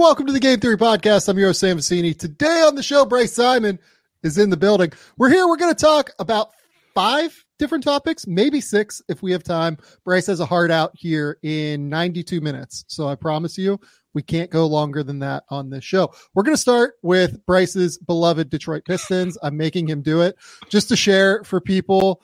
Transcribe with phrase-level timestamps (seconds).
[0.00, 1.28] welcome to the Game Theory Podcast.
[1.28, 2.18] I'm your host, Sam Vecenie.
[2.18, 3.78] Today on the show, Bryce Simon
[4.22, 4.90] is in the building.
[5.18, 5.46] We're here.
[5.46, 6.52] We're going to talk about
[6.94, 9.76] five different topics, maybe six if we have time.
[10.02, 12.86] Bryce has a hard out here in 92 minutes.
[12.88, 13.78] So I promise you,
[14.14, 16.14] we can't go longer than that on this show.
[16.32, 19.36] We're going to start with Bryce's beloved Detroit Pistons.
[19.42, 20.34] I'm making him do it
[20.70, 22.22] just to share for people.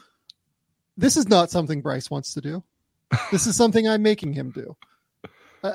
[0.97, 2.65] This is not something Bryce wants to do.
[3.30, 4.74] This is something I'm making him do.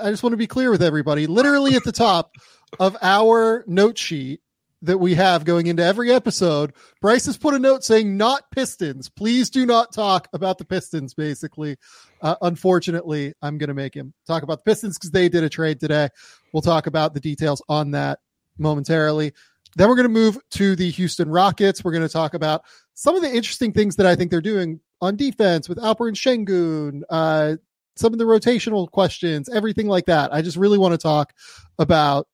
[0.01, 1.27] I just want to be clear with everybody.
[1.27, 2.31] Literally at the top
[2.79, 4.41] of our note sheet
[4.83, 9.09] that we have going into every episode, Bryce has put a note saying not Pistons.
[9.09, 11.77] Please do not talk about the Pistons, basically.
[12.21, 15.49] Uh, unfortunately, I'm going to make him talk about the Pistons because they did a
[15.49, 16.09] trade today.
[16.53, 18.19] We'll talk about the details on that
[18.57, 19.33] momentarily.
[19.75, 21.83] Then we're going to move to the Houston Rockets.
[21.83, 24.79] We're going to talk about some of the interesting things that I think they're doing
[24.99, 27.55] on defense with Alperen Sengun, uh,
[27.95, 30.33] some of the rotational questions, everything like that.
[30.33, 31.33] I just really want to talk
[31.77, 32.27] about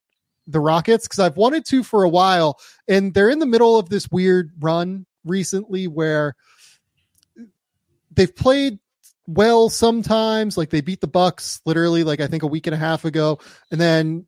[0.47, 3.89] the Rockets because I've wanted to for a while, and they're in the middle of
[3.89, 6.35] this weird run recently where
[8.11, 8.79] they've played
[9.27, 12.77] well sometimes, like they beat the Bucks literally like I think a week and a
[12.77, 13.39] half ago,
[13.71, 14.25] and then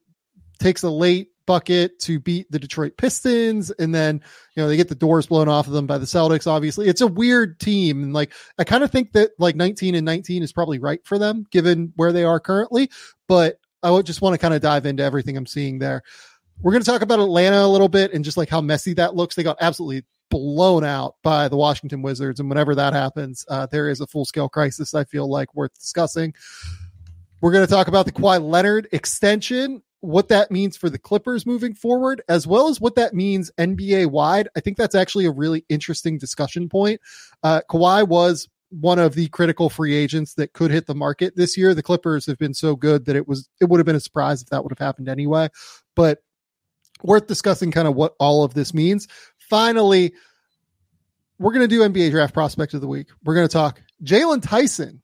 [0.59, 4.21] takes a late bucket to beat the Detroit Pistons, and then
[4.55, 6.45] you know they get the doors blown off of them by the Celtics.
[6.45, 10.05] Obviously, it's a weird team, and like I kind of think that like 19 and
[10.05, 12.91] 19 is probably right for them given where they are currently.
[13.27, 16.03] But I would just want to kind of dive into everything I'm seeing there.
[16.61, 19.15] We're going to talk about Atlanta a little bit and just like how messy that
[19.15, 19.33] looks.
[19.33, 23.89] They got absolutely blown out by the Washington Wizards, and whenever that happens, uh, there
[23.89, 24.93] is a full scale crisis.
[24.93, 26.35] I feel like worth discussing.
[27.41, 31.45] We're going to talk about the Kawhi Leonard extension what that means for the Clippers
[31.45, 34.47] moving forward, as well as what that means NBA wide.
[34.55, 37.01] I think that's actually a really interesting discussion point.
[37.43, 41.57] Uh, Kawhi was one of the critical free agents that could hit the market this
[41.57, 41.73] year.
[41.73, 44.41] The Clippers have been so good that it was it would have been a surprise
[44.41, 45.49] if that would have happened anyway.
[45.95, 46.19] But
[47.03, 49.07] worth discussing kind of what all of this means.
[49.49, 50.13] Finally,
[51.39, 53.07] we're going to do NBA draft prospect of the week.
[53.23, 55.01] We're going to talk Jaylon Tyson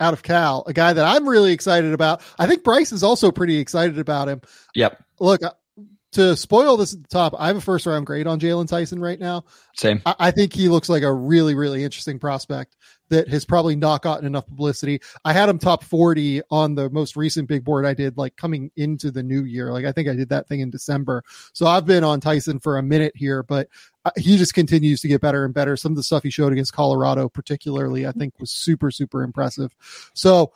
[0.00, 2.22] out of Cal, a guy that I'm really excited about.
[2.38, 4.40] I think Bryce is also pretty excited about him.
[4.74, 5.02] Yep.
[5.20, 5.52] Look, uh,
[6.12, 9.00] to spoil this at the top, I have a first round grade on Jaylon Tyson
[9.00, 9.44] right now.
[9.74, 10.00] Same.
[10.06, 12.76] I, I, think he looks like a really, really interesting prospect
[13.08, 15.00] that has probably not gotten enough publicity.
[15.24, 18.70] I had him top 40 on the most recent big board I did, like coming
[18.76, 19.72] into the new year.
[19.72, 21.22] Like I think I did that thing in December.
[21.52, 23.68] So I've been on Tyson for a minute here, but
[24.04, 25.76] uh, he just continues to get better and better.
[25.76, 29.74] Some of the stuff he showed against Colorado, particularly, I think was super, super impressive.
[30.14, 30.52] So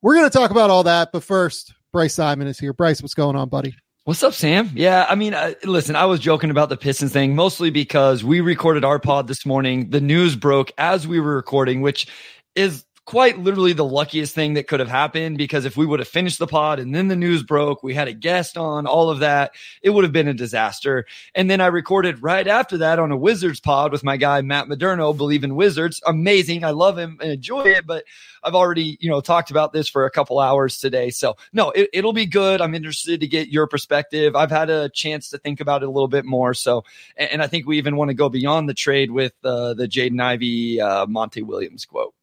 [0.00, 1.10] we're going to talk about all that.
[1.12, 2.72] But first, Bryce Simon is here.
[2.72, 3.74] Bryce, what's going on, buddy?
[4.04, 4.68] What's up, Sam?
[4.74, 8.40] Yeah, I mean, uh, listen, I was joking about the Pistons thing mostly because we
[8.40, 9.90] recorded our pod this morning.
[9.90, 12.08] The news broke as we were recording, which
[12.56, 16.08] is quite literally the luckiest thing that could have happened because if we would have
[16.08, 19.18] finished the pod and then the news broke, we had a guest on, all of
[19.18, 19.52] that,
[19.82, 21.04] it would have been a disaster.
[21.34, 24.68] And then I recorded right after that on a Wizards pod with my guy Matt
[24.68, 26.00] Moderno, believe in Wizards.
[26.06, 26.64] Amazing.
[26.64, 28.04] I love him and enjoy it, but
[28.44, 31.10] I've already, you know, talked about this for a couple hours today.
[31.10, 32.60] So no, it, it'll be good.
[32.60, 34.36] I'm interested to get your perspective.
[34.36, 36.54] I've had a chance to think about it a little bit more.
[36.54, 36.84] So,
[37.16, 39.88] and, and I think we even want to go beyond the trade with uh, the
[39.88, 42.14] Jaden Ivey, uh, Monty Williams quote.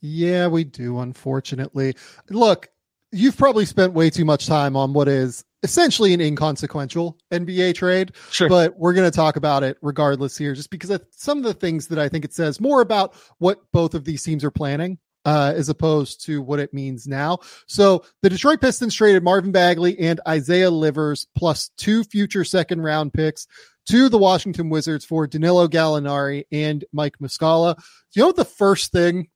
[0.00, 1.94] Yeah, we do, unfortunately.
[2.28, 2.68] Look,
[3.12, 8.12] you've probably spent way too much time on what is essentially an inconsequential NBA trade.
[8.30, 8.48] Sure.
[8.48, 11.88] But we're going to talk about it regardless here, just because some of the things
[11.88, 14.98] that I think it says more about what both of these teams are planning.
[15.26, 17.38] Uh, as opposed to what it means now.
[17.66, 23.12] So the Detroit Pistons traded Marvin Bagley and Isaiah Livers plus two future second round
[23.12, 23.46] picks
[23.90, 27.76] to the Washington Wizards for Danilo Gallinari and Mike Muscala.
[27.76, 27.82] Do
[28.14, 29.28] you know what the first thing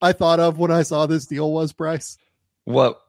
[0.00, 2.16] I thought of when I saw this deal was Bryce?
[2.64, 3.00] What?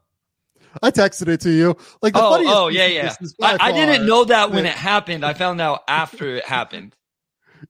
[0.82, 1.76] I texted it to you.
[2.02, 3.16] Like the oh, funniest oh yeah, yeah.
[3.42, 5.26] I, I, didn't know that when it happened.
[5.26, 6.96] I found out after it happened.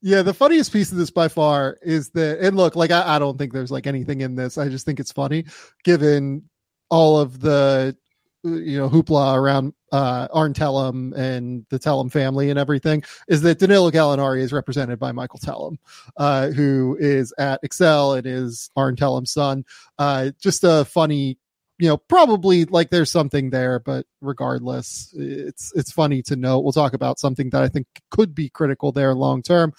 [0.02, 3.20] Yeah, the funniest piece of this by far is that, and look, like I, I
[3.20, 4.58] don't think there's like anything in this.
[4.58, 5.46] I just think it's funny
[5.84, 6.44] given
[6.90, 7.98] all of the
[8.44, 13.60] you know hoopla around uh Arn Tellem and the Tellem family and everything is that
[13.60, 15.78] Danilo Gallinari is represented by Michael Tellem,
[16.18, 19.64] uh, who is at Excel and is Arn Tellem's son.
[20.00, 21.38] Uh, just a funny,
[21.78, 26.62] you know, probably like there's something there, but regardless, it's it's funny to note.
[26.62, 29.74] We'll talk about something that I think could be critical there long term.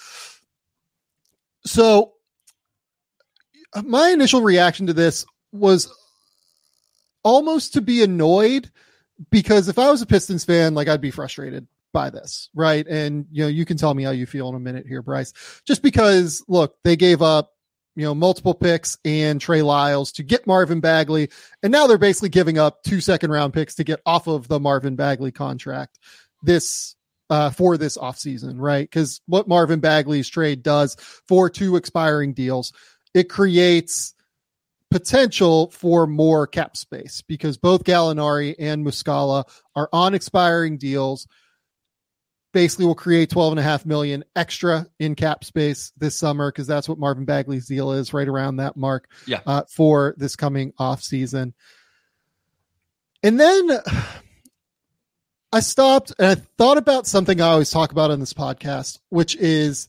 [1.64, 2.12] So
[3.84, 5.92] my initial reaction to this was
[7.24, 8.70] almost to be annoyed
[9.30, 12.86] because if I was a Pistons fan, like I'd be frustrated by this, right?
[12.86, 15.32] And you know, you can tell me how you feel in a minute here, Bryce.
[15.66, 17.52] Just because, look, they gave up
[17.94, 21.28] you know, multiple picks and Trey Lyles to get Marvin Bagley.
[21.62, 24.58] And now they're basically giving up two second round picks to get off of the
[24.58, 25.98] Marvin Bagley contract
[26.42, 26.96] this
[27.30, 28.88] uh, for this offseason, right?
[28.88, 30.96] Because what Marvin Bagley's trade does
[31.26, 32.72] for two expiring deals,
[33.14, 34.14] it creates
[34.92, 39.44] potential for more cap space because both Gallinari and Muscala
[39.74, 41.26] are on expiring deals
[42.52, 46.66] basically will create 12 and a half million extra in cap space this summer because
[46.66, 49.40] that's what Marvin Bagley's deal is right around that mark yeah.
[49.46, 51.54] Uh, for this coming off season.
[53.22, 53.70] And then
[55.52, 59.36] I stopped and I thought about something I always talk about on this podcast, which
[59.36, 59.88] is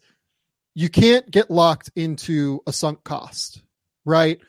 [0.74, 3.62] you can't get locked into a sunk cost,
[4.06, 4.40] right?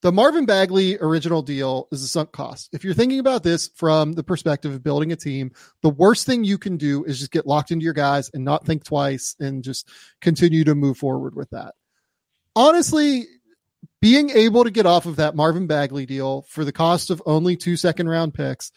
[0.00, 2.68] The Marvin Bagley original deal is a sunk cost.
[2.72, 5.50] If you're thinking about this from the perspective of building a team,
[5.82, 8.64] the worst thing you can do is just get locked into your guys and not
[8.64, 9.88] think twice and just
[10.20, 11.74] continue to move forward with that.
[12.54, 13.26] Honestly,
[14.00, 17.56] being able to get off of that Marvin Bagley deal for the cost of only
[17.56, 18.70] two second round picks,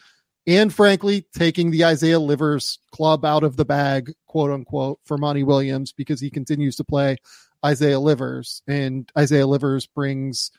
[0.46, 5.44] and frankly, taking the Isaiah Livers club out of the bag, quote unquote, for Monty
[5.44, 7.18] Williams because he continues to play
[7.64, 10.50] Isaiah Livers, and Isaiah Livers brings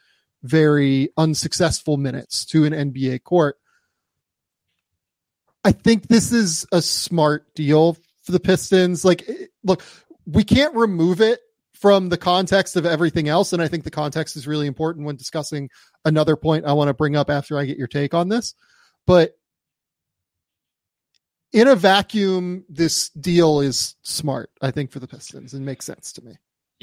[0.43, 3.57] very unsuccessful minutes to an NBA court.
[5.63, 9.05] I think this is a smart deal for the Pistons.
[9.05, 9.29] Like,
[9.63, 9.81] look,
[10.25, 11.39] we can't remove it
[11.73, 13.53] from the context of everything else.
[13.53, 15.69] And I think the context is really important when discussing
[16.05, 18.55] another point I want to bring up after I get your take on this.
[19.05, 19.33] But
[21.51, 26.13] in a vacuum, this deal is smart, I think, for the Pistons and makes sense
[26.13, 26.33] to me.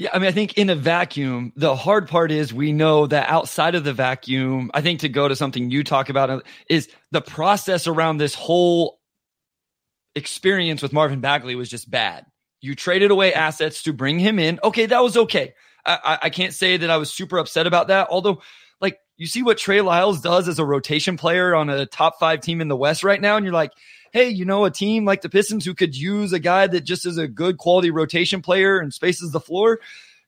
[0.01, 3.29] Yeah, I mean, I think in a vacuum, the hard part is we know that
[3.29, 7.21] outside of the vacuum, I think to go to something you talk about is the
[7.21, 8.99] process around this whole
[10.15, 12.25] experience with Marvin Bagley was just bad.
[12.61, 14.59] You traded away assets to bring him in.
[14.63, 15.53] Okay, that was okay.
[15.85, 18.07] I, I can't say that I was super upset about that.
[18.09, 18.41] Although,
[18.79, 22.41] like, you see what Trey Lyles does as a rotation player on a top five
[22.41, 23.73] team in the West right now, and you're like,
[24.11, 27.05] hey, you know, a team like the Pistons who could use a guy that just
[27.05, 29.79] is a good quality rotation player and spaces the floor,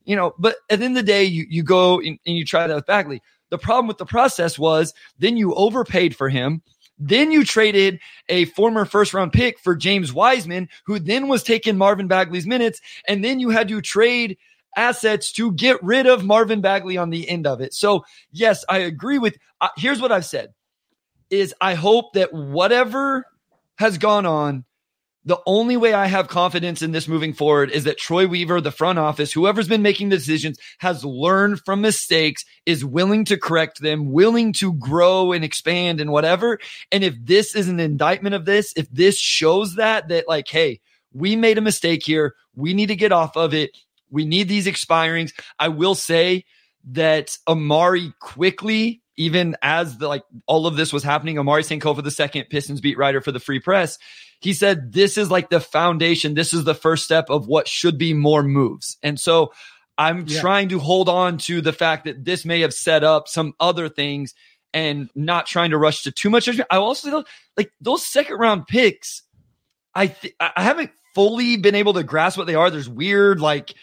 [0.06, 2.46] you know, but at the end of the day, you, you go and, and you
[2.46, 3.22] try that with Bagley.
[3.50, 6.62] The problem with the process was then you overpaid for him.
[6.98, 8.00] Then you traded
[8.30, 12.80] a former first round pick for James Wiseman, who then was taking Marvin Bagley's minutes.
[13.08, 14.38] And then you had to trade
[14.76, 17.74] assets to get rid of Marvin Bagley on the end of it.
[17.74, 19.38] So, yes, I agree with.
[19.60, 20.54] Uh, here's what I've said:
[21.30, 23.26] is I hope that whatever
[23.78, 24.66] has gone on,
[25.26, 28.72] the only way I have confidence in this moving forward is that Troy Weaver, the
[28.72, 33.82] front office, whoever's been making the decisions, has learned from mistakes, is willing to correct
[33.82, 36.60] them, willing to grow and expand and whatever.
[36.92, 40.82] And if this is an indictment of this, if this shows that, that like, hey,
[41.14, 43.78] we made a mistake here, we need to get off of it.
[44.10, 45.32] We need these expirings.
[45.58, 46.44] I will say
[46.92, 52.12] that Omari quickly even as the like all of this was happening, Omari Sankofa, the
[52.12, 53.98] second Pistons beat writer for the Free Press,
[54.40, 56.34] he said this is like the foundation.
[56.34, 58.98] This is the first step of what should be more moves.
[59.04, 59.54] And so
[59.98, 60.42] I'm yeah.
[60.42, 63.90] trying to hold on to the fact that this may have set up some other
[63.90, 64.34] things
[64.74, 66.50] and not trying to rush to too much.
[66.50, 67.24] I also
[67.56, 69.22] like those second round picks.
[69.94, 72.72] I th- I haven't fully been able to grasp what they are.
[72.72, 73.74] There's weird like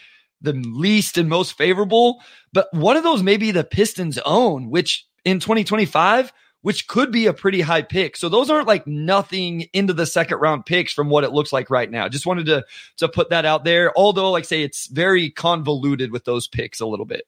[0.41, 5.05] the least and most favorable, but one of those may be the Pistons own, which
[5.25, 8.15] in 2025, which could be a pretty high pick.
[8.15, 11.69] So those aren't like nothing into the second round picks from what it looks like
[11.69, 12.07] right now.
[12.07, 12.65] Just wanted to
[12.97, 13.97] to put that out there.
[13.97, 17.23] Although, like say, it's very convoluted with those picks a little bit.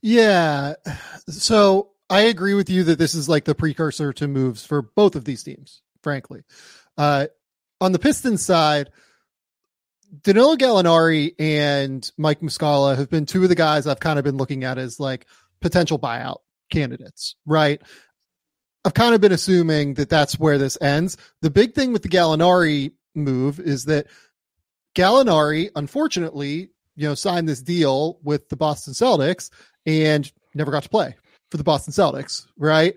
[0.00, 0.74] Yeah.
[1.28, 5.16] So I agree with you that this is like the precursor to moves for both
[5.16, 6.42] of these teams, frankly.
[6.96, 7.26] Uh,
[7.80, 8.90] on the Pistons side,
[10.22, 14.36] Danilo Gallinari and Mike Muscala have been two of the guys I've kind of been
[14.36, 15.26] looking at as like
[15.60, 16.38] potential buyout
[16.70, 17.80] candidates, right?
[18.84, 21.16] I've kind of been assuming that that's where this ends.
[21.42, 24.06] The big thing with the Gallinari move is that
[24.94, 29.50] Gallinari, unfortunately, you know, signed this deal with the Boston Celtics
[29.86, 31.14] and never got to play
[31.50, 32.96] for the Boston Celtics, right?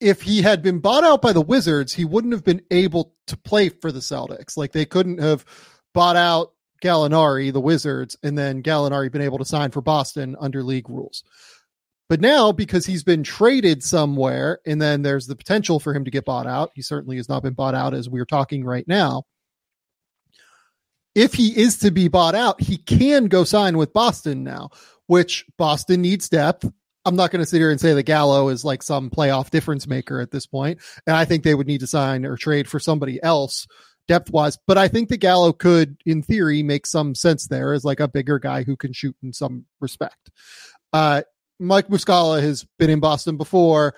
[0.00, 3.36] If he had been bought out by the Wizards, he wouldn't have been able to
[3.36, 4.56] play for the Celtics.
[4.56, 5.44] Like they couldn't have
[5.94, 10.62] bought out Gallinari, the Wizards, and then Gallinari been able to sign for Boston under
[10.62, 11.24] league rules.
[12.08, 16.10] But now, because he's been traded somewhere, and then there's the potential for him to
[16.10, 19.22] get bought out, he certainly has not been bought out as we're talking right now.
[21.14, 24.70] If he is to be bought out, he can go sign with Boston now,
[25.06, 26.70] which Boston needs depth.
[27.06, 29.86] I'm not going to sit here and say the Gallo is like some playoff difference
[29.86, 32.80] maker at this point, and I think they would need to sign or trade for
[32.80, 33.66] somebody else
[34.08, 34.58] depth wise.
[34.66, 38.08] But I think the Gallo could, in theory, make some sense there as like a
[38.08, 40.30] bigger guy who can shoot in some respect.
[40.92, 41.22] Uh,
[41.58, 43.94] Mike Muscala has been in Boston before,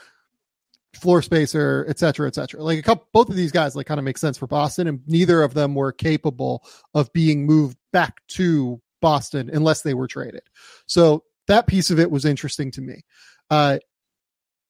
[0.94, 2.62] floor spacer, et cetera, et cetera.
[2.62, 5.00] Like a couple, both of these guys like kind of make sense for Boston, and
[5.06, 10.42] neither of them were capable of being moved back to Boston unless they were traded.
[10.86, 13.04] So that piece of it was interesting to me.
[13.50, 13.78] Uh,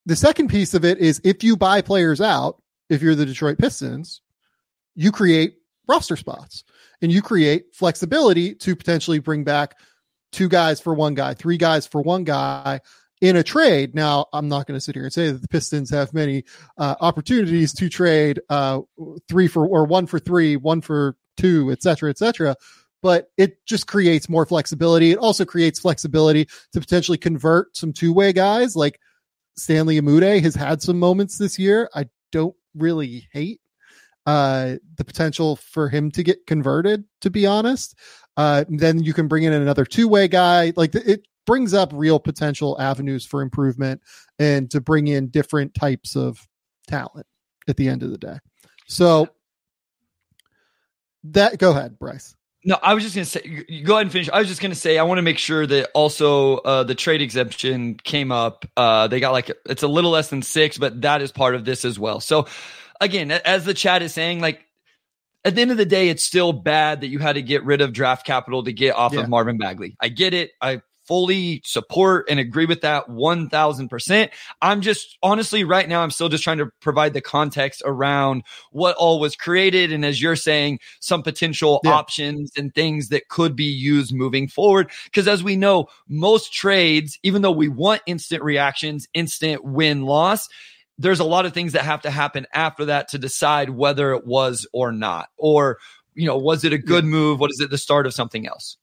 [0.04, 3.58] the second piece of it is if you buy players out, if you're the Detroit
[3.58, 4.20] Pistons,
[4.94, 5.56] you create
[5.88, 6.64] roster spots
[7.02, 9.78] and you create flexibility to potentially bring back
[10.36, 12.80] two guys for one guy, three guys for one guy
[13.22, 13.94] in a trade.
[13.94, 16.44] Now, I'm not going to sit here and say that the Pistons have many
[16.76, 18.80] uh, opportunities to trade uh,
[19.28, 22.54] three for or one for three, one for two, et cetera, et cetera.
[23.02, 25.12] But it just creates more flexibility.
[25.12, 28.76] It also creates flexibility to potentially convert some two way guys.
[28.76, 29.00] Like
[29.56, 31.88] Stanley Umude has had some moments this year.
[31.94, 33.60] I don't really hate
[34.26, 37.96] uh, the potential for him to get converted, to be honest.
[38.36, 40.72] Uh, then you can bring in another two way guy.
[40.76, 44.02] Like it brings up real potential avenues for improvement
[44.38, 46.46] and to bring in different types of
[46.86, 47.26] talent
[47.68, 48.38] at the end of the day.
[48.86, 49.28] So
[51.24, 52.34] that go ahead, Bryce.
[52.64, 54.28] No, I was just going to say, go ahead and finish.
[54.28, 56.96] I was just going to say, I want to make sure that also uh, the
[56.96, 58.66] trade exemption came up.
[58.76, 61.64] Uh, they got like, it's a little less than six, but that is part of
[61.64, 62.18] this as well.
[62.18, 62.48] So,
[63.00, 64.64] again, as the chat is saying, like,
[65.46, 67.80] at the end of the day, it's still bad that you had to get rid
[67.80, 69.20] of draft capital to get off yeah.
[69.20, 69.96] of Marvin Bagley.
[70.00, 70.50] I get it.
[70.60, 74.30] I fully support and agree with that 1000%.
[74.60, 78.96] I'm just honestly right now, I'm still just trying to provide the context around what
[78.96, 79.92] all was created.
[79.92, 81.92] And as you're saying, some potential yeah.
[81.92, 84.90] options and things that could be used moving forward.
[85.12, 90.48] Cause as we know, most trades, even though we want instant reactions, instant win loss,
[90.98, 94.26] there's a lot of things that have to happen after that to decide whether it
[94.26, 95.78] was or not, or,
[96.14, 97.40] you know, was it a good move?
[97.40, 98.78] What is it the start of something else?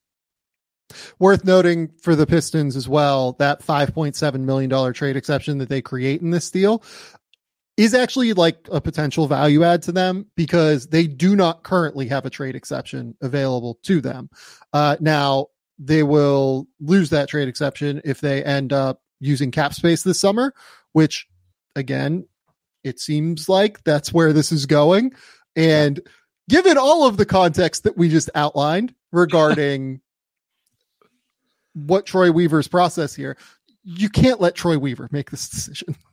[1.17, 6.22] Worth noting for the Pistons as well, that $5.7 million trade exception that they create
[6.22, 6.84] in this deal
[7.77, 12.25] is actually like a potential value add to them because they do not currently have
[12.25, 14.29] a trade exception available to them.
[14.74, 15.48] Uh, now,
[15.79, 20.53] they will lose that trade exception if they end up using cap space this summer,
[20.91, 21.27] which
[21.75, 22.25] again,
[22.84, 25.13] it seems like that's where this is going.
[25.56, 26.00] And
[26.50, 30.01] given all of the context that we just outlined regarding
[31.74, 33.38] what Troy Weaver's process here,
[33.84, 35.96] you can't let Troy Weaver make this decision.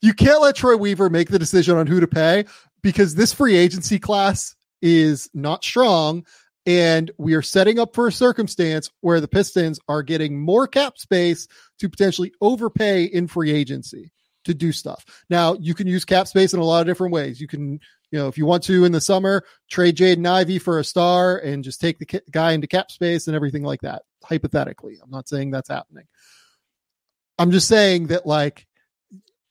[0.00, 2.46] You can't let Troy Weaver make the decision on who to pay
[2.82, 6.24] because this free agency class is not strong.
[6.64, 10.96] And we are setting up for a circumstance where the Pistons are getting more cap
[10.96, 11.46] space
[11.78, 14.10] to potentially overpay in free agency
[14.44, 15.04] to do stuff.
[15.30, 17.40] Now, you can use cap space in a lot of different ways.
[17.40, 17.80] You can,
[18.10, 21.38] you know, if you want to in the summer, trade Jaden Ivey for a star
[21.38, 24.98] and just take the guy into cap space and everything like that hypothetically.
[25.02, 26.04] I'm not saying that's happening.
[27.38, 28.66] I'm just saying that like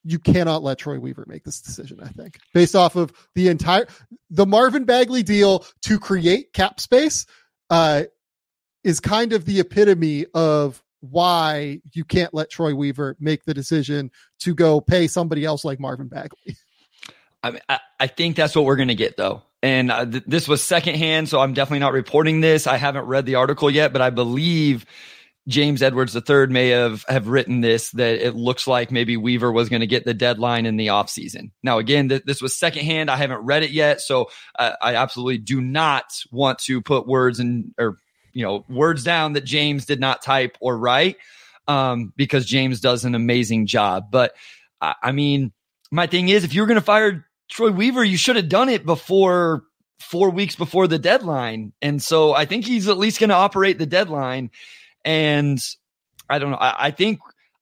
[0.04, 3.88] you cannot let Troy Weaver make this decision, I think, based off of the entire
[4.30, 7.26] the Marvin Bagley deal to create cap space
[7.70, 8.04] uh
[8.84, 14.12] is kind of the epitome of why you can't let Troy Weaver make the decision
[14.40, 16.56] to go pay somebody else like Marvin Bagley.
[17.44, 20.24] I, mean, I, I think that's what we're going to get though and uh, th-
[20.26, 22.68] this was secondhand, so I'm definitely not reporting this.
[22.68, 24.86] I haven't read the article yet, but I believe
[25.48, 29.70] James Edwards III may have have written this that it looks like maybe Weaver was
[29.70, 31.52] going to get the deadline in the offseason.
[31.64, 33.10] Now, again, th- this was secondhand.
[33.12, 37.40] I haven't read it yet, so uh, I absolutely do not want to put words
[37.40, 37.98] in or
[38.34, 41.18] you know words down that James did not type or write
[41.68, 44.12] um, because James does an amazing job.
[44.12, 44.36] But
[44.82, 45.52] I, I mean,
[45.92, 48.86] my thing is, if you're going to fire Troy Weaver, you should have done it
[48.86, 49.64] before
[50.00, 51.74] four weeks before the deadline.
[51.82, 54.50] And so I think he's at least going to operate the deadline.
[55.06, 55.60] And
[56.30, 56.58] I don't know.
[56.58, 57.20] I, I, think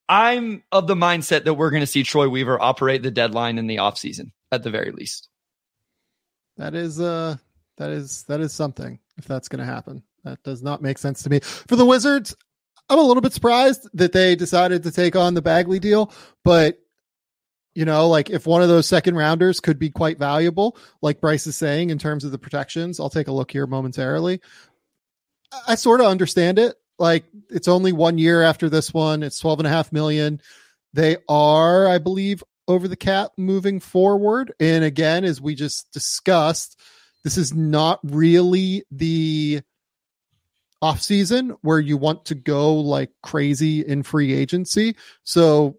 [0.07, 3.67] I'm of the mindset that we're going to see Troy Weaver operate the deadline in
[3.67, 5.27] the offseason at the very least.
[6.57, 7.38] That is uh
[7.77, 10.03] that is that is something if that's going to happen.
[10.29, 11.39] That does not make sense to me.
[11.39, 12.36] For the Wizards,
[12.88, 16.12] I'm a little bit surprised that they decided to take on the Bagley deal,
[16.43, 16.79] but
[17.75, 21.48] you know, like if one of those second rounders could be quite valuable, like Bryce
[21.48, 24.41] is saying in terms of the protections, I'll take a look here momentarily.
[25.67, 26.75] I sort of understand it.
[26.98, 29.24] Like it's only one year after this one.
[29.24, 30.41] It's 12 and a half million.
[30.93, 34.53] They are, I believe, over the cap moving forward.
[34.59, 36.79] And again, as we just discussed,
[37.24, 39.62] this is not really the
[40.81, 44.95] off season where you want to go like crazy in free agency.
[45.24, 45.77] So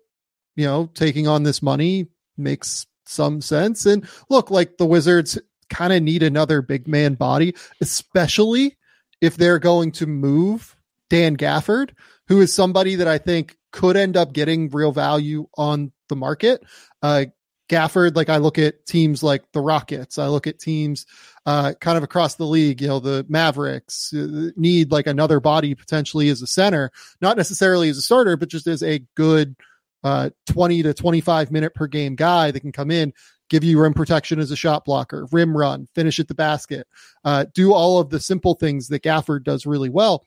[0.57, 3.87] you know, taking on this money makes some sense.
[3.87, 5.39] And look, like the Wizards
[5.71, 8.77] kind of need another big man body, especially
[9.21, 10.77] if they're going to move
[11.09, 11.91] Dan Gafford,
[12.29, 16.63] who is somebody that I think could end up getting real value on the market.
[17.03, 17.27] Uh,
[17.71, 21.07] Gafford, like I look at teams like the Rockets, I look at teams
[21.47, 22.83] uh, kind of across the league.
[22.83, 27.89] You know, the Mavericks uh, need like another body potentially as a center, not necessarily
[27.89, 29.55] as a starter, but just as a good
[30.03, 33.13] uh, 20 to 25 minute per game guy that can come in,
[33.49, 36.89] give you rim protection as a shot blocker, rim run, finish at the basket,
[37.25, 40.27] uh, do all of the simple things that Gafford does really well.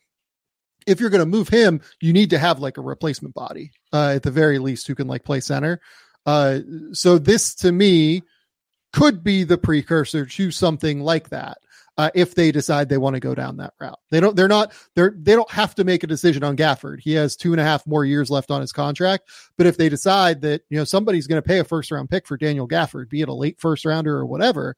[0.87, 4.13] If you're going to move him, you need to have like a replacement body uh,
[4.15, 5.81] at the very least who can like play center.
[6.25, 6.59] Uh,
[6.93, 8.23] so this to me
[8.93, 11.57] could be the precursor to something like that.
[11.95, 14.35] Uh, if they decide they want to go down that route, they don't.
[14.35, 14.73] They're not.
[14.95, 15.13] They're.
[15.15, 16.99] They don't have to make a decision on Gafford.
[16.99, 19.29] He has two and a half more years left on his contract.
[19.57, 22.25] But if they decide that you know somebody's going to pay a first round pick
[22.25, 24.75] for Daniel Gafford, be it a late first rounder or whatever,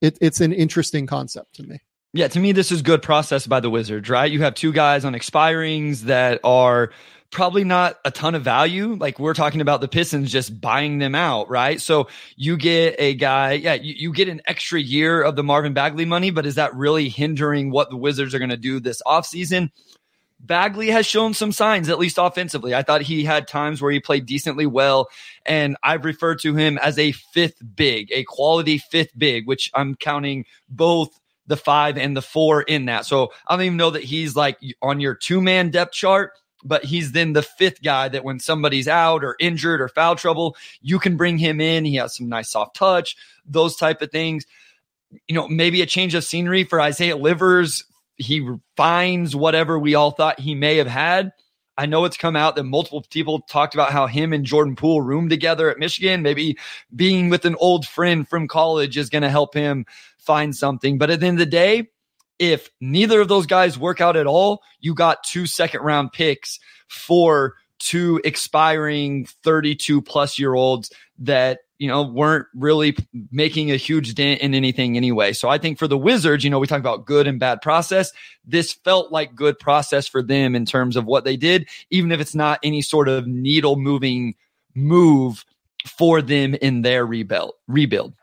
[0.00, 1.80] it, it's an interesting concept to me.
[2.14, 4.30] Yeah, to me, this is good process by the Wizards, right?
[4.30, 6.90] You have two guys on expirings that are
[7.30, 8.94] probably not a ton of value.
[8.94, 11.80] Like we're talking about the Pistons just buying them out, right?
[11.80, 15.74] So you get a guy, yeah, you, you get an extra year of the Marvin
[15.74, 19.02] Bagley money, but is that really hindering what the Wizards are going to do this
[19.06, 19.70] offseason?
[20.38, 22.74] Bagley has shown some signs, at least offensively.
[22.74, 25.08] I thought he had times where he played decently well,
[25.46, 29.94] and I've referred to him as a fifth big, a quality fifth big, which I'm
[29.94, 33.06] counting both the five and the four in that.
[33.06, 36.32] So I don't even know that he's like on your two man depth chart
[36.64, 40.56] but he's then the fifth guy that when somebody's out or injured or foul trouble,
[40.80, 41.84] you can bring him in.
[41.84, 44.46] He has some nice soft touch, those type of things.
[45.28, 47.84] You know, maybe a change of scenery for Isaiah Livers.
[48.16, 51.32] He finds whatever we all thought he may have had.
[51.76, 55.02] I know it's come out that multiple people talked about how him and Jordan Poole
[55.02, 56.22] roomed together at Michigan.
[56.22, 56.56] Maybe
[56.94, 59.84] being with an old friend from college is going to help him
[60.18, 60.98] find something.
[60.98, 61.88] But at the end of the day,
[62.38, 66.58] if neither of those guys work out at all, you got two second round picks
[66.88, 72.96] for two expiring 32 plus year olds that you know weren't really
[73.30, 75.32] making a huge dent in anything anyway.
[75.32, 78.12] So I think for the Wizards, you know, we talk about good and bad process.
[78.44, 82.20] This felt like good process for them in terms of what they did, even if
[82.20, 84.34] it's not any sort of needle moving
[84.74, 85.44] move
[85.86, 87.54] for them in their rebuild.
[87.68, 88.14] Rebuild.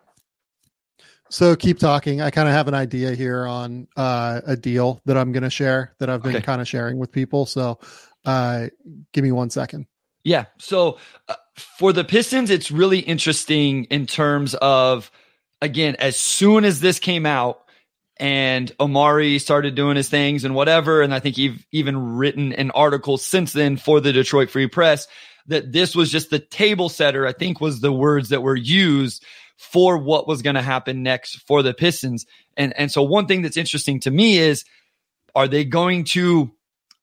[1.32, 2.20] So keep talking.
[2.20, 5.50] I kind of have an idea here on uh, a deal that I'm going to
[5.50, 6.46] share that I've been okay.
[6.46, 7.46] kind of sharing with people.
[7.46, 7.80] So
[8.26, 8.68] uh,
[9.14, 9.88] give me one second.
[10.26, 10.46] Yeah.
[10.60, 10.98] So
[11.30, 15.10] uh, for the Pistons, it's really interesting in terms of,
[15.62, 17.62] again, as soon as this came out
[18.18, 22.72] and Omari started doing his things and whatever, and I think you've even written an
[22.72, 25.08] article since then for the Detroit Free Press
[25.48, 29.24] that this was just the table setter, I think was the words that were used
[29.62, 32.26] for what was going to happen next for the Pistons.
[32.58, 34.66] And and so one thing that's interesting to me is
[35.36, 36.52] are they going to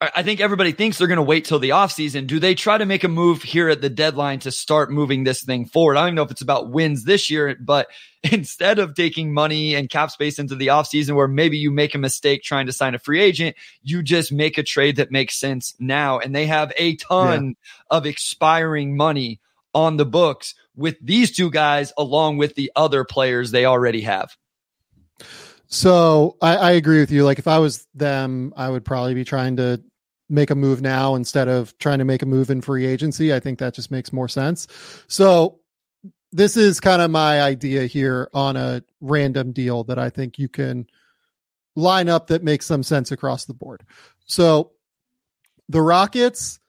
[0.01, 2.29] I think everybody thinks they're going to wait till the offseason.
[2.29, 5.43] Do they try to make a move here at the deadline to start moving this
[5.43, 5.97] thing forward?
[5.97, 7.89] I don't even know if it's about wins this year, but
[8.23, 11.99] instead of taking money and cap space into the offseason where maybe you make a
[11.99, 15.75] mistake trying to sign a free agent, you just make a trade that makes sense
[15.79, 16.19] now.
[16.19, 17.97] And they have a ton yeah.
[17.97, 19.41] of expiring money
[19.75, 24.35] on the books with these two guys along with the other players they already have.
[25.67, 27.25] So I, I, agree with you.
[27.25, 29.83] Like if I was them, I would probably be trying to
[30.31, 33.35] make a move now instead of trying to make a move in free agency.
[33.35, 34.69] I think that just makes more sense.
[35.09, 35.61] So
[36.33, 40.49] this is kind of my idea here on a random deal that I think you
[40.49, 40.87] can
[41.75, 43.85] line up that makes some sense across the board.
[44.27, 44.73] So
[45.69, 46.61] the Rockets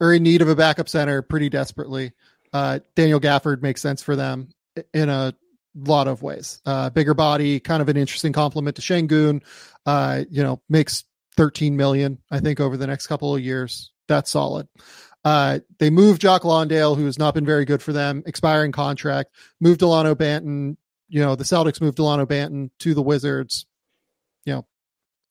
[0.00, 2.12] are in need of a backup center pretty desperately.
[2.54, 4.48] Uh, Daniel Gafford makes sense for them
[4.94, 5.34] in a
[5.74, 6.62] lot of ways.
[6.64, 9.42] Uh, bigger body, kind of an interesting compliment to Sengun.
[9.84, 11.04] Uh, you know, makes
[11.36, 13.92] 13 million, I think, over the next couple of years.
[14.06, 14.68] That's solid.
[15.24, 19.30] Uh, they moved Jock Landale, who has not been very good for them, expiring contract,
[19.60, 20.76] moved Delano Banton.
[21.08, 23.66] You know, the Celtics moved Delano Banton to the Wizards.
[24.44, 24.66] You know,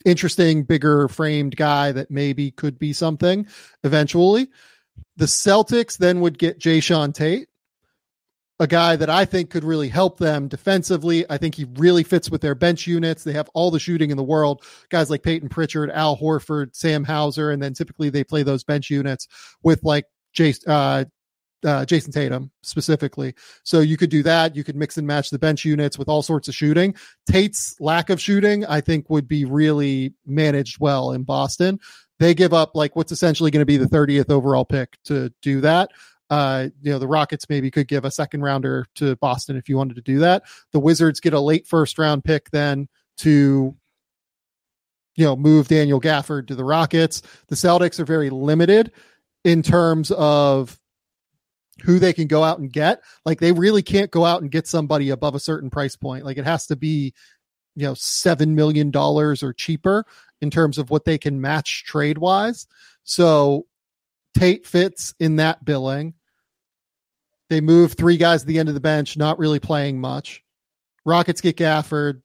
[0.03, 3.47] interesting, bigger framed guy that maybe could be something
[3.83, 4.49] eventually.
[5.17, 7.47] The Celtics then would get Jae'Sean Tate,
[8.60, 11.25] a guy that I think could really help them defensively.
[11.29, 13.23] I think he really fits with their bench units.
[13.23, 14.63] They have all the shooting in the world.
[14.89, 18.89] Guys like Payton Pritchard, Al Horford, Sam Hauser, and then typically they play those bench
[18.89, 19.27] units
[19.63, 21.06] with like Jason, uh,
[21.65, 23.34] uh, Jayson Tatum specifically.
[23.63, 24.56] So you could do that.
[24.56, 26.95] You could mix and match the bench units with all sorts of shooting.
[27.25, 31.79] Tate's lack of shooting, I think, would be really managed well in Boston.
[32.23, 35.59] They give up like what's essentially going to be the 30th overall pick to do
[35.59, 35.89] that.
[36.29, 39.75] Uh, you know, the Rockets maybe could give a second rounder to Boston if you
[39.75, 40.43] wanted to do that.
[40.71, 43.75] The Wizards get a late first round pick then to
[45.17, 47.21] you know, move Daniel Gafford to the Rockets.
[47.49, 48.93] The Celtics are very limited
[49.43, 50.79] in terms of
[51.83, 53.01] who they can go out and get.
[53.25, 56.23] Like they really can't go out and get somebody above a certain price point.
[56.23, 57.13] Like it has to be,
[57.75, 60.05] you know, seven million dollars or cheaper
[60.43, 62.67] in terms of what they can match trade wise.
[63.03, 63.65] So
[64.38, 66.15] Tate fits in that billing.
[67.49, 70.43] They move three guys at the end of the bench, not really playing much.
[71.06, 72.21] Rockets get Gafford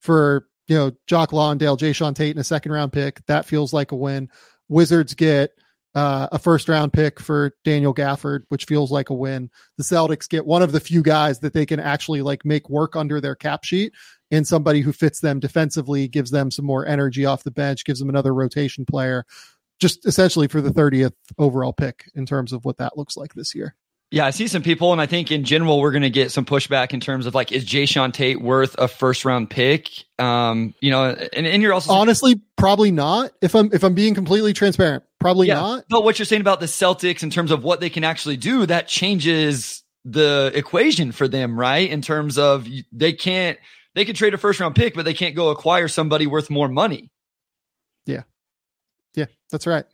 [0.00, 3.24] for you know Jock Landale, Jae'Sean Tate, and a second round pick.
[3.26, 4.30] That feels like a win.
[4.68, 5.50] Wizards get
[5.94, 9.50] uh, a first round pick for Daniel Gafford, which feels like a win.
[9.76, 12.96] The Celtics get one of the few guys that they can actually like make work
[12.96, 13.92] under their cap sheet
[14.30, 17.98] and somebody who fits them defensively, gives them some more energy off the bench, gives
[17.98, 19.24] them another rotation player,
[19.80, 23.54] just essentially for the 30th overall pick in terms of what that looks like this
[23.54, 23.74] year.
[24.10, 26.46] Yeah, I see some people, and I think in general we're going to get some
[26.46, 29.90] pushback in terms of like, is Jae'Sean Tate worth a first round pick?
[30.18, 33.32] Um, you know, and, and you're also honestly probably not.
[33.42, 35.84] If I'm if I'm being completely transparent, probably yeah, not.
[35.90, 38.64] But what you're saying about the Celtics in terms of what they can actually do,
[38.64, 41.90] that changes the equation for them, right?
[41.90, 43.58] In terms of they can't
[43.94, 46.68] they can trade a first round pick, but they can't go acquire somebody worth more
[46.68, 47.10] money.
[48.06, 48.22] Yeah,
[49.14, 49.84] yeah, that's right.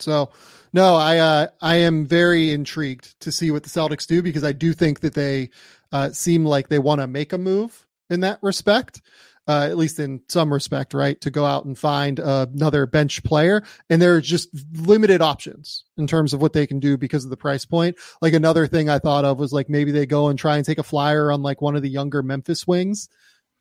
[0.00, 0.30] So
[0.72, 4.52] no, I uh, I am very intrigued to see what the Celtics do because I
[4.52, 5.50] do think that they
[5.92, 9.00] uh, seem like they want to make a move in that respect.
[9.46, 11.20] Uh, at least in some respect, right?
[11.20, 13.62] To go out and find another bench player.
[13.90, 17.30] And there are just limited options in terms of what they can do because of
[17.30, 17.98] the price point.
[18.22, 20.78] Like another thing I thought of was like maybe they go and try and take
[20.78, 23.10] a flyer on like one of the younger Memphis wings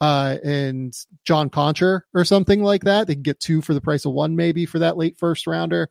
[0.04, 3.08] uh, and John Konchar or something like that.
[3.08, 5.90] They can get two for the price of one, maybe for that late first rounder.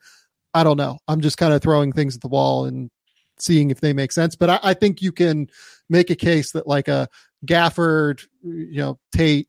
[0.52, 0.98] I don't know.
[1.08, 2.90] I'm just kind of throwing things at the wall and
[3.38, 4.36] seeing if they make sense.
[4.36, 5.48] But I, I think you can
[5.88, 7.08] make a case that like a
[7.46, 9.48] Gafford, you know, Tate,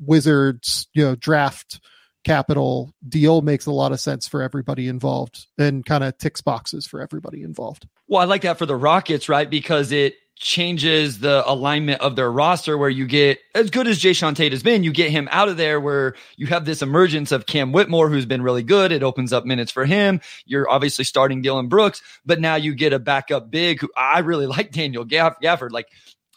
[0.00, 1.78] Wizards, you know, draft
[2.24, 6.84] capital deal makes a lot of sense for everybody involved and kind of ticks boxes
[6.84, 7.86] for everybody involved.
[8.08, 9.48] Well, I like that for the Rockets, right?
[9.48, 14.34] Because it changes the alignment of their roster where you get as good as Jae'Sean
[14.34, 17.46] Tate has been, you get him out of there where you have this emergence of
[17.46, 18.90] Cam Whitmore, who's been really good.
[18.90, 20.20] It opens up minutes for him.
[20.46, 24.46] You're obviously starting Dillon Brooks, but now you get a backup big who I really
[24.48, 25.70] like Daniel Gaff- Gafford.
[25.72, 25.88] Like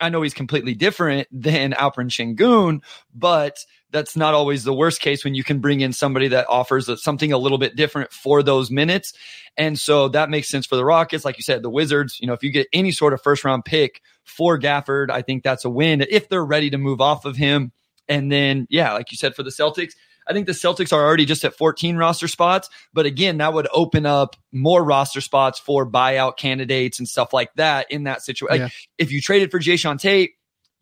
[0.01, 2.81] I know he's completely different than Alperen Sengun,
[3.15, 6.89] but that's not always the worst case when you can bring in somebody that offers
[7.01, 9.13] something a little bit different for those minutes.
[9.55, 11.23] And so that makes sense for the Rockets.
[11.23, 13.63] Like you said, the Wizards, you know, if you get any sort of first round
[13.63, 17.37] pick for Gafford, I think that's a win if they're ready to move off of
[17.37, 17.71] him.
[18.09, 19.93] And then, yeah, like you said, for the Celtics,
[20.27, 22.69] I think the Celtics are already just at 14 roster spots.
[22.93, 27.53] But again, that would open up more roster spots for buyout candidates and stuff like
[27.55, 28.57] that in that situation.
[28.57, 28.63] Yeah.
[28.63, 30.31] Like if you traded for Jae'Sean Tate,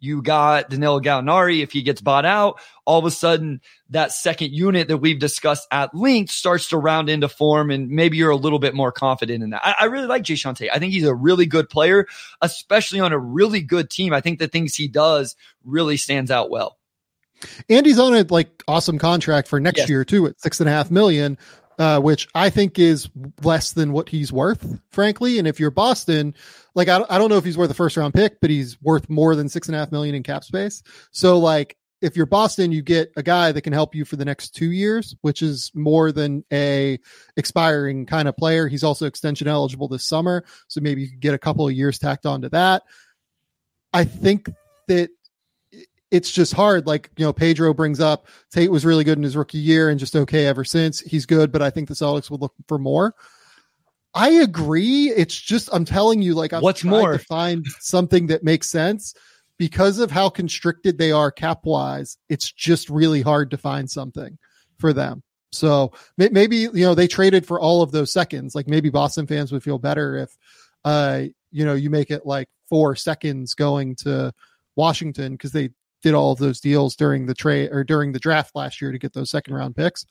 [0.01, 1.61] you got Danilo Gallinari.
[1.61, 3.61] If he gets bought out, all of a sudden
[3.91, 8.17] that second unit that we've discussed at length starts to round into form, and maybe
[8.17, 9.61] you're a little bit more confident in that.
[9.63, 10.71] I, I really like Jay Tate.
[10.73, 12.07] I think he's a really good player,
[12.41, 14.11] especially on a really good team.
[14.11, 16.77] I think the things he does really stands out well.
[17.69, 19.89] And he's on a like awesome contract for next yes.
[19.89, 21.37] year too at six and a half million
[21.81, 23.09] uh, which I think is
[23.41, 25.39] less than what he's worth, frankly.
[25.39, 26.35] And if you're Boston,
[26.75, 29.09] like I, I don't know if he's worth a first round pick, but he's worth
[29.09, 30.83] more than six and a half million in cap space.
[31.09, 34.25] So like if you're Boston, you get a guy that can help you for the
[34.25, 36.99] next two years, which is more than a
[37.35, 38.67] expiring kind of player.
[38.67, 41.97] He's also extension eligible this summer, so maybe you could get a couple of years
[41.97, 42.83] tacked onto that.
[43.91, 44.51] I think
[44.87, 45.09] that
[46.11, 46.85] it's just hard.
[46.85, 49.99] Like, you know, Pedro brings up Tate was really good in his rookie year and
[49.99, 50.99] just okay ever since.
[50.99, 53.15] He's good, but I think the Celtics would look for more.
[54.13, 55.09] I agree.
[55.09, 59.15] It's just I'm telling you, like, I'm what's more to find something that makes sense
[59.57, 62.17] because of how constricted they are cap wise.
[62.27, 64.37] It's just really hard to find something
[64.79, 65.23] for them.
[65.53, 68.53] So maybe you know they traded for all of those seconds.
[68.53, 70.37] Like maybe Boston fans would feel better if,
[70.83, 74.33] uh, you know, you make it like four seconds going to
[74.75, 75.69] Washington because they
[76.01, 78.99] did all of those deals during the trade or during the draft last year to
[78.99, 80.05] get those second round picks.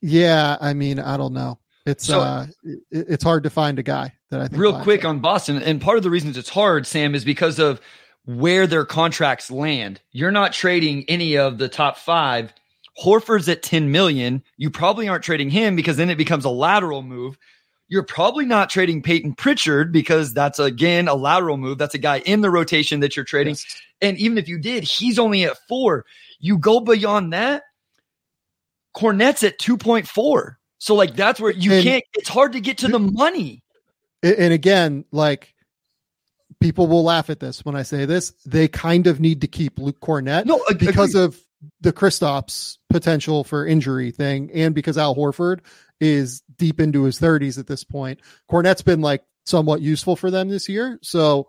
[0.00, 1.58] Yeah, I mean, I don't know.
[1.86, 4.60] It's so, uh, it, it's hard to find a guy that I think.
[4.60, 7.80] Real quick on Boston, and part of the reasons it's hard, Sam, is because of
[8.24, 10.00] where their contracts land.
[10.12, 12.52] You're not trading any of the top five.
[13.02, 14.42] Horford's at 10 million.
[14.56, 17.36] You probably aren't trading him because then it becomes a lateral move.
[17.88, 21.78] You're probably not trading Payton Pritchard because that's again a lateral move.
[21.78, 23.54] That's a guy in the rotation that you're trading.
[23.54, 23.82] Yes.
[24.02, 26.04] And even if you did, he's only at four.
[26.40, 27.62] You go beyond that,
[28.94, 30.56] Kornet's at 2.4.
[30.78, 33.62] So like that's where you and can't it's hard to get to the money.
[34.22, 35.54] And again, like
[36.60, 38.32] people will laugh at this when I say this.
[38.44, 41.38] They kind of need to keep Luke Kornet no, because of
[41.80, 45.60] the Kristaps potential for injury thing, and because Al Horford
[46.00, 48.20] is deep into his 30s at this point.
[48.50, 51.48] Kornet's been like somewhat useful for them this year, so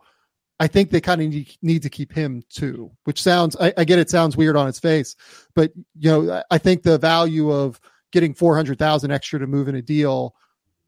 [0.60, 2.92] I think they kind of need, to keep him too.
[3.04, 5.16] Which sounds, I, I get it sounds weird on its face,
[5.56, 7.80] but you know, I think the value of
[8.12, 10.36] getting 400,000 extra to move in a deal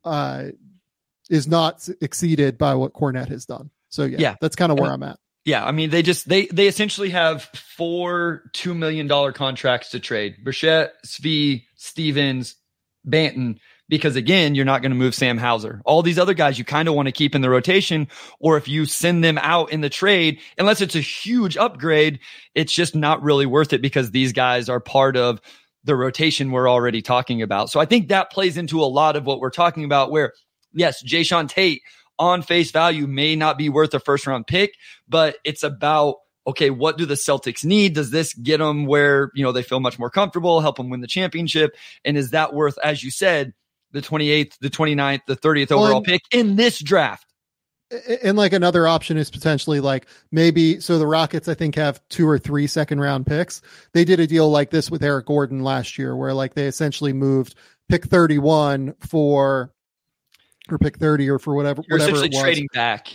[0.03, 0.45] uh,
[1.29, 3.71] is not exceeded by what Kornet has done.
[3.89, 4.35] So yeah, yeah.
[4.39, 5.17] that's kind of where I'm at.
[5.45, 9.99] Yeah, I mean they just they they essentially have four two million dollar contracts to
[9.99, 10.37] trade.
[10.43, 12.55] Brissett, Svi, Stevens,
[13.07, 15.81] Banton, because again, you're not going to move Sam Hauser.
[15.85, 18.07] All these other guys you kind of want to keep in the rotation,
[18.39, 22.19] or if you send them out in the trade, unless it's a huge upgrade,
[22.53, 25.41] it's just not really worth it because these guys are part of
[25.83, 27.69] the rotation we're already talking about.
[27.69, 30.33] So I think that plays into a lot of what we're talking about where
[30.73, 31.81] yes, Jae'Sean Tate
[32.17, 34.73] on face value may not be worth a first round pick,
[35.07, 36.15] but it's about
[36.47, 37.95] okay, what do the Celtics need?
[37.95, 41.01] Does this get them where, you know, they feel much more comfortable, help them win
[41.01, 41.75] the championship?
[42.03, 43.53] And is that worth, as you said,
[43.95, 47.25] the 28th, the 29th, the 30th overall well, pick in this draft?
[48.23, 52.27] And like another option is potentially like maybe so the Rockets I think have two
[52.27, 53.61] or three second round picks.
[53.93, 57.13] They did a deal like this with Eric Gordon last year where like they essentially
[57.13, 57.55] moved
[57.87, 59.71] pick 31 for
[60.69, 63.07] or pick 30 or for whatever You're whatever essentially trading back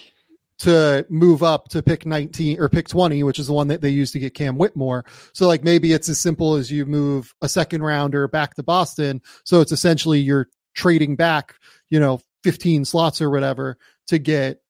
[0.61, 3.89] to move up to pick 19 or pick 20 which is the one that they
[3.89, 7.49] used to get Cam Whitmore so like maybe it's as simple as you move a
[7.49, 11.55] second rounder back to Boston so it's essentially you're trading back
[11.89, 13.77] you know 15 slots or whatever
[14.09, 14.63] to get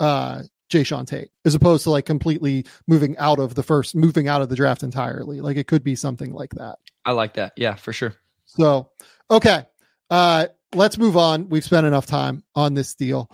[0.00, 4.40] uh Jae'Sean Tate as opposed to like completely moving out of the first moving out
[4.40, 7.74] of the draft entirely like it could be something like that I like that yeah
[7.74, 8.14] for sure
[8.46, 8.90] so
[9.30, 9.66] okay
[10.10, 11.48] uh let's move on.
[11.48, 13.30] We've spent enough time on this deal.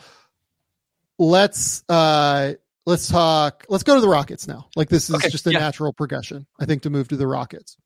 [1.19, 2.55] Let's uh
[2.87, 4.69] let's talk let's go to the Rockets now.
[4.77, 5.59] Like this is okay, just a yeah.
[5.59, 7.77] natural progression, I think, to move to the Rockets.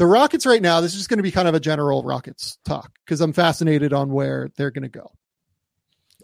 [0.00, 2.90] The Rockets right now, this is going to be kind of a general Rockets talk
[3.04, 5.12] because I'm fascinated on where they're going to go.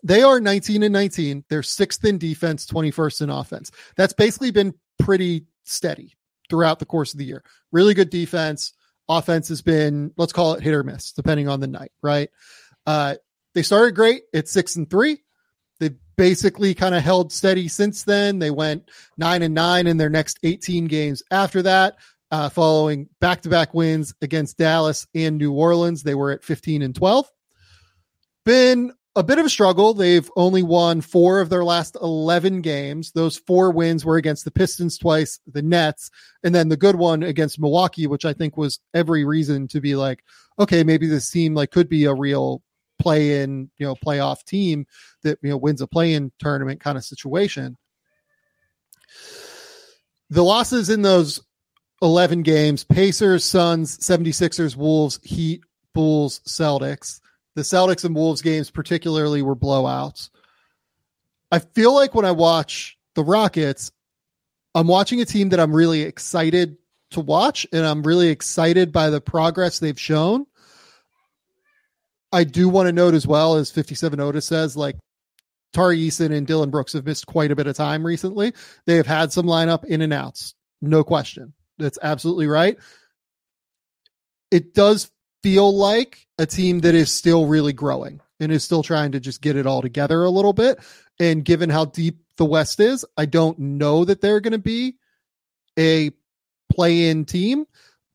[0.03, 1.45] They are 19 and 19.
[1.51, 3.71] They're sixth in defense, 21st in offense.
[3.95, 6.17] That's basically been pretty steady
[6.49, 7.45] throughout the course of the year.
[7.71, 8.73] Really good defense,
[9.11, 12.31] offense has been, let's call it hit or miss, depending on the night, right?
[12.87, 13.17] Uh,
[13.53, 15.23] they started great at six and three.
[15.81, 18.39] They've basically kind of held steady since then.
[18.39, 21.97] They went nine and nine in their next 18 games after that,
[22.37, 26.03] uh, following back to back wins against Dallas and New Orleans.
[26.03, 27.31] They were at 15 and 12.
[28.45, 29.95] Been a bit of a struggle.
[29.95, 33.13] They've only won four of their last 11 games.
[33.13, 36.11] Those four wins were against the Pistons twice, the Nets,
[36.45, 39.97] and then the good one against Milwaukee, which I think was every reason to be
[39.97, 40.23] like,
[40.59, 42.63] okay, maybe this team like could be a real
[42.99, 44.87] play in, you know, playoff team
[45.23, 47.79] that, you know, wins a play in tournament kind of situation.
[50.29, 51.41] The losses in those
[52.03, 55.63] 11 games, Pacers, Suns, 76ers, Wolves, Heat,
[55.95, 57.21] Bulls, Celtics
[57.57, 60.29] the Celtics and Wolves games, particularly, were blowouts.
[61.51, 63.91] I feel like when I watch the Rockets,
[64.75, 66.77] I'm watching a team that I'm really excited
[67.13, 70.47] to watch, and I'm really excited by the progress they've shown.
[72.31, 74.97] I do want to note as well, as 57 Otis says, like
[75.73, 78.53] Tari Eason and Dillon Brooks have missed quite a bit of time recently.
[78.85, 81.55] They have had some lineup in and outs, no question.
[81.79, 82.79] That's absolutely right.
[84.51, 85.11] It does
[85.43, 89.41] feel like a team that is still really growing and is still trying to just
[89.41, 90.79] get it all together a little bit.
[91.19, 94.97] And given how deep the West is, I don't know that they're going to be
[95.79, 96.11] a
[96.73, 97.67] play in team,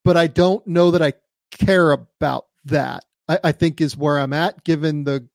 [0.04, 1.13] but I don't know that I
[1.52, 3.06] care about that.
[3.28, 5.28] I, I think is where I'm at, given the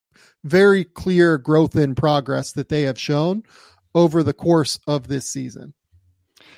[0.44, 3.42] very clear growth in progress that they have shown
[3.94, 5.74] over the course of this season.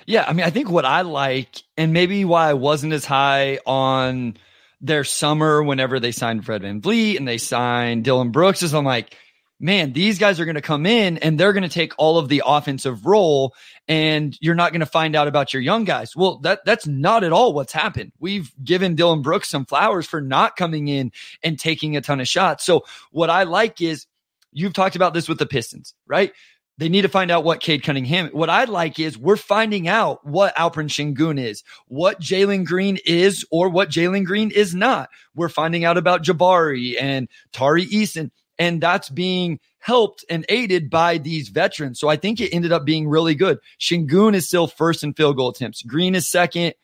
[0.09, 3.59] Yeah, I mean, I think what I like, and maybe why I wasn't as high
[3.67, 4.39] on
[4.81, 9.15] their summer whenever they signed Fred VanVleet and they signed Dillon Brooks is I'm like,
[9.61, 12.31] man, these guys are going to come in and they're going to take all of
[12.31, 13.55] the offensive role
[13.87, 16.17] and you're not going to find out about your young guys.
[16.17, 18.13] Well, that that's not at all what's happened.
[18.19, 22.29] We've given Dillon Brooks some flowers for not coming in and taking a ton of
[22.29, 22.65] shots.
[22.65, 24.07] So what I like is
[24.53, 26.33] you've talked about this with the Pistons, right?
[26.79, 28.29] They need to find out what Cade Cunningham.
[28.29, 33.45] What I'd like is we're finding out what Alperen Sengun is, what Jalen Green is,
[33.51, 35.11] or what Jalen Green is not.
[35.35, 41.19] We're finding out about Jabari and Tari Eason, and that's being helped and aided by
[41.19, 41.99] these veterans.
[41.99, 43.59] So I think it ended up being really good.
[43.81, 45.83] Sengun is still first in field goal attempts.
[45.83, 46.75] Green is second.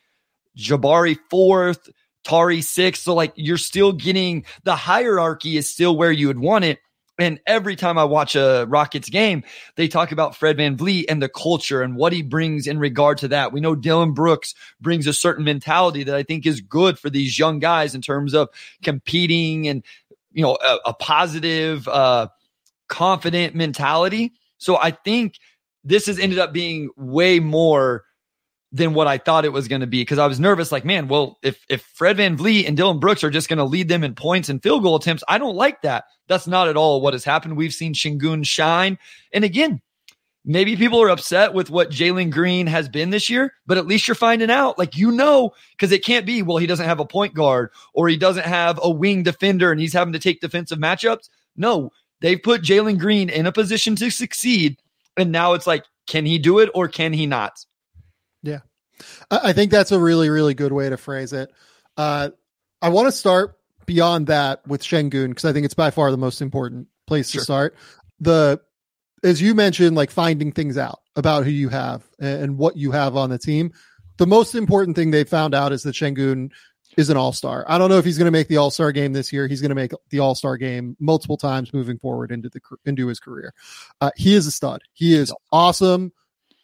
[0.57, 1.88] Jabari fourth.
[2.24, 3.02] Tari sixth.
[3.02, 6.78] So like you're still getting the hierarchy is still where you would want it.
[7.18, 9.44] And every time I watch a Rockets game,
[9.77, 13.29] they talk about Fred VanVleet and the culture and what he brings in regard to
[13.29, 13.53] that.
[13.53, 17.38] We know Dillon Brooks brings a certain mentality that I think is good for these
[17.38, 18.48] young guys in terms of
[18.83, 19.85] competing and,
[20.33, 22.29] you know, a, a positive, uh,
[22.88, 24.33] confident mentality.
[24.59, 25.38] So I think
[25.85, 28.05] this has ended up being way more
[28.74, 30.72] than what I thought it was going to be because I was nervous.
[30.72, 33.88] Like, man, well, if if Fred VanVleet and Dillon Brooks are just going to lead
[33.88, 36.06] them in points and field goal attempts, I don't like that.
[36.26, 37.56] That's not at all what has happened.
[37.56, 38.98] We've seen Sengun shine,
[39.32, 39.80] and again,
[40.44, 44.08] maybe people are upset with what Jalen Green has been this year, but at least
[44.08, 46.42] you're finding out, like you know, because it can't be.
[46.42, 49.80] Well, he doesn't have a point guard or he doesn't have a wing defender, and
[49.80, 51.28] he's having to take defensive matchups.
[51.56, 54.78] No, they've put Jalen Green in a position to succeed,
[55.16, 57.64] and now it's like, can he do it or can he not?
[58.44, 58.61] Yeah.
[59.30, 61.50] I think that's a really, really good way to phrase it.
[61.96, 62.30] Uh,
[62.80, 66.16] I want to start beyond that with Sengun because I think it's by far the
[66.16, 67.40] most important place sure.
[67.40, 67.76] to start.
[68.20, 68.61] The
[69.24, 73.16] as you mentioned, like finding things out about who you have and what you have
[73.16, 73.72] on the team.
[74.18, 76.52] The most important thing they found out is that Sengun
[76.96, 77.64] is an all star.
[77.66, 79.48] I don't know if he's going to make the all star game this year.
[79.48, 83.09] He's going to make the all star game multiple times moving forward into the into
[83.09, 83.54] his career.
[84.00, 84.83] Uh, he is a stud.
[84.92, 86.12] He is awesome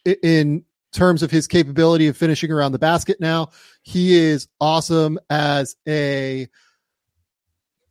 [0.04, 3.50] in terms of his capability of finishing around the basket now.
[3.82, 6.48] He is awesome as a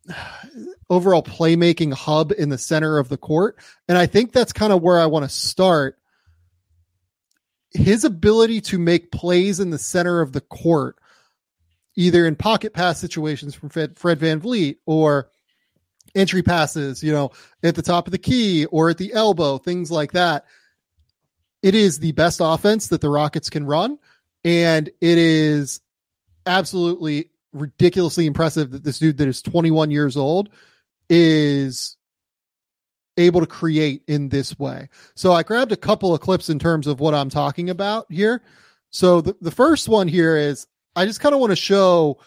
[0.90, 3.56] overall playmaking hub in the center of the court.
[3.88, 5.96] And I think that's kind of where I want to start.
[7.72, 10.96] His ability to make plays in the center of the court,
[11.96, 15.30] either in pocket pass situations from Fred, Fred VanVleet or
[16.16, 17.30] entry passes, you know,
[17.62, 20.44] at the top of the key or at the elbow, things like that
[21.62, 23.98] it is the best offense that the Rockets can run.
[24.44, 25.80] And it is
[26.46, 30.50] absolutely ridiculously impressive that this dude that is 21 years old
[31.08, 31.96] is
[33.16, 34.88] able to create in this way.
[35.14, 38.42] So I grabbed a couple of clips in terms of what I'm talking about here.
[38.90, 42.18] So the, the first one here is I just kind of want to show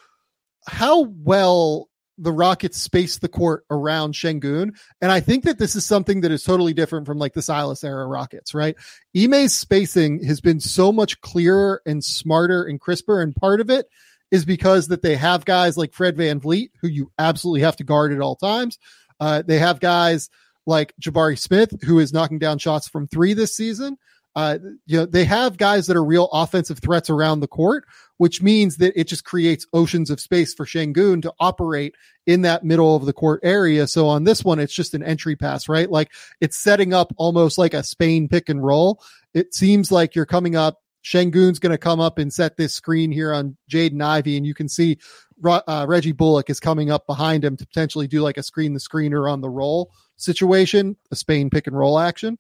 [0.68, 4.76] how well the Rockets space the court around Sengun.
[5.02, 7.84] And I think that this is something that is totally different from like the Silas
[7.84, 8.76] era Rockets, right?
[9.16, 13.22] Ime's spacing has been so much clearer and smarter and crisper.
[13.22, 13.88] And part of it
[14.32, 17.84] is because that they have guys like Fred Van VanVleet, who you absolutely have to
[17.84, 18.78] guard at all times.
[19.20, 20.30] Uh, they have guys
[20.66, 23.98] like Jabari Smith, who is knocking down shots from three this season.
[24.36, 27.86] Uh, you know, they have guys that are real offensive threats around the court,
[28.18, 32.64] which means that it just creates oceans of space for Sengun to operate in that
[32.64, 33.86] middle of the court area.
[33.86, 35.90] So on this one, it's just an entry pass, right?
[35.90, 39.04] Like it's setting up almost like a Spain pick and roll.
[39.34, 40.80] It seems like you're coming up.
[41.04, 44.54] Sengun's going to come up and set this screen here on Jaden Ivey, and you
[44.54, 45.00] can see
[45.44, 48.80] uh, Reggie Bullock is coming up behind him to potentially do like a screen the
[48.80, 52.38] screener on the roll situation, a Spain pick and roll action.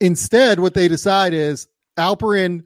[0.00, 2.64] Instead, what they decide is Alperen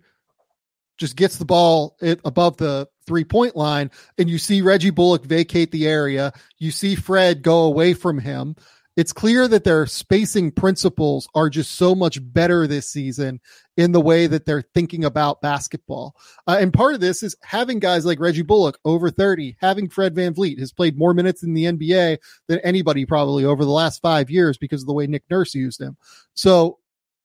[0.99, 5.71] just gets the ball above the three point line, and you see Reggie Bullock vacate
[5.71, 6.33] the area.
[6.59, 8.57] You see Fred go away from him.
[8.97, 13.41] It's clear that their spacing principles are just so much better this season
[13.77, 16.17] in the way that they're thinking about basketball.
[16.49, 20.17] Uh, and part of this is having guys like Reggie Bullock over 30, having Fred
[20.17, 24.03] Van VanVleet has played more minutes in the NBA than anybody probably over the last
[24.03, 25.97] five years because of the way Nick Nurse used him.
[26.35, 26.81] So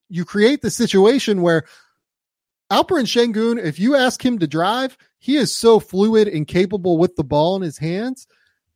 [0.08, 1.64] you create the situation where
[2.70, 7.16] Alperen Sengun, if you ask him to drive, he is so fluid and capable with
[7.16, 8.26] the ball in his hands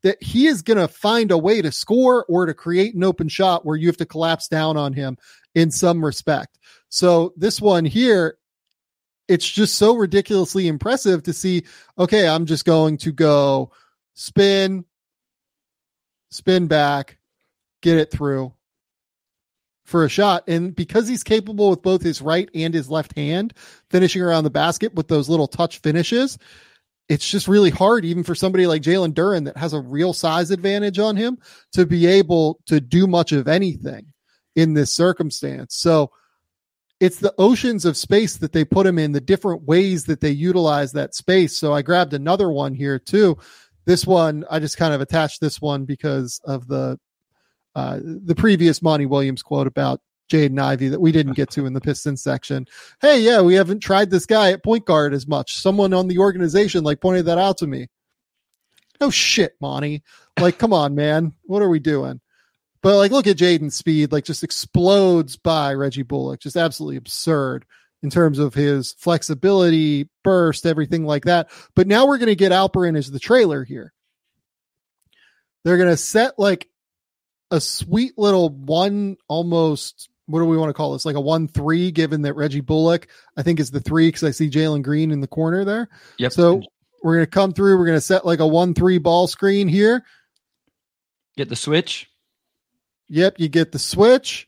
[0.02, 3.28] that he is going to find a way to score or to create an open
[3.28, 5.16] shot where you have to collapse down on him
[5.54, 6.58] in some respect.
[6.88, 8.38] So this one here,
[9.26, 11.64] it's just so ridiculously impressive to see.
[11.98, 13.72] Okay, I'm just going to go
[14.14, 14.84] spin,
[16.30, 17.18] spin back,
[17.82, 18.52] get it through,
[19.88, 20.44] for a shot.
[20.46, 23.54] And because he's capable with both his right and his left hand
[23.90, 26.38] finishing around the basket with those little touch finishes,
[27.08, 30.50] it's just really hard, even for somebody like Jalen Duren that has a real size
[30.50, 31.38] advantage on him
[31.72, 34.12] to be able to do much of anything
[34.54, 35.74] in this circumstance.
[35.74, 36.10] So
[37.00, 40.32] it's the oceans of space that they put him in, the different ways that they
[40.32, 41.56] utilize that space.
[41.56, 43.38] So I grabbed another one here too.
[43.86, 46.98] This one, I just kind of attached this one because of the
[47.78, 50.00] uh, the previous Monty Williams quote about
[50.30, 52.66] Jaden Ivey that we didn't get to in the Pistons section.
[53.00, 55.56] Hey, yeah, we haven't tried this guy at point guard as much.
[55.56, 57.88] Someone on the organization like pointed that out to me.
[59.00, 60.02] No shit, Monty.
[60.40, 61.34] Like, come on, man.
[61.44, 62.20] What are we doing?
[62.82, 66.40] But like, look at Jaden's speed, like just explodes by Reggie Bullock.
[66.40, 67.64] Just absolutely absurd
[68.02, 71.48] in terms of his flexibility, burst, everything like that.
[71.74, 73.92] But now we're going to get Alperen as the trailer here.
[75.64, 76.68] They're going to set like
[77.50, 81.06] a sweet little one almost what do we want to call this?
[81.06, 84.30] Like a one three, given that Reggie Bullock, I think, is the three because I
[84.30, 85.88] see Jalen Green in the corner there.
[86.18, 86.32] Yep.
[86.32, 86.62] So
[87.02, 90.04] we're gonna come through, we're gonna set like a one three ball screen here.
[91.36, 92.10] Get the switch.
[93.08, 94.46] Yep, you get the switch.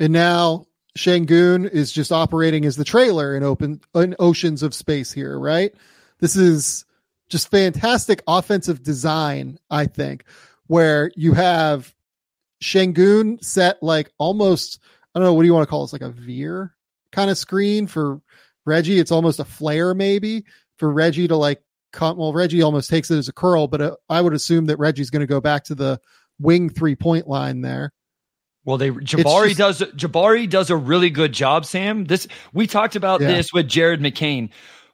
[0.00, 0.66] And now
[0.98, 5.72] Sengun is just operating as the trailer in open in oceans of space here, right?
[6.18, 6.84] This is
[7.30, 10.24] just fantastic offensive design, I think,
[10.66, 11.94] where you have
[12.62, 14.80] Sengun set like almost
[15.14, 16.74] I don't know what do you want to call this like a veer
[17.12, 18.20] kind of screen for
[18.66, 18.98] Reggie.
[18.98, 20.44] It's almost a flare maybe
[20.76, 21.62] for Reggie to like
[21.92, 22.18] come.
[22.18, 25.10] Well, Reggie almost takes it as a curl, but uh, I would assume that Reggie's
[25.10, 26.00] going to go back to the
[26.38, 27.92] wing three point line there.
[28.64, 32.04] Well, they Jabari just- does Jabari does a really good job, Sam.
[32.04, 33.28] This we talked about Yeah.
[33.28, 34.50] this with Jared McCain.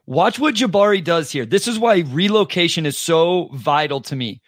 [0.07, 1.45] Watch what Jabari does here.
[1.45, 4.41] This is why relocation is so vital to me.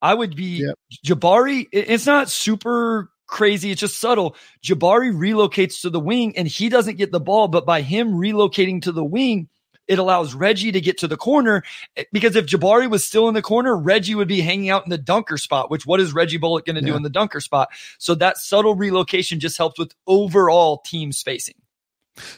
[0.00, 0.74] I would be Yep.
[1.06, 1.66] Jabari.
[1.70, 3.70] It's not super crazy.
[3.70, 4.36] It's just subtle.
[4.64, 8.82] Jabari relocates to the wing and he doesn't get the ball, but by him relocating
[8.82, 9.48] to the wing,
[9.86, 11.62] it allows Reggie to get to the corner.
[11.96, 14.90] eh, Because if Jabari was still in the corner, Reggie would be hanging out in
[14.90, 17.68] the dunker spot, which what is Reggie Bullock going to do in the dunker spot?
[17.98, 21.54] So that subtle relocation just helps with overall team spacing.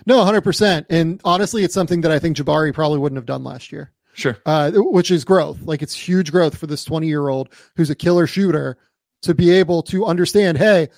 [0.06, 0.86] No, 100%.
[0.90, 4.36] And honestly, it's something that I think Jabari probably wouldn't have done last year, Sure.
[4.46, 5.60] uh, which is growth.
[5.62, 8.78] Like it's huge growth for this 20 year old who's a killer shooter
[9.22, 10.88] to be able to understand hey,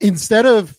[0.00, 0.78] instead of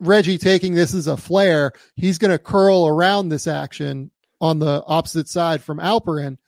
[0.00, 4.82] Reggie taking this as a flare, he's going to curl around this action on the
[4.86, 6.38] opposite side from Alperen.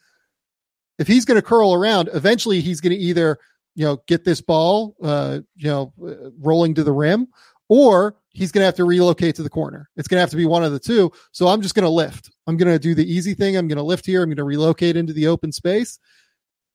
[0.99, 3.39] If he's going to curl around, eventually he's going to either,
[3.75, 7.29] you know, get this ball, uh, you know, uh, rolling to the rim,
[7.69, 9.89] or he's going to have to relocate to the corner.
[9.97, 11.13] It's going to have to be one of the two.
[11.33, 12.31] So I'm just going to lift.
[12.47, 13.57] I'm going to do the easy thing.
[13.57, 14.23] I'm going to lift here.
[14.23, 15.99] I'm going to relocate into the open space.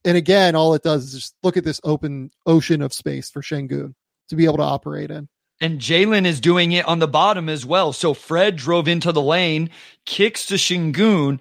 [0.05, 3.41] And again, all it does is just look at this open ocean of space for
[3.41, 3.93] Sengun
[4.30, 5.28] to be able to operate in.
[5.60, 7.91] And Jalen is doing it on the bottom as well.
[7.91, 9.72] So Fred drove into the lane,
[10.05, 11.39] kicks to Sengun.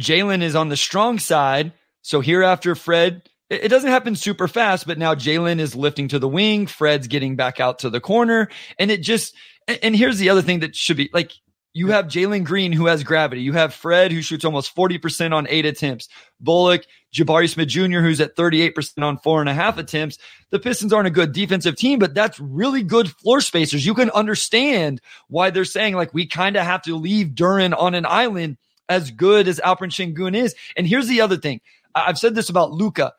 [0.00, 1.72] Jalen is on the strong side.
[2.00, 6.18] So here after Fred, it doesn't happen super fast, but now Jalen is lifting to
[6.18, 6.66] the wing.
[6.66, 8.48] Fred's getting back out to the corner.
[8.78, 9.34] And it just,
[9.68, 11.32] and- and here's the other thing that should be like,
[11.74, 13.42] you have Jalen Green who has gravity.
[13.42, 16.08] You have Fred who shoots almost 40% on eight attempts.
[16.40, 20.18] Bullock, Jabari Smith Jr., who's at 38% on four and a half attempts
[20.50, 23.84] the Pistons aren't a good defensive team, but that's really good floor spacers.
[23.84, 27.94] You can understand why they're saying like we kind of have to leave Duren on
[27.94, 28.56] an island
[28.88, 30.54] as good as Alperen Sengun is.
[30.76, 31.60] And here's the other thing.
[31.94, 33.12] I've said this about Luka.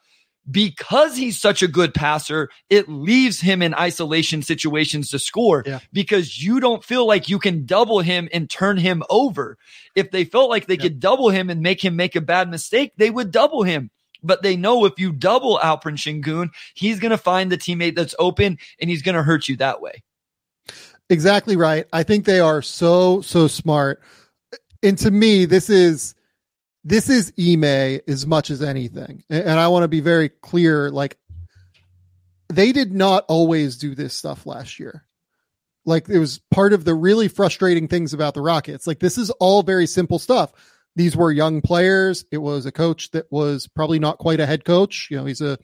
[0.49, 5.79] Because he's such a good passer, it leaves him in isolation situations to score Yeah.
[5.93, 9.57] because you don't feel like you can double him and turn him over.
[9.95, 10.83] If they felt like they Yeah.
[10.83, 13.91] could double him and make him make a bad mistake, they would double him.
[14.23, 18.15] But they know if you double Alperen Sengun, he's going to find the teammate that's
[18.17, 20.03] open and he's going to hurt you that way.
[21.09, 21.85] Exactly right.
[21.93, 24.01] I think they are so so smart.
[24.83, 26.15] And to me, this is
[26.83, 29.23] this is Ime as much as anything.
[29.29, 31.17] And, I want to be very clear like
[32.47, 35.05] they did not always do this stuff last year.
[35.85, 38.87] Like it was part of the really frustrating things about the Rockets.
[38.87, 40.51] Like this is all very simple stuff.
[40.95, 42.25] These were young players.
[42.31, 45.07] It was a coach that was probably not quite a head coach.
[45.09, 45.57] You know, he's a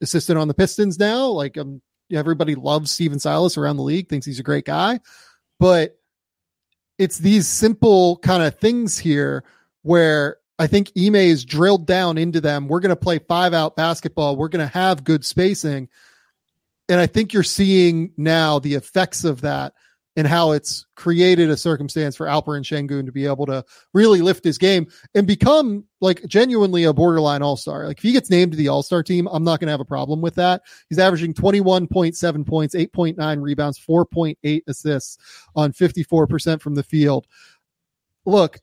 [0.00, 1.26] assistant on the Pistons now.
[1.28, 1.80] Like um,
[2.12, 5.00] everybody loves Stephen Silas around the league, thinks he's a great guy,
[5.58, 5.98] but
[6.98, 9.44] it's these simple kind of things here
[9.84, 12.68] where I think Ime is drilled down into them.
[12.68, 14.36] We're going to play five out basketball.
[14.36, 15.88] We're going to have good spacing.
[16.88, 19.74] And I think you're seeing now the effects of that
[20.16, 24.44] and how it's created a circumstance for Alperen Sengun to be able to really lift
[24.44, 27.86] his game and become like genuinely a borderline all star.
[27.86, 29.80] Like if he gets named to the all star team, I'm not going to have
[29.80, 30.62] a problem with that.
[30.88, 35.18] He's averaging 21.7 points, 8.9 rebounds, 4.8 assists
[35.56, 37.26] on 54% from the field.
[38.24, 38.60] Look,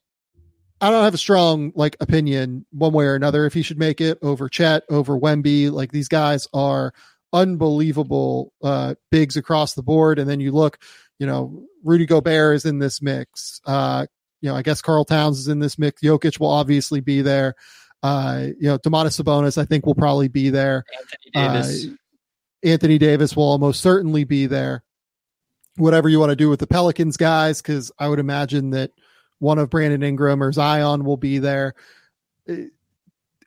[0.82, 4.02] I don't have a strong like opinion one way or another if he should make
[4.02, 5.72] it over Chet, over Wemby.
[5.72, 6.94] Like these guys are
[7.34, 10.20] unbelievable uh bigs across the board.
[10.20, 10.80] And then you look,
[11.20, 13.62] you know, Rudy Gobert is in this mix.
[13.66, 14.08] Uh,
[14.42, 16.02] you know, I guess Karl Towns is in this mix.
[16.02, 17.54] Jokic will obviously be there.
[18.04, 20.84] Uh, you know, Domantas Sabonis, I think will probably be there.
[21.36, 21.86] Anthony Davis.
[21.86, 24.84] Uh, Anthony Davis will almost certainly be there.
[25.78, 28.92] Whatever you want to do with the Pelicans guys, because I would imagine that
[29.42, 31.74] one of Brandon Ingram or Zion will be there.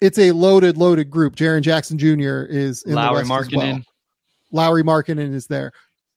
[0.00, 1.36] It's a loaded, loaded group.
[1.36, 2.42] Jaren Jackson Jr.
[2.50, 3.80] is in the Lowry West as well.
[4.50, 5.72] Lauri Markkanen is there.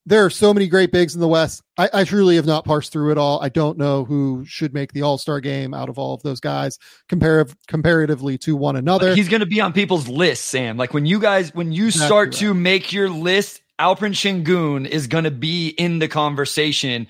[0.05, 1.61] there are so many great bigs in the West.
[1.77, 3.41] I, I, truly have not parsed through it all.
[3.41, 6.39] I don't know who should make the All Star game out of all of those
[6.39, 9.15] guys, comparative comparatively to one another.
[9.15, 10.77] He's going to be on people's lists, Sam.
[10.77, 12.39] Like when you guys, when you start right.
[12.39, 17.07] to make your list, Alperen Sengun is going to be in the conversation.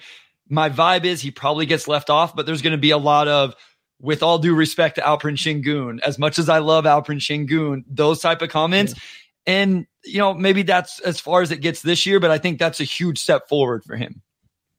[0.49, 3.27] My vibe is he probably gets left off, but there's going to be a lot
[3.27, 3.55] of
[3.99, 8.19] with all due respect to Alperen Sengun, as much as I love Alperen Sengun, those
[8.19, 8.93] type of comments.
[8.93, 9.01] Yeah.
[9.47, 12.59] And, you know, maybe that's as far as it gets this year, but I think
[12.59, 14.21] that's a huge step forward for him.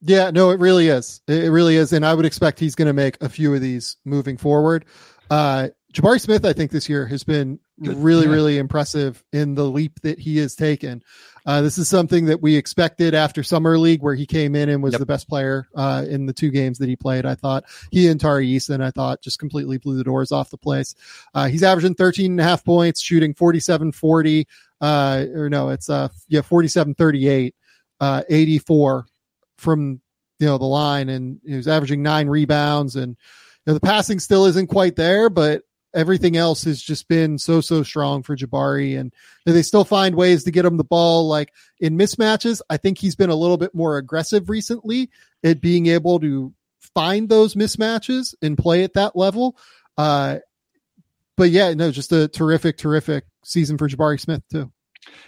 [0.00, 1.20] Yeah, no, it really is.
[1.26, 1.92] It really is.
[1.92, 4.84] And I would expect he's going to make a few of these moving forward.
[5.30, 5.68] Uh,
[5.99, 8.32] Jabari Smith, I think this year has been really, yeah.
[8.32, 11.03] really impressive in the leap that he has taken.
[11.44, 14.80] Uh, this is something that we expected after summer league, where he came in and
[14.80, 15.01] was yep.
[15.01, 17.26] the best player uh, in the two games that he played.
[17.26, 20.57] I thought he and Tari Eason, I thought, just completely blew the doors off the
[20.57, 20.94] place.
[21.34, 24.46] Uh, he's averaging 13 and a half points, shooting 47 40,
[24.80, 27.57] uh, or no, it's uh, yeah, 47 38,
[27.99, 29.07] uh, 84
[29.57, 30.01] from
[30.38, 33.16] you know the line, and he was averaging nine rebounds and.
[33.66, 35.61] You know, the passing still isn't quite there, but
[35.95, 39.12] everything else has just been so so strong for Jabari, and
[39.47, 41.28] they still find ways to get him the ball.
[41.28, 45.11] Like in mismatches, I think he's been a little bit more aggressive recently
[45.43, 46.53] at being able to
[46.95, 49.57] find those mismatches and play at that level.
[49.97, 50.39] Uh,
[51.36, 54.72] but yeah, no, just a terrific, terrific season for Jabari Smith too.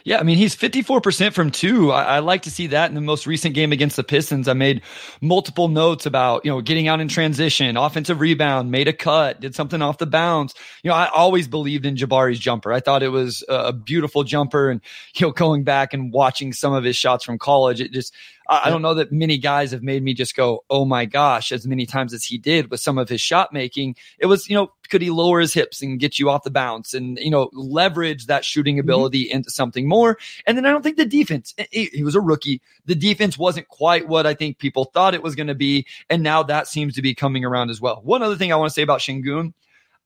[0.05, 1.93] Yeah, I mean, he's 54% from two.
[1.93, 4.49] I, I, like to see that in the most recent game against the Pistons.
[4.49, 4.83] I made
[5.20, 9.55] multiple notes about, you know, getting out in transition, offensive rebound, made a cut, did
[9.55, 10.55] something off the bounce.
[10.83, 12.72] You know, I always believed in Jabari's jumper.
[12.72, 14.70] I thought it was a beautiful jumper.
[14.70, 14.81] And,
[15.14, 18.14] you know, going back and watching some of his shots from college, it just,
[18.49, 21.53] I, I don't know that many guys have made me just go, oh my gosh,
[21.53, 23.97] as many times as he did with some of his shot making.
[24.18, 26.93] It was, you know, could he lower his hips and get you off the bounce
[26.93, 28.88] and, you know, leverage that shooting mm-hmm.
[28.88, 29.36] ability mm-hmm.
[29.36, 30.18] into something more?
[30.47, 32.61] And then I don't think the defense, he, he was a rookie.
[32.86, 35.86] The defense wasn't quite what I think people thought it was going to be.
[36.09, 38.01] And now that seems to be coming around as well.
[38.05, 39.55] One other thing I want to say about Sengun,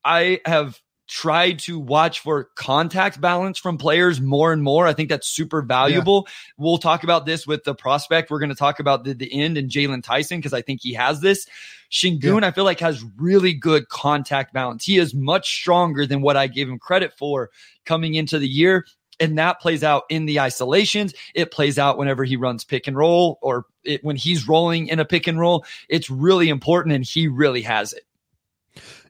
[0.05, 4.87] I have tried to watch for contact balance from players more and more.
[4.87, 6.25] I think that's super valuable.
[6.27, 6.33] Yeah.
[6.57, 8.31] We'll talk about this with the prospect.
[8.31, 10.95] We're going to talk about the, the end and Jaylon Tyson because I think he
[10.95, 11.47] has this.
[11.95, 12.49] Sengun, yeah.
[12.49, 14.85] I feel like has really good contact balance.
[14.85, 17.51] He is much stronger than what I gave him credit for
[17.85, 18.85] coming into the year.
[19.21, 21.15] And that plays out in the isolations.
[21.37, 24.99] It plays out whenever he runs pick and roll or it, when he's rolling in
[24.99, 25.65] a pick and roll.
[25.89, 28.03] It's really important and he really has it.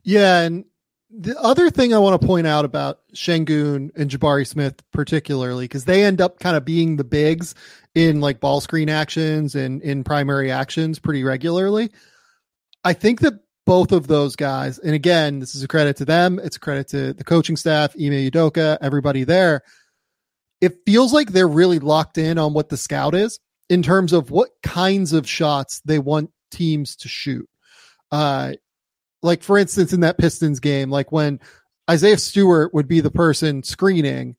[0.02, 0.42] Yeah.
[0.42, 0.66] And
[1.08, 5.86] the other thing I want to point out about Sengun and Jabari Smith, particularly, because
[5.86, 7.54] they end up kind of being the bigs
[7.94, 11.90] in like ball screen actions and in primary actions pretty regularly.
[12.84, 13.34] I think that
[13.66, 16.88] both of those guys, and again, this is a credit to them, it's a credit
[16.88, 19.62] to the coaching staff, Ime Udoka, everybody there.
[20.60, 24.30] It feels like they're really locked in on what the scout is in terms of
[24.30, 27.48] what kinds of shots they want teams to shoot.
[28.12, 28.52] Uh,
[29.22, 31.40] like for instance in that Pistons game, like when
[31.90, 34.36] Isaiah Stewart would be the person screening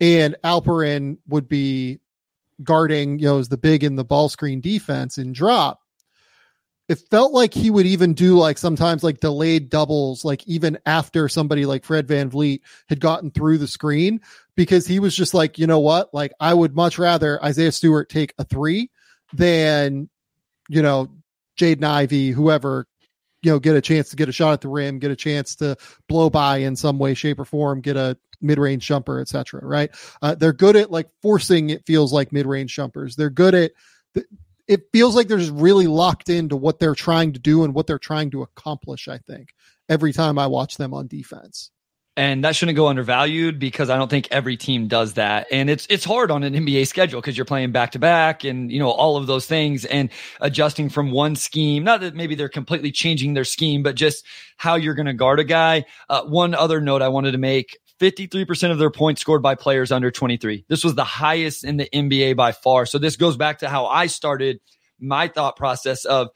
[0.00, 2.00] and Alperen would be
[2.62, 5.81] guarding, you know, as the big in the ball screen defense and drop.
[6.88, 11.28] It felt like he would even do like sometimes like delayed doubles, like even after
[11.28, 14.20] somebody like Fred VanVleet had gotten through the screen,
[14.56, 16.12] because he was just like, you know what?
[16.12, 18.90] Like I would much rather Isaiah Stewart take a three
[19.32, 20.10] than,
[20.68, 21.08] you know,
[21.56, 22.86] Jaden Ivey, whoever
[23.42, 25.56] you know get a chance to get a shot at the rim, get a chance
[25.56, 25.76] to
[26.08, 29.60] blow by in some way, shape, or form, get a mid-range jumper, etc.
[29.62, 29.90] Right?
[30.20, 31.70] Uh, they're good at like forcing.
[31.70, 33.16] It feels like mid-range jumpers.
[33.16, 33.72] They're good at.
[34.68, 37.86] It feels like they're just really locked into what they're trying to do and what
[37.86, 39.08] they're trying to accomplish.
[39.08, 39.54] I think
[39.88, 41.70] every time I watch them on defense
[42.16, 45.46] and that shouldn't go undervalued because I don't think every team does that.
[45.50, 48.70] And it's it's hard on an NBA schedule because you're playing back to back and
[48.70, 50.10] you know all of those things and
[50.40, 51.84] adjusting from one scheme.
[51.84, 54.26] Not that maybe they're completely changing their scheme, but just
[54.58, 55.86] how you're going to guard a guy.
[56.08, 57.78] Uh, one other note I wanted to make.
[58.02, 60.64] 53% of their points scored by players under 23.
[60.68, 62.84] This was the highest in the NBA by far.
[62.84, 64.60] So this goes back to how I started
[64.98, 66.28] my thought process of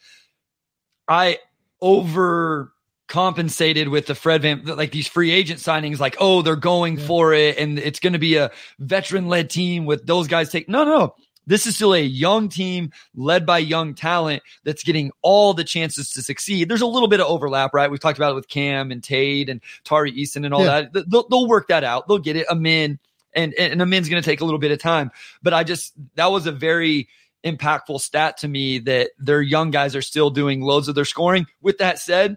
[1.09, 1.39] I
[1.81, 2.73] over
[3.09, 7.35] compensated with the Fred Van, like these free agent signings, like, oh, they're going for
[7.35, 10.69] it and it's going to be a veteran led team with those guys take.
[10.69, 11.15] No, no,
[11.47, 16.11] this is still a young team led by young talent that's getting all the chances
[16.13, 16.69] to succeed.
[16.69, 17.91] There's a little bit of overlap, right?
[17.91, 20.83] We've talked about it with Cam and Tade and Tari Eason and all yeah.
[20.93, 21.11] that.
[21.11, 22.09] They'll, they'll, work that out.
[22.09, 22.47] They'll get it.
[22.51, 22.99] Amen
[23.35, 25.11] and, and Amen's going to take a little bit of time,
[25.43, 27.09] but I just, that was a very,
[27.47, 31.47] impactful stat to me that their young guys are still doing loads of their scoring.
[31.63, 32.37] With that said,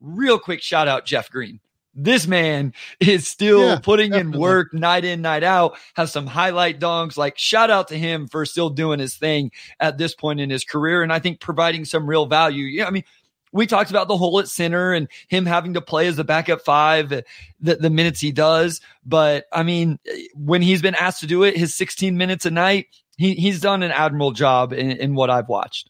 [0.00, 1.60] real quick shout out Jeff Green.
[1.94, 4.36] This man is still yeah, putting definitely.
[4.36, 7.16] in work night in, night out, has some highlight dunks.
[7.16, 10.64] Like, shout out to him for still doing his thing at this point in his
[10.64, 11.02] career.
[11.02, 12.64] And I think providing some real value.
[12.64, 13.04] Yeah, I mean,
[13.52, 16.62] we talked about the hole at center and him having to play as a backup
[16.62, 17.24] five, the,
[17.60, 18.80] the minutes he does.
[19.06, 20.00] But I mean,
[20.34, 23.84] when he's been asked to do it, his 16 minutes a night, he, he's done
[23.84, 25.88] an admirable job in, in what I've watched.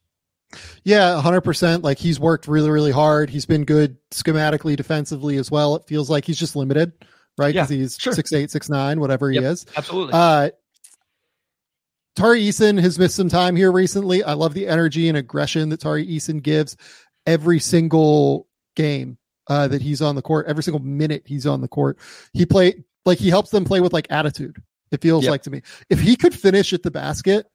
[0.85, 1.83] Yeah, 100%.
[1.83, 3.31] Like he's worked really, really hard.
[3.31, 5.77] He's been good schematically, defensively as well.
[5.77, 6.93] It feels like he's just limited,
[7.39, 7.55] right?
[7.55, 8.13] Because yeah, he's sure.
[8.13, 9.67] six eight, six nine, whatever yep, he is.
[9.77, 10.13] Absolutely.
[10.15, 10.51] Uh,
[12.17, 14.23] Tari Eason has missed some time here recently.
[14.23, 16.77] I love the energy and aggression that Tari Eason gives
[17.27, 18.47] every single
[18.77, 21.99] game uh, that he's on the court, every single minute he's on the court.
[22.33, 24.57] He play like he helps them play with like attitude.
[24.93, 25.33] It feels yep.
[25.33, 25.63] like to me.
[25.91, 27.47] If he could finish at the basket,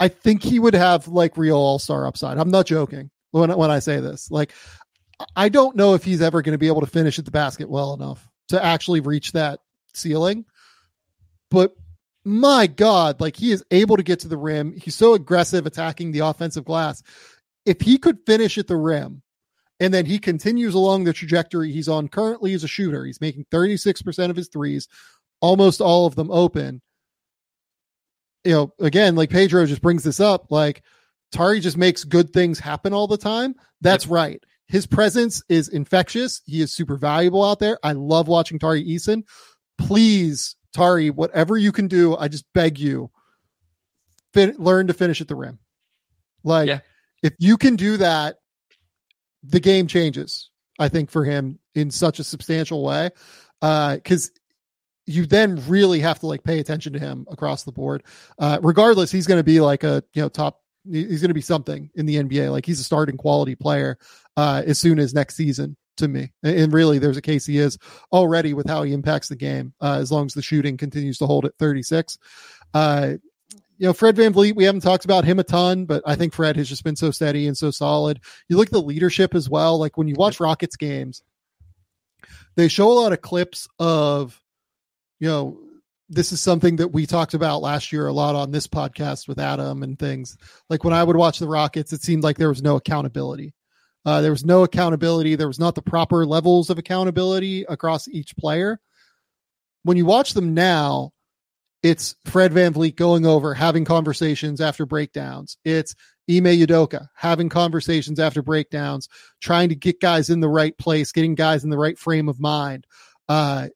[0.00, 2.38] I think he would have like real all star upside.
[2.38, 4.30] I'm not joking when when I say this.
[4.30, 4.52] Like,
[5.36, 7.68] I don't know if he's ever going to be able to finish at the basket
[7.68, 9.60] well enough to actually reach that
[9.94, 10.44] ceiling.
[11.50, 11.74] But
[12.24, 14.76] my God, like he is able to get to the rim.
[14.76, 17.02] He's so aggressive attacking the offensive glass.
[17.66, 19.22] If he could finish at the rim
[19.78, 23.46] and then he continues along the trajectory he's on currently as a shooter, he's making
[23.50, 24.88] 36% of his threes,
[25.40, 26.82] almost all of them open
[28.44, 30.82] you know, again, like Pedro just brings this up, like
[31.32, 33.54] Tari just makes good things happen all the time.
[33.80, 34.12] That's yep.
[34.12, 34.44] right.
[34.66, 36.42] His presence is infectious.
[36.46, 37.78] He is super valuable out there.
[37.82, 39.24] I love watching Tari Eason.
[39.78, 43.10] Please, Tari, whatever you can do, I just beg you,
[44.32, 45.58] fin- learn to finish at the rim.
[46.44, 46.80] Like, yeah.
[47.22, 48.36] if you can do that,
[49.42, 50.50] the game changes.
[50.78, 53.10] I think for him in such a substantial way,
[53.60, 54.39] because uh,
[55.10, 58.04] you then really have to like pay attention to him across the board.
[58.38, 60.60] Uh, regardless, he's going to be like a you know top.
[60.90, 62.50] He's going to be something in the NBA.
[62.50, 63.98] Like he's a starting quality player
[64.36, 65.76] uh, as soon as next season.
[65.96, 67.76] To me, and really, there's a case he is
[68.10, 69.74] already with how he impacts the game.
[69.82, 72.16] Uh, as long as the shooting continues to hold at 36.
[72.72, 73.14] Uh,
[73.76, 76.56] you know, Fred VanVleet, we haven't talked about him a ton, but I think Fred
[76.56, 78.20] has just been so steady and so solid.
[78.48, 79.78] You look at the leadership as well.
[79.78, 81.22] Like when you watch Rockets games,
[82.56, 84.40] they show a lot of clips of
[85.20, 85.58] you know,
[86.08, 89.38] this is something that we talked about last year a lot on this podcast with
[89.38, 90.36] Adam and things.
[90.68, 93.54] Like when I would watch the Rockets, it seemed like there was no accountability.
[94.04, 95.36] Uh, there was no accountability.
[95.36, 98.80] There was not the proper levels of accountability across each player.
[99.84, 101.12] When you watch them now,
[101.82, 105.58] it's Fred VanVleet going over, having conversations after breakdowns.
[105.64, 105.94] It's
[106.30, 109.08] Ime Udoka having conversations after breakdowns,
[109.40, 112.38] trying to get guys in the right place, getting guys in the right frame of
[112.38, 112.86] mind.
[113.28, 113.68] Uh,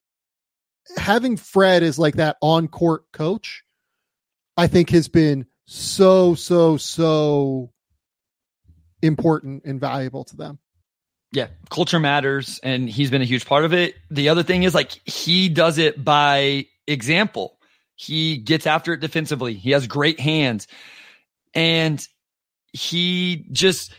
[0.96, 3.64] having Fred as like that on court coach,
[4.56, 7.72] I think has been so, so, so
[9.02, 10.58] important and valuable to them.
[11.32, 13.96] Yeah, culture matters, and he's been a huge part of it.
[14.08, 17.58] The other thing is like he does it by example.
[17.96, 19.54] He gets after it defensively.
[19.54, 20.68] He has great hands,
[21.52, 22.06] and
[22.72, 23.92] he just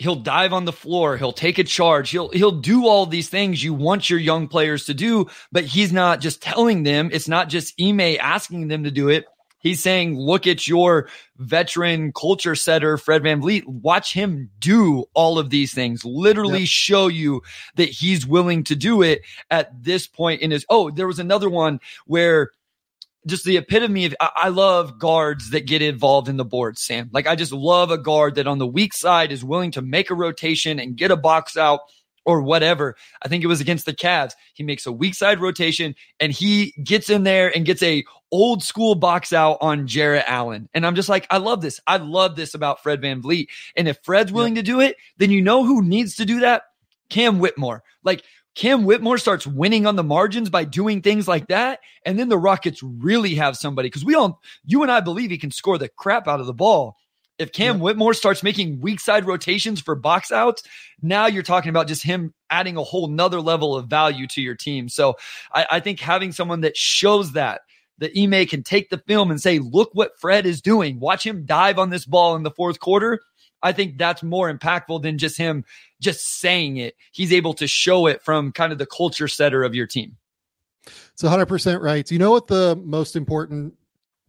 [0.00, 3.62] he'll dive on the floor he'll take a charge he'll he'll do all these things
[3.62, 7.48] you want your young players to do but he's not just telling them it's not
[7.48, 9.26] just Ime asking them to do it.
[9.62, 15.50] He's saying look at your veteran culture setter Fred VanVleet watch him do all of
[15.50, 16.02] these things.
[16.04, 16.68] Literally yep.
[16.68, 17.42] show you
[17.76, 19.20] that he's willing to do it
[19.50, 22.50] at this point in his oh there was another one where
[23.26, 27.10] just the epitome of I, love guards that get involved in the board, Sam.
[27.12, 30.10] Like I just love a guard that on the weak side is willing to make
[30.10, 31.80] a rotation and get a box out
[32.24, 32.96] or whatever.
[33.22, 34.32] I think it was against the Cavs.
[34.54, 38.62] He makes a weak side rotation and he gets in there and gets a old
[38.62, 40.68] school box out on Jarrett Allen.
[40.72, 41.80] And I'm just like, I love this.
[41.86, 43.48] I love this about Fred Van VanVleet.
[43.76, 44.62] And if Fred's willing yeah.
[44.62, 46.62] to do it, then you know who needs to do that?
[47.08, 47.82] Cam Whitmore.
[48.04, 48.22] Like
[48.54, 51.80] Cam Whitmore starts winning on the margins by doing things like that.
[52.04, 55.38] And then the Rockets really have somebody because we all, you and I believe he
[55.38, 56.96] can score the crap out of the ball.
[57.38, 57.82] If Cam yeah.
[57.82, 60.62] Whitmore starts making weak side rotations for box outs,
[61.00, 64.54] now you're talking about just him adding a whole nother level of value to your
[64.54, 64.88] team.
[64.90, 65.16] So
[65.54, 67.62] I, I think having someone that shows that,
[67.96, 70.98] the Ime can take the film and say, look what Fred is doing.
[71.00, 73.20] Watch him dive on this ball in the fourth quarter.
[73.62, 75.64] I think that's more impactful than just him
[76.00, 76.96] just saying it.
[77.12, 80.16] He's able to show it from kind of the culture setter of your team.
[80.86, 82.10] It's 100% right.
[82.10, 83.74] You know what the most important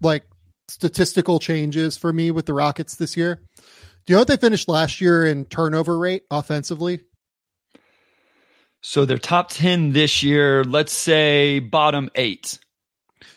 [0.02, 0.24] like
[0.68, 3.42] statistical changes for me with the Rockets this year?
[4.06, 7.02] Do you know what they finished last year in turnover rate offensively?
[8.82, 12.58] So they're top 10 this year, let's say bottom 8.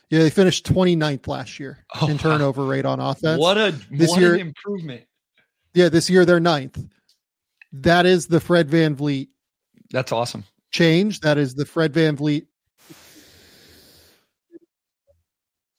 [0.09, 2.70] Yeah, they finished 29th last year oh, in turnover wow.
[2.70, 3.38] rate on offense.
[3.38, 5.05] What a this what year, improvement.
[5.74, 6.78] Yeah, this year they're ninth.
[7.72, 9.28] That is the Fred Van VanVleet.
[9.90, 10.44] That's awesome.
[10.70, 11.20] change.
[11.20, 12.46] That is the Fred Van VanVleet.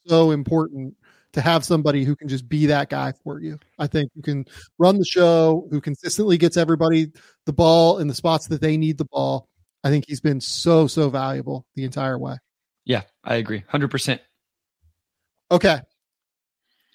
[0.07, 0.95] So important
[1.33, 3.59] to have somebody who can just be that guy for you.
[3.79, 4.45] I think who can
[4.77, 7.11] run the show, who consistently gets everybody
[7.45, 9.49] the ball in the spots that they need the ball.
[9.83, 12.37] I think he's been so, so valuable the entire way.
[12.85, 13.63] Yeah, I agree.
[13.73, 14.19] 100%.
[15.51, 15.79] Okay.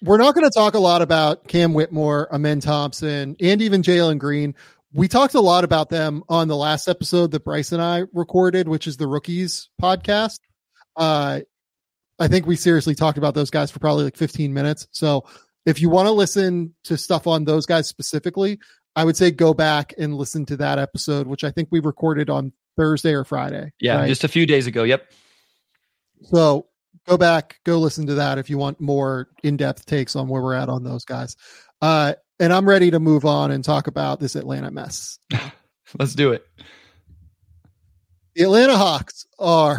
[0.03, 4.17] We're not going to talk a lot about Cam Whitmore, Amen Thompson, and even Jalen
[4.17, 4.55] Green.
[4.93, 8.67] We talked a lot about them on the last episode that Bryce and I recorded,
[8.67, 10.39] which is the Rookies podcast.
[10.95, 11.41] Uh,
[12.19, 14.87] I think we seriously talked about those guys for probably like 15 minutes.
[14.91, 15.25] So
[15.65, 18.59] if you want to listen to stuff on those guys specifically,
[18.95, 22.29] I would say go back and listen to that episode, which I think we recorded
[22.29, 23.71] on Thursday or Friday.
[23.79, 24.07] Yeah, right?
[24.07, 24.83] just a few days ago.
[24.83, 25.11] Yep.
[26.23, 26.67] So
[27.07, 30.41] go back, go listen to that if you want more in depth takes on where
[30.41, 31.35] we're at on those guys.
[31.81, 35.19] Uh, and I'm ready to move on and talk about this Atlanta mess.
[35.99, 36.45] Let's do it.
[38.35, 39.77] The Atlanta Hawks are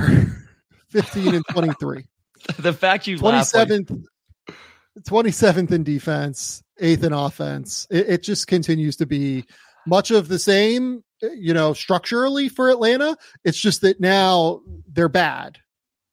[0.90, 2.04] 15 and 23.
[2.58, 4.56] the fact you 27th, like-
[5.00, 7.86] 27th in defense, eighth in offense.
[7.90, 9.46] It, it just continues to be
[9.86, 13.16] much of the same, you know, structurally for Atlanta.
[13.44, 14.60] It's just that now
[14.92, 15.58] they're bad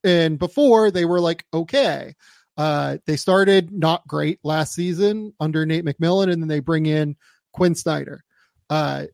[0.04, 2.16] and before they were like okay.
[2.58, 7.16] Uh, they started not great last season under Nate McMillan, and then they bring in
[7.54, 8.22] Quin Snyder.
[8.70, 9.06] Uh,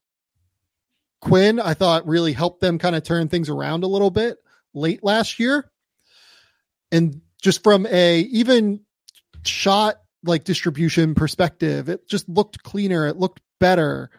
[1.21, 4.38] Quin, I thought, really helped them kind of turn things around a little bit
[4.73, 5.69] late last year.
[6.91, 8.81] And just from a even
[9.43, 13.05] shot like distribution perspective, it just looked cleaner.
[13.05, 14.09] It looked better.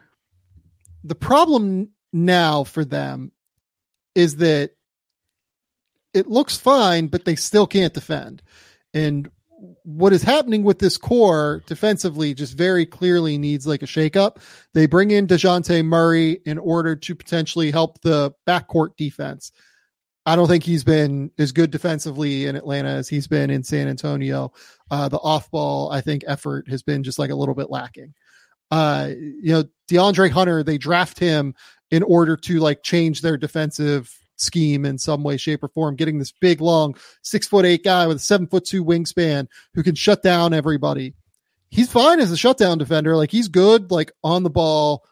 [1.03, 3.31] The problem now for them
[4.15, 4.71] is that
[6.17, 8.41] it looks fine, but they still can't defend.
[8.93, 9.29] And
[9.83, 14.37] what is happening with this core defensively just very clearly needs like a shakeup.
[14.73, 19.51] They bring in DeJounte Murray in order to potentially help the backcourt defense.
[20.25, 23.87] I don't think he's been as good defensively in Atlanta as he's been in San
[23.87, 24.51] Antonio.
[24.91, 28.13] Uh, the off ball, I think, effort has been just like a little bit lacking.
[28.69, 31.55] Uh, you know, DeAndre Hunter, they draft him
[31.91, 36.19] in order to like change their defensive scheme in some way, shape, or form, getting
[36.19, 39.95] this big, long, six foot eight guy with a seven foot two wingspan who can
[39.95, 41.13] shut down everybody.
[41.69, 43.15] He's fine as a shutdown defender.
[43.17, 45.03] Like he's good, like on the ball,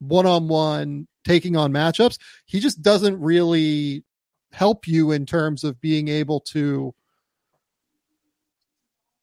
[0.00, 2.18] one on one, taking on matchups.
[2.46, 4.04] He just doesn't really
[4.52, 6.94] help you in terms of being able to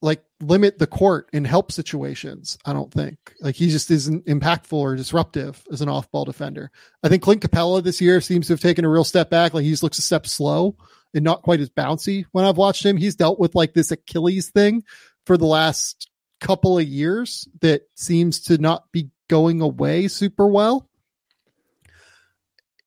[0.00, 2.56] like limit the court in help situations.
[2.64, 6.70] I don't think like he just isn't impactful or disruptive as an off ball defender.
[7.02, 9.54] I think Clint Capela this year seems to have taken a real step back.
[9.54, 10.76] Like he just looks a step slow
[11.14, 12.96] and not quite as bouncy when I've watched him.
[12.96, 14.84] He's dealt with like this Achilles thing
[15.26, 16.08] for the last
[16.40, 20.88] couple of years that seems to not be going away super well.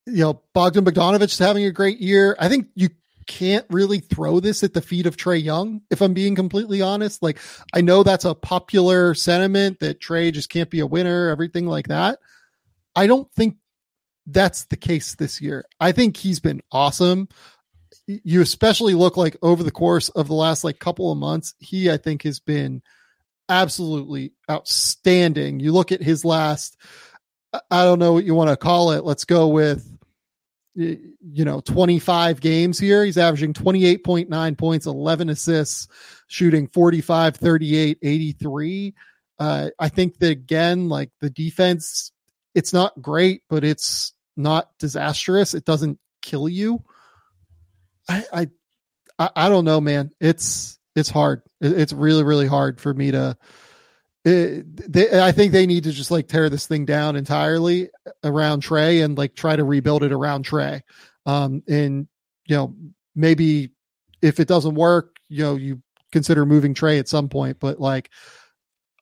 [0.05, 2.35] You know, Bogdan Bogdanovich is having a great year.
[2.39, 2.89] I think you
[3.31, 7.23] can't really throw this at the feet of Trae Young, if I'm being completely honest.
[7.23, 7.39] Like,
[7.73, 11.87] I know that's a popular sentiment that Trae just can't be a winner, everything like
[11.87, 12.19] that.
[12.93, 13.55] I don't think
[14.27, 15.63] that's the case this year.
[15.79, 17.29] I think he's been awesome.
[18.05, 21.89] You especially look like over the course of the last like couple of months, he
[21.89, 22.81] I think has been
[23.47, 25.61] absolutely outstanding.
[25.61, 26.75] You look at his last
[27.53, 29.05] I don't know what you want to call it.
[29.05, 29.89] Let's go with
[30.75, 33.03] you know 25 games here.
[33.03, 35.87] He's averaging 28.9 points 11 assists
[36.27, 38.93] shooting 45 38 83
[39.39, 42.13] uh, i think that again like the defense
[42.55, 45.53] it's not great but it's not disastrous.
[45.53, 46.83] It doesn't kill you.
[48.09, 48.23] I
[49.19, 50.11] i i don't know man.
[50.19, 51.41] It's it's hard.
[51.59, 53.37] It's really really hard for me to
[54.23, 57.89] they, I think they need to just like tear this thing down entirely
[58.23, 60.81] around Trae and like try to rebuild it around Trae.
[61.25, 62.07] Um, and
[62.45, 62.75] you know,
[63.15, 63.71] maybe
[64.21, 67.59] if it doesn't work, you know, you consider moving Trae at some point.
[67.59, 68.09] But like,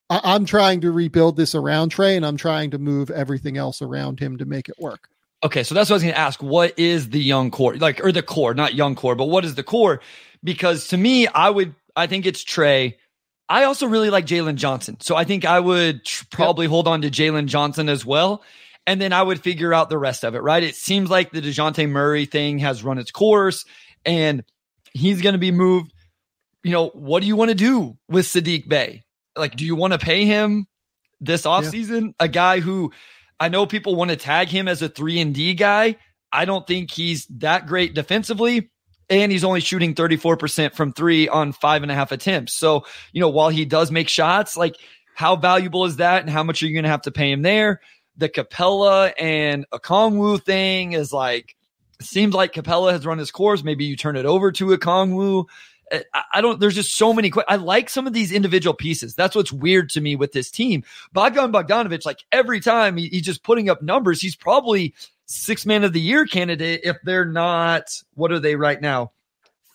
[0.09, 3.81] I, am trying to rebuild this around Trae and I'm trying to move everything else
[3.81, 5.09] around him to make it work.
[5.43, 6.43] Okay, so that's what I was going to ask.
[6.43, 9.55] What is the young core like, or the core, not young core, but what is
[9.55, 10.01] the core?
[10.43, 12.95] Because to me, I would, I think it's Trae.
[13.49, 14.97] I also really like Jalen Johnson.
[15.01, 16.71] So I think I would tr- probably yep.
[16.71, 18.43] hold on to Jalen Johnson as well.
[18.85, 20.63] And then I would figure out the rest of it, right?
[20.63, 23.65] It seems like the DeJounte Murray thing has run its course
[24.05, 24.43] and
[24.93, 25.91] he's going to be moved.
[26.63, 29.03] You know, what do you want to do with Saddiq Bey?
[29.35, 30.67] Like, do you want to pay him
[31.19, 32.07] this offseason?
[32.07, 32.25] Yeah.
[32.25, 32.91] A guy who
[33.39, 35.95] I know people want to tag him as a three and D guy.
[36.31, 38.69] I don't think he's that great defensively
[39.09, 42.53] and he's only shooting 34% from three on five and a half attempts.
[42.53, 44.75] So, you know, while he does make shots, like
[45.15, 47.41] how valuable is that and how much are you going to have to pay him
[47.41, 47.81] there?
[48.17, 51.55] The Capela and Okongwu thing is like,
[52.01, 53.63] seems like Capela has run his course.
[53.63, 55.45] Maybe you turn it over to Okongwu.
[55.91, 55.99] Uh,
[56.31, 57.31] I don't, there's just so many.
[57.47, 59.15] I like some of these individual pieces.
[59.15, 60.83] That's what's weird to me with this team.
[61.13, 64.93] Bogdan Bogdanovich, like every time he, he's just putting up numbers, he's probably
[65.29, 67.83] six man of the year candidate if they're not,
[68.15, 69.11] what are they right now?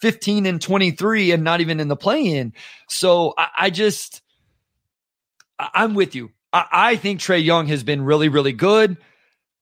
[0.01, 2.53] 15 and 23 and not even in the play in.
[2.89, 4.21] So I, I just,
[5.59, 6.31] I, am with you.
[6.53, 8.97] I, I think Trae Young has been really, really good.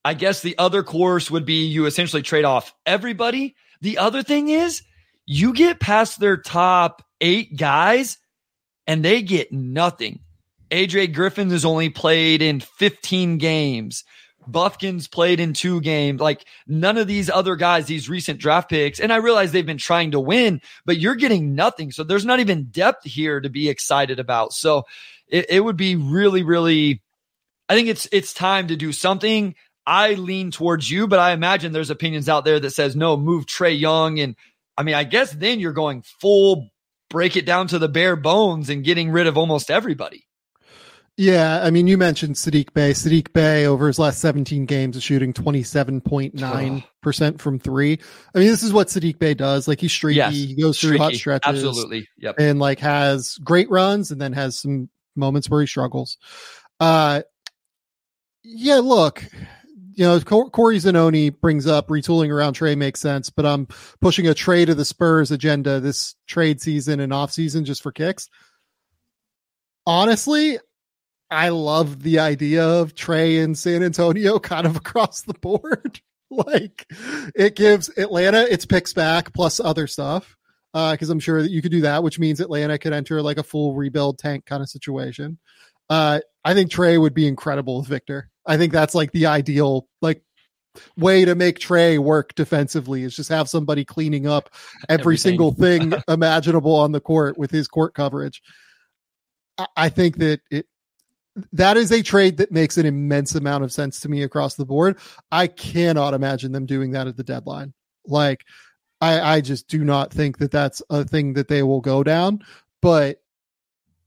[0.05, 3.55] I guess the other course would be you essentially trade off everybody.
[3.83, 4.83] The other thing is,
[5.27, 8.19] you get past their top eight guys
[8.87, 10.21] and they get nothing.
[10.71, 14.05] AJ Griffin has only played in 15 games.
[14.47, 16.21] Bufkin's played in two games.
[16.21, 19.79] Like none of these other guys, these recent draft picks, and I realize they've been
[19.79, 21.91] trying to win, but you're getting nothing.
[21.91, 24.53] So there's not even depth here to be excited about.
[24.53, 24.85] So
[25.29, 27.03] it, it would be really, really,
[27.69, 29.55] I think it's it's time to do something.
[29.87, 33.47] I lean towards you, but I imagine there's opinions out there that says no, move
[33.47, 34.21] Trae Young.
[34.21, 34.37] And
[34.77, 36.69] I mean, I guess then you're going full
[37.13, 40.27] break it down to the bare bones and getting rid of almost everybody.
[41.19, 42.93] Yeah, I mean, you mentioned Saddiq Bey.
[42.93, 47.99] Saddiq Bey over his last 17 games is shooting 27.9% from three.
[48.35, 49.69] I mean, this is what Saddiq Bey does.
[49.69, 50.17] Like he's streaky.
[50.17, 51.03] Yes, he goes through streaky.
[51.03, 51.65] hot stretches.
[51.65, 52.09] Absolutely.
[52.17, 52.37] Yep.
[52.39, 56.17] And like has great runs and then has some moments where he struggles.
[56.81, 57.23] Uh,
[58.43, 59.23] yeah, look,
[59.95, 63.69] you know, Corey Zanoni brings up retooling around Trae makes sense, but I'm
[64.01, 67.93] pushing a trade of the Spurs agenda this trade season and off season just for
[67.93, 68.31] kicks.
[69.87, 70.59] Honestly,
[71.33, 76.01] I love the idea of Trae in San Antonio kind of across the board.
[76.31, 76.87] like
[77.35, 80.37] it gives Atlanta its picks back plus other stuff.
[80.75, 83.37] Uh, cause I'm sure that you could do that, which means Atlanta could enter like
[83.37, 85.39] a full rebuild tank kind of situation.
[85.91, 88.31] Uh, I think Trae would be incredible with Victor.
[88.47, 90.23] I think that's like the ideal like
[90.97, 94.49] way to make Trae work defensively is just have somebody cleaning up
[94.89, 95.31] every Everything.
[95.31, 98.41] single thing imaginable on the court with his court coverage.
[99.59, 100.67] I, I think that it
[101.53, 104.67] that is a trade that makes an immense amount of sense to me across the
[104.67, 104.99] board.
[105.31, 107.73] I cannot imagine them doing that at the deadline.
[108.07, 108.45] Like,
[109.01, 112.45] I, I just do not think that that's a thing that they will go down.
[112.81, 113.23] But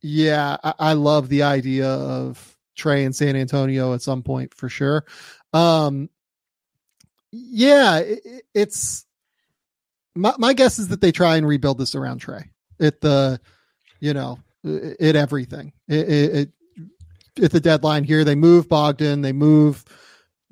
[0.01, 4.69] yeah, I, I love the idea of Trae in San Antonio at some point for
[4.69, 5.05] sure.
[5.51, 6.09] Um,
[7.31, 9.05] yeah, it, it's
[10.13, 12.49] my, my guess is that they try and rebuild this around Trae
[12.79, 13.39] at the,
[13.99, 15.73] you know, at everything.
[15.87, 16.49] It, it,
[17.41, 18.23] at the deadline here.
[18.23, 19.83] They move Bogdan, they move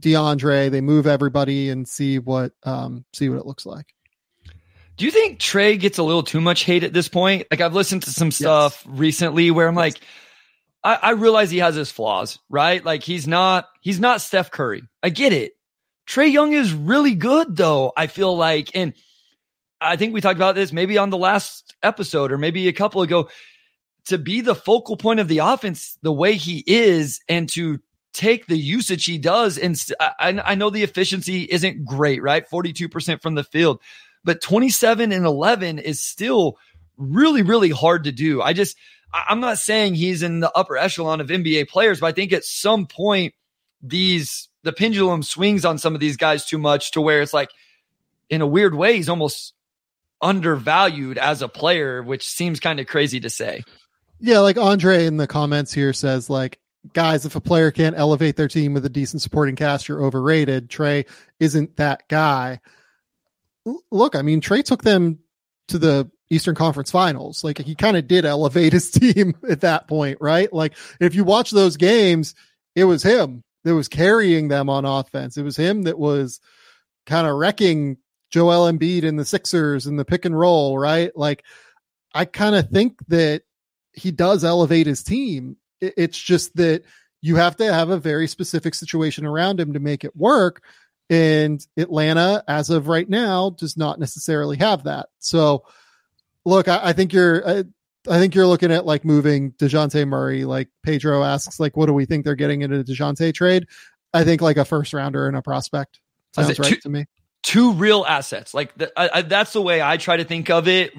[0.01, 3.93] DeAndre, they move everybody and see what um see what it looks like.
[4.95, 7.47] Do you think Trae gets a little too much hate at this point?
[7.49, 8.95] Like I've listened to some stuff yes.
[8.95, 9.99] recently where I'm like,
[10.83, 12.83] I, I realize he has his flaws, right?
[12.83, 14.83] Like he's not he's not Steph Curry.
[15.01, 15.53] I get it.
[16.07, 17.93] Trae Young is really good though.
[17.95, 18.93] I feel like, and
[19.79, 23.01] I think we talked about this maybe on the last episode or maybe a couple
[23.01, 23.29] ago
[24.05, 27.79] to be the focal point of the offense the way he is and to
[28.13, 29.57] take the usage he does.
[29.57, 32.47] And I, I know the efficiency isn't great, right?
[32.49, 33.79] 42% from the field,
[34.23, 36.57] but 27 and 11 is still
[36.97, 38.41] really, really hard to do.
[38.41, 38.77] I just,
[39.13, 42.45] I'm not saying he's in the upper echelon of NBA players, but I think at
[42.45, 43.33] some point,
[43.81, 47.49] these, the pendulum swings on some of these guys too much to where it's like,
[48.29, 49.53] in a weird way, he's almost
[50.21, 53.63] undervalued as a player, which seems kind of crazy to say.
[54.25, 56.57] Yeah, like Andre in the comments here says, like,
[56.93, 60.69] guys, if a player can't elevate their team with a decent supporting cast, you're overrated.
[60.69, 61.05] Trae
[61.41, 62.61] isn't that guy.
[63.91, 65.19] Look, I mean, Trae took them
[65.67, 67.43] to the Eastern Conference Finals.
[67.43, 70.51] Like he kind of did elevate his team at that point, right?
[70.53, 72.33] Like if you watch those games,
[72.75, 75.35] it was him that was carrying them on offense.
[75.35, 76.39] It was him that was
[77.05, 77.97] kind of wrecking
[78.31, 81.11] Joel Embiid and the Sixers and the pick and roll, right?
[81.13, 81.43] Like
[82.13, 83.43] I kind of think that
[83.93, 85.57] he does elevate his team.
[85.81, 86.83] It's just that
[87.21, 90.63] you have to have a very specific situation around him to make it work.
[91.09, 95.09] And Atlanta, as of right now, does not necessarily have that.
[95.19, 95.65] So,
[96.45, 97.63] look, I, I think you're, I,
[98.09, 100.45] I, think you're looking at like moving Dejounte Murray.
[100.45, 103.67] Like Pedro asks, like, what do we think they're getting in a Dejounte trade?
[104.13, 105.99] I think like a first rounder and a prospect
[106.33, 107.05] sounds right two, to me.
[107.43, 110.93] Two real assets, like the, I, that's the way I try to think of it.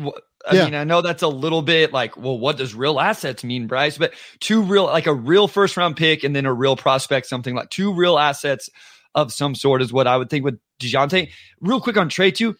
[0.46, 0.64] I yeah.
[0.66, 3.96] mean, I know that's a little bit like, well, what does real assets mean, Bryce?
[3.96, 7.54] But two real, like a real first round pick and then a real prospect, something
[7.54, 8.68] like two real assets
[9.14, 11.30] of some sort is what I would think with DeJounte.
[11.60, 12.56] Real quick on Trae too.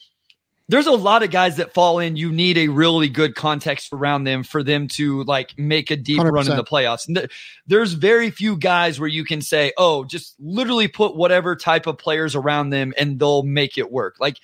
[0.69, 2.17] There's a lot of guys that fall in.
[2.17, 6.19] You need a really good context around them for them to like make a deep
[6.19, 6.33] 100%.
[6.33, 7.29] run in the playoffs.
[7.67, 11.99] There's very few guys where you can say, oh, just literally put whatever type of
[11.99, 14.17] players around them and they'll make it work.
[14.19, 14.39] Like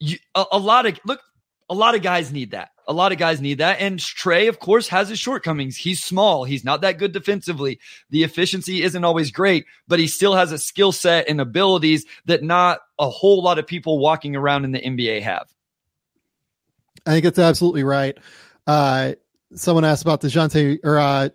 [0.00, 1.20] you, a, a lot of look,
[1.68, 2.70] a lot of guys need that.
[2.88, 3.80] A lot of guys need that.
[3.80, 5.76] And Trae, of course, has his shortcomings.
[5.76, 6.44] He's small.
[6.44, 7.78] He's not that good defensively.
[8.10, 12.42] The efficiency isn't always great, but he still has a skill set and abilities that
[12.42, 15.46] not a whole lot of people walking around in the NBA have.
[17.06, 18.16] I think it's absolutely right.
[18.66, 19.12] Uh,
[19.54, 21.28] someone asked about DeJounte or uh,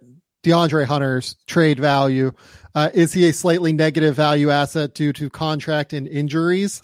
[0.44, 2.32] DeAndre Hunter's trade value.
[2.76, 6.82] Uh, is he a slightly negative value asset due to contract and injuries?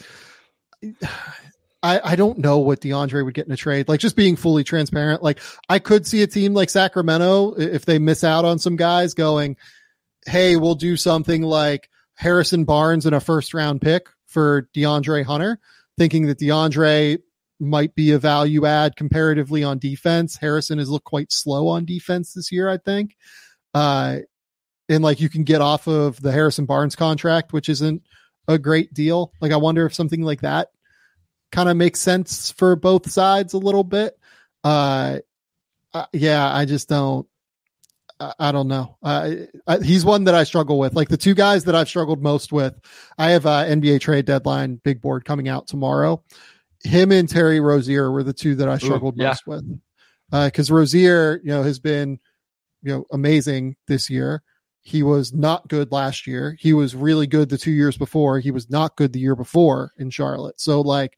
[1.81, 3.87] I, I don't know what DeAndre would get in a trade.
[3.87, 5.23] Like just being fully transparent.
[5.23, 9.13] Like I could see a team like Sacramento if they miss out on some guys
[9.13, 9.55] going,
[10.25, 15.59] Hey, we'll do something like Harrison Barnes and a first round pick for DeAndre Hunter,
[15.97, 17.19] thinking that DeAndre
[17.61, 20.35] might be a value add comparatively on defense.
[20.35, 23.15] Harrison has looked quite slow on defense this year, I think.
[23.73, 24.19] Uh,
[24.89, 28.01] and like you can get off of the Harrison Barnes contract, which isn't
[28.47, 29.31] a great deal.
[29.39, 30.69] Like I wonder if something like that
[31.51, 34.17] kind of makes sense for both sides a little bit.
[34.63, 35.19] Uh,
[35.93, 37.27] uh yeah, I just don't.
[38.19, 38.97] I, I don't know.
[39.01, 39.31] Uh,
[39.67, 40.93] I, he's one that I struggle with.
[40.93, 42.75] Like the two guys that I've struggled most with.
[43.17, 46.23] I have a NBA trade deadline big board coming out tomorrow.
[46.83, 49.29] Him and Terry Rozier were the two that I struggled Ooh, yeah.
[49.29, 49.79] most with.
[50.31, 52.19] Because uh, Rozier, you know, has been,
[52.83, 54.43] you know, amazing this year.
[54.81, 56.55] He was not good last year.
[56.57, 58.39] He was really good the two years before.
[58.39, 60.59] He was not good the year before in Charlotte.
[60.61, 61.17] So like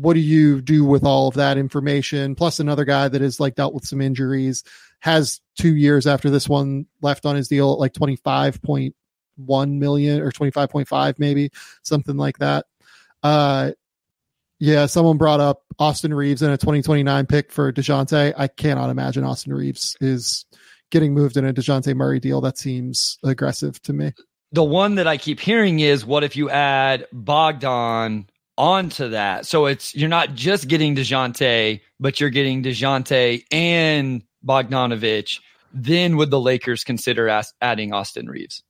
[0.00, 2.34] what do you do with all of that information?
[2.34, 4.64] Plus another guy that has like dealt with some injuries,
[5.00, 8.92] has two years after this one left on his deal at like 25.1
[9.72, 11.50] million or 25.5, maybe
[11.82, 12.66] something like that.
[13.22, 13.72] Uh,
[14.58, 18.32] yeah, someone brought up Austin Reaves in a 2029 pick for Dejounte.
[18.36, 20.46] I cannot imagine Austin Reaves is
[20.90, 22.40] getting moved in a Dejounte Murray deal.
[22.40, 24.12] That seems aggressive to me.
[24.52, 28.28] The one that I keep hearing is what if you add Bogdan
[28.62, 29.44] onto that.
[29.44, 35.40] So it's you're not just getting Dejounte, but you're getting Dejounte and Bogdanovich.
[35.74, 38.62] Then would the Lakers consider as- adding Austin Reaves?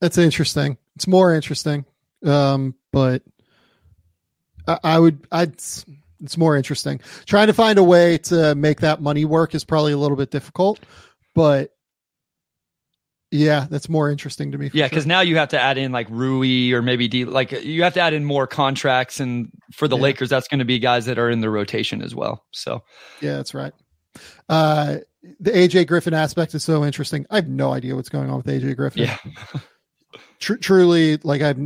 [0.00, 0.78] That's interesting.
[0.94, 1.84] It's more interesting.
[2.24, 3.22] Um, but
[4.66, 7.02] I, I would I'd it's more interesting.
[7.26, 10.30] Trying to find a way to make that money work is probably a little bit
[10.30, 10.80] difficult,
[11.34, 11.75] but
[13.30, 14.70] yeah, that's more interesting to me.
[14.72, 15.08] Yeah, because sure.
[15.08, 18.00] now you have to add in like Rui or maybe D, like you have to
[18.00, 20.02] add in more contracts, and for the yeah.
[20.02, 22.44] Lakers, that's going to be guys that are in the rotation as well.
[22.52, 22.82] So,
[23.20, 23.72] yeah, that's right.
[24.48, 24.98] Uh,
[25.40, 27.26] the AJ Griffin aspect is so interesting.
[27.30, 29.02] I have no idea what's going on with AJ Griffin.
[29.02, 29.18] Yeah,
[30.38, 31.60] Tr- truly, like I have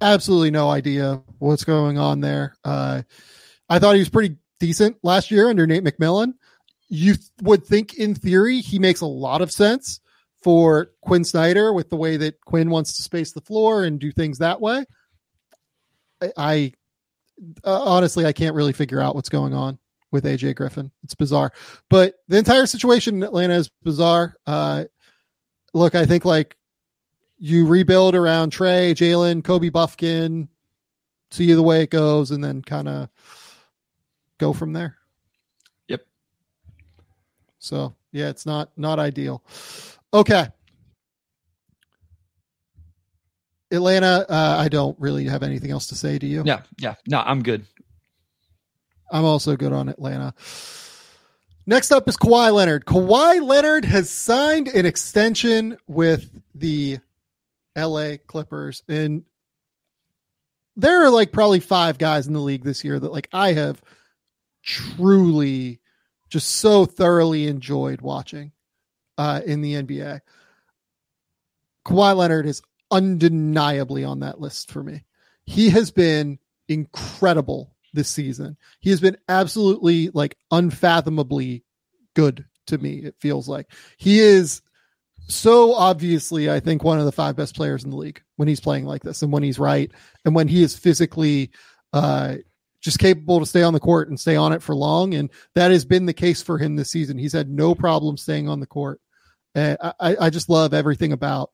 [0.00, 2.56] absolutely no idea what's going on there.
[2.64, 3.02] Uh,
[3.68, 6.32] I thought he was pretty decent last year under Nate McMillan.
[6.88, 10.00] You th- would think, in theory, he makes a lot of sense
[10.42, 14.12] for Quin Snyder with the way that Quin wants to space the floor and do
[14.12, 14.84] things that way.
[16.20, 16.72] I, I
[17.64, 19.78] uh, honestly, I can't really figure out what's going on
[20.10, 20.90] with AJ Griffin.
[21.04, 21.52] It's bizarre,
[21.88, 24.34] but the entire situation in Atlanta is bizarre.
[24.46, 24.84] Uh,
[25.74, 26.56] look, I think like
[27.38, 30.48] you rebuild around Trae, Jalen, Kobe Bufkin,
[31.30, 33.08] see the way it goes, and then kind of
[34.38, 34.96] go from there.
[35.88, 36.06] Yep.
[37.58, 39.42] So yeah, it's not not ideal.
[40.12, 40.46] Okay.
[43.70, 46.18] Atlanta, uh, I don't really have anything else to say.
[46.18, 46.42] Do you?
[46.44, 46.94] Yeah, yeah.
[47.06, 47.66] No, I'm good.
[49.10, 50.34] I'm also good on Atlanta.
[51.66, 52.86] Next up is Kawhi Leonard.
[52.86, 56.98] Kawhi Leonard has signed an extension with the
[57.76, 58.82] LA Clippers.
[58.88, 59.24] And
[60.76, 63.82] there are like probably five guys in the league this year that like I have
[64.62, 65.80] truly
[66.30, 68.52] just so thoroughly enjoyed watching
[69.18, 70.20] uh, in the NBA.
[71.86, 75.04] Kawhi Leonard is undeniably on that list for me.
[75.44, 76.38] He has been
[76.68, 78.56] incredible this season.
[78.80, 81.64] He has been absolutely like unfathomably
[82.14, 82.98] good to me.
[82.98, 84.62] It feels like he is
[85.28, 88.60] so obviously, I think one of the five best players in the league when he's
[88.60, 89.90] playing like this and when he's right
[90.24, 91.50] and when he is physically
[91.92, 92.36] uh,
[92.80, 95.14] just capable to stay on the court and stay on it for long.
[95.14, 97.18] And that has been the case for him this season.
[97.18, 99.00] He's had no problem staying on the court.
[99.56, 101.50] I, I just love everything about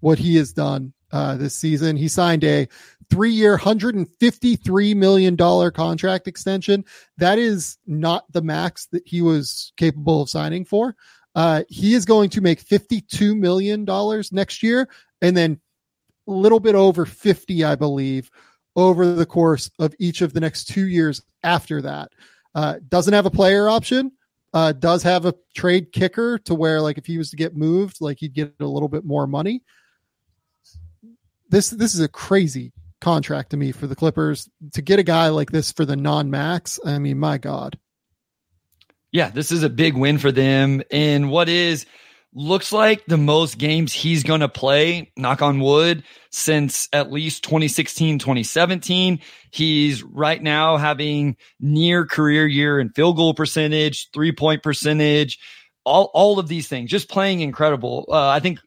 [0.00, 1.96] what he has done uh, this season.
[1.96, 2.68] He signed a
[3.10, 6.84] three year, $153 million contract extension.
[7.18, 10.96] That is not the max that he was capable of signing for.
[11.34, 13.84] Uh, he is going to make $52 million
[14.32, 14.88] next year
[15.22, 15.60] and then
[16.26, 18.30] a little bit over 50, I believe,
[18.76, 22.12] over the course of each of the next two years after that.
[22.54, 24.12] Uh, doesn't have a player option.
[24.52, 27.98] Uh, does have a trade kicker to where, like, if he was to get moved,
[28.00, 29.62] like he'd get a little bit more money.
[31.48, 35.28] This this is a crazy contract to me for the Clippers to get a guy
[35.28, 36.78] like this for the non max.
[36.84, 37.78] I mean, my God.
[39.12, 40.82] Yeah, this is a big win for them.
[40.90, 41.86] And what is
[42.32, 47.42] looks like the most games he's going to play, knock on wood, since at least
[47.44, 49.20] 2016, 2017.
[49.50, 55.38] He's right now having near career year in field goal percentage, three point percentage,
[55.84, 58.06] all, all of these things, just playing incredible.
[58.08, 58.62] Uh, I think a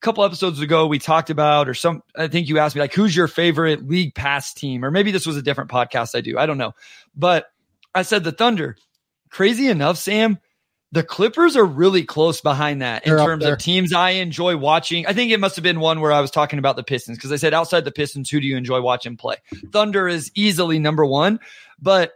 [0.00, 3.14] couple episodes ago we talked about, or some, I think you asked me like, who's
[3.14, 4.84] your favorite league pass team?
[4.84, 6.38] Or maybe this was a different podcast I do.
[6.38, 6.72] I don't know.
[7.14, 7.46] But
[7.94, 8.76] I said the Thunder.
[9.30, 10.38] Crazy enough, Sam,
[10.92, 14.58] the Clippers are really close behind that in They're up terms of teams I enjoy
[14.58, 15.06] watching.
[15.06, 17.32] I think it must have been one where I was talking about the Pistons because
[17.32, 19.36] I said outside the Pistons, who do you enjoy watching play?
[19.72, 21.40] Thunder is easily number one,
[21.80, 22.12] but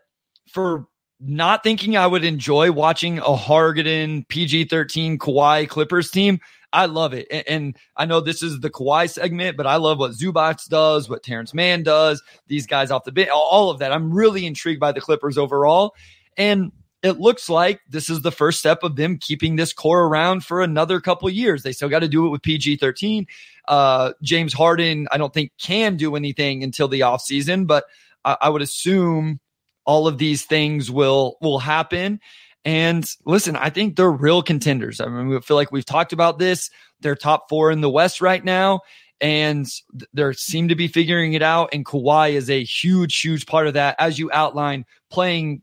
[0.53, 0.87] for
[1.19, 6.39] not thinking I would enjoy watching a Hargadon PG 13 Kawhi Clippers team,
[6.71, 7.27] I love it.
[7.31, 11.09] And, and I know this is the Kawhi segment, but I love what Zubac does,
[11.09, 13.93] what Terance Mann does, these guys off the bench, all of that.
[13.93, 15.95] I'm really intrigued by the Clippers overall.
[16.37, 16.73] And
[17.07, 20.61] it looks like this is the first step of them keeping this core around for
[20.61, 21.63] another couple years.
[21.63, 23.27] They still got to do it with PG 13.
[23.69, 27.85] Uh, James Harden, I don't think can do anything until the offseason, but
[28.25, 29.39] I, I would assume
[29.85, 32.21] all of these things will will happen.
[32.65, 35.01] And listen, I think they're real contenders.
[35.01, 36.71] I mean, we feel like we've talked about this.
[37.01, 38.81] They're top four in the West right now,
[39.21, 39.65] and
[40.13, 41.69] they seem to be figuring it out.
[41.73, 45.63] And Kawhi is a huge, huge part of that, as you outline, playing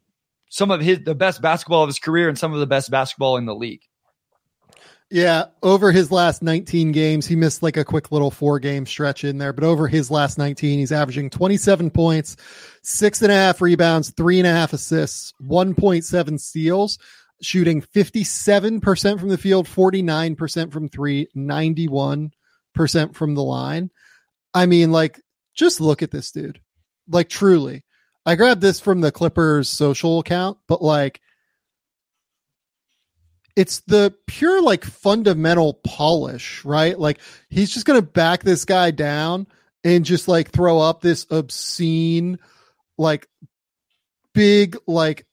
[0.54, 3.38] some of his the best basketball of his career and some of the best basketball
[3.38, 3.82] in the league.
[5.10, 9.24] Yeah, over his last 19 games, he missed like a quick little four game stretch
[9.24, 12.38] in there, but over his last 19, he's averaging 27 points,
[12.84, 17.00] six and a half rebounds, three and a half assists, 1.7 steals,
[17.42, 22.32] shooting 57% from the field, 49% from three, 91%
[23.16, 23.90] from the line.
[24.54, 25.20] I mean, like,
[25.56, 26.62] just look at this dude.
[27.08, 27.83] Like, truly.
[28.26, 31.22] I grabbed this from the Clippers social account, but like,
[33.56, 36.98] it's the pure like fundamental polish, right?
[36.98, 37.20] Like
[37.50, 39.48] he's just going to back this guy down
[39.84, 42.40] and just like throw up this obscene,
[42.98, 43.28] like
[44.34, 45.28] big, like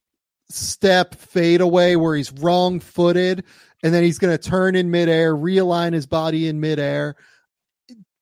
[0.50, 3.44] step fade away where he's wrong footed.
[3.82, 7.16] And then he's going to turn in midair, realign his body in midair.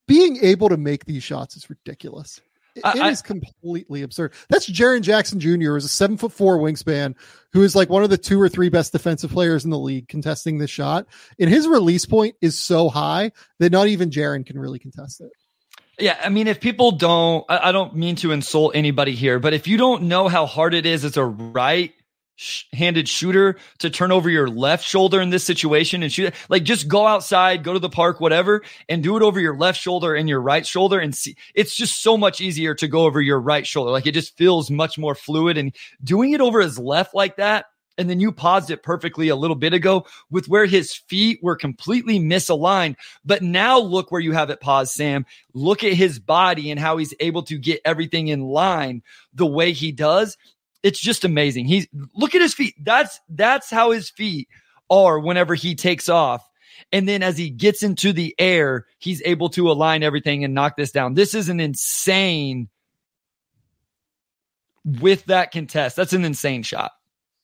[0.07, 2.41] Being able to make these shots is ridiculous.
[2.79, 4.33] It I- is completely absurd.
[4.49, 5.77] That's Jaren Jackson Jr.
[5.77, 7.15] is a seven foot four wingspan
[7.53, 10.09] who is like one of the two or three best defensive players in the league
[10.09, 11.07] contesting this shot.
[11.39, 15.31] And his release point is so high that not even Jaren can really contest it.
[16.01, 19.53] Yeah, I mean, if people don't, I, I don't mean to insult anybody here, but
[19.53, 21.93] if you don't know how hard it is as a right
[22.73, 26.89] handed shooter to turn over your left shoulder in this situation and shoot, like just
[26.89, 30.29] go outside, go to the park, whatever, and do it over your left shoulder and
[30.29, 31.37] your right shoulder and see.
[31.55, 33.91] It's just so much easier to go over your right shoulder.
[33.91, 37.67] Like it just feels much more fluid and doing it over his left like that.
[37.97, 41.57] And then you paused it perfectly a little bit ago with where his feet were
[41.57, 42.95] completely misaligned.
[43.25, 45.27] But now look where you have it paused, Sam.
[45.53, 49.03] Look at his body and how he's able to get everything in line
[49.35, 50.37] the way he does.
[50.83, 51.67] It's just amazing.
[51.67, 52.75] He's look at his feet.
[52.83, 54.49] That's that's how his feet
[54.91, 56.49] are whenever he takes off.
[56.93, 60.77] And then as he gets into the air, he's able to align everything and knock
[60.77, 61.15] this down.
[61.15, 62.69] This is an insane
[64.85, 65.97] with that contest.
[65.97, 66.93] That's an insane shot.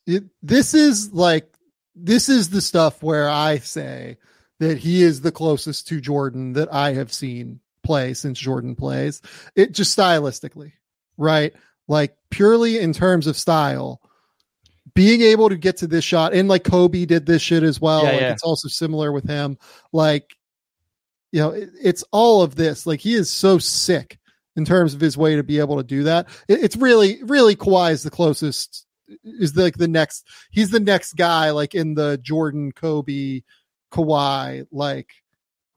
[0.06, 1.52] it, this is like
[1.94, 4.18] this is the stuff where I say
[4.60, 9.20] that he is the closest to Jordan that I have seen play since Jordan plays.
[9.54, 10.72] It just stylistically,
[11.16, 11.52] right?
[11.88, 14.00] Like purely in terms of style,
[14.94, 18.04] being able to get to this shot and like Kobe did this shit as well.
[18.04, 18.32] Yeah, like yeah.
[18.32, 19.58] it's also similar with him.
[19.92, 20.36] Like,
[21.32, 22.86] you know, it, it's all of this.
[22.86, 24.18] Like he is so sick
[24.56, 26.28] in terms of his way to be able to do that.
[26.48, 28.86] It, it's really, really Kawhi is the closest
[29.24, 33.42] is like the next he's the next guy like in the Jordan Kobe
[33.92, 35.10] Kawhi like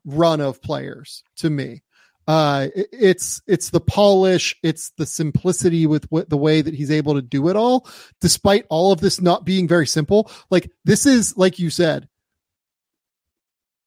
[0.05, 1.83] run of players to me
[2.27, 7.13] uh it's it's the polish it's the simplicity with what the way that he's able
[7.13, 7.87] to do it all
[8.19, 10.29] despite all of this not being very simple.
[10.49, 12.09] Like this is like you said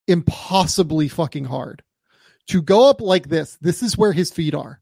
[0.06, 1.82] impossibly fucking hard.
[2.48, 4.80] To go up like this this is where his feet are.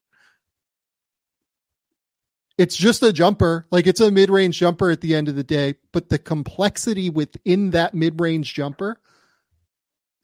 [2.57, 5.75] It's just a jumper like it's a mid-range jumper at the end of the day
[5.93, 9.01] but the complexity within that mid-range jumper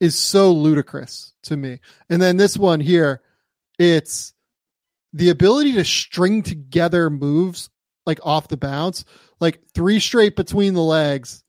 [0.01, 1.81] is so ludicrous to me
[2.11, 3.23] and then this one here
[3.79, 4.35] it's
[5.13, 7.71] the ability to string together moves
[8.07, 9.05] like off the bounce,
[9.41, 11.43] like three straight between the legs,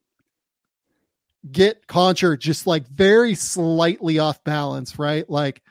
[1.52, 5.30] get Konchar just like very slightly off balance, right?
[5.30, 5.62] Like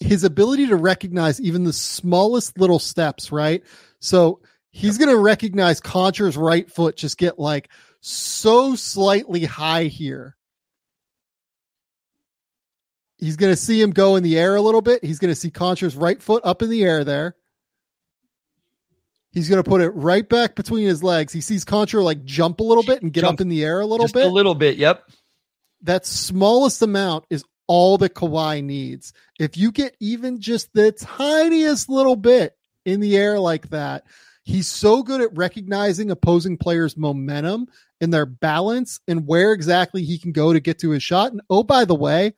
[0.00, 3.62] his ability to recognize even the smallest little steps, right?
[4.00, 4.40] So
[4.70, 7.68] he's going to recognize Konchar's right foot just get like
[8.00, 10.36] so slightly high here.
[13.22, 15.04] He's going to see him go in the air a little bit.
[15.04, 17.36] He's going to see Konchar's right foot up in the air there.
[19.30, 21.32] He's going to put it right back between his legs.
[21.32, 23.34] He sees Konchar like jump a little bit and get jump.
[23.34, 24.26] up in the air a little Just bit.
[24.26, 25.08] A little bit, yep.
[25.82, 29.12] That smallest amount is all that Kawhi needs.
[29.38, 34.02] If you get even just the tiniest little bit in the air like that,
[34.42, 37.68] he's so good at recognizing opposing players' momentum
[38.00, 41.30] and their balance and where exactly he can go to get to his shot.
[41.30, 42.34] And oh, by the way,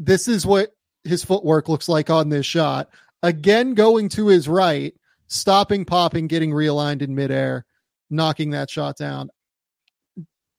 [0.00, 0.70] this is what
[1.04, 2.88] his footwork looks like on this shot
[3.22, 4.94] again going to his right,
[5.28, 7.64] stopping, popping, getting realigned in midair,
[8.08, 9.30] knocking that shot down.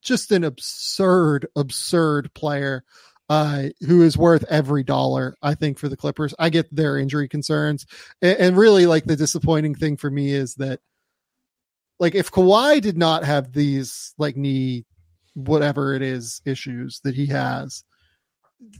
[0.01, 2.83] Just an absurd, absurd player
[3.29, 6.33] uh, who is worth every dollar, I think, for the Clippers.
[6.39, 7.85] I get their injury concerns.
[8.21, 10.79] And, and really, like, the disappointing thing for me is that,
[11.99, 14.85] like, if Kawhi did not have these, like, knee,
[15.33, 17.83] whatever it is, issues that he has,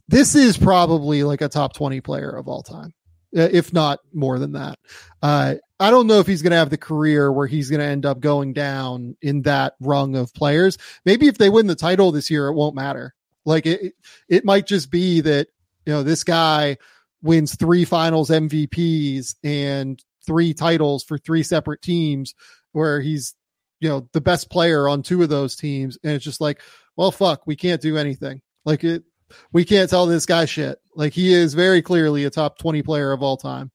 [0.08, 2.94] this is probably like a top 20 player of all time.
[3.36, 4.78] Uh, if not more than that.
[5.22, 7.86] Uh, I don't know if he's going to have the career where he's going to
[7.86, 10.78] end up going down in that rung of players.
[11.06, 13.14] Maybe if they win the title this year, it won't matter.
[13.46, 13.94] Like it,
[14.28, 15.48] it might just be that
[15.86, 16.78] you know this guy
[17.24, 22.36] wins three Finals MVPs and three titles for three separate teams,
[22.74, 23.34] where he's
[23.80, 26.62] you know the best player on two of those teams, and it's just like,
[26.98, 28.42] well, fuck, we can't do anything.
[28.66, 29.04] Like it,
[29.52, 30.80] we can't tell this guy shit.
[30.96, 33.72] Like he is very clearly a top 20 player of all time.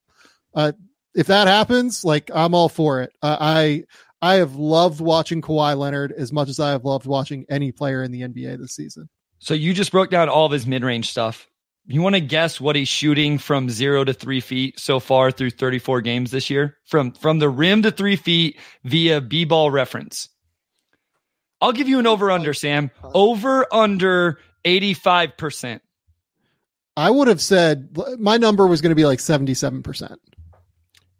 [0.53, 0.71] Uh,
[1.15, 3.11] if that happens, like I'm all for it.
[3.21, 3.83] Uh, I
[4.21, 8.03] I have loved watching Kawhi Leonard as much as I have loved watching any player
[8.03, 9.09] in the NBA this season.
[9.39, 11.47] So you just broke down all of his mid-range stuff.
[11.85, 15.51] You want to guess what he's shooting from zero to three feet so far through
[15.51, 16.77] 34 games this year?
[16.85, 20.29] From from the rim to three feet via B-ball reference.
[21.61, 22.91] I'll give you an over under, Sam.
[23.15, 25.79] Over under 85%.
[26.97, 30.17] I would have said my number was going to be like 77%.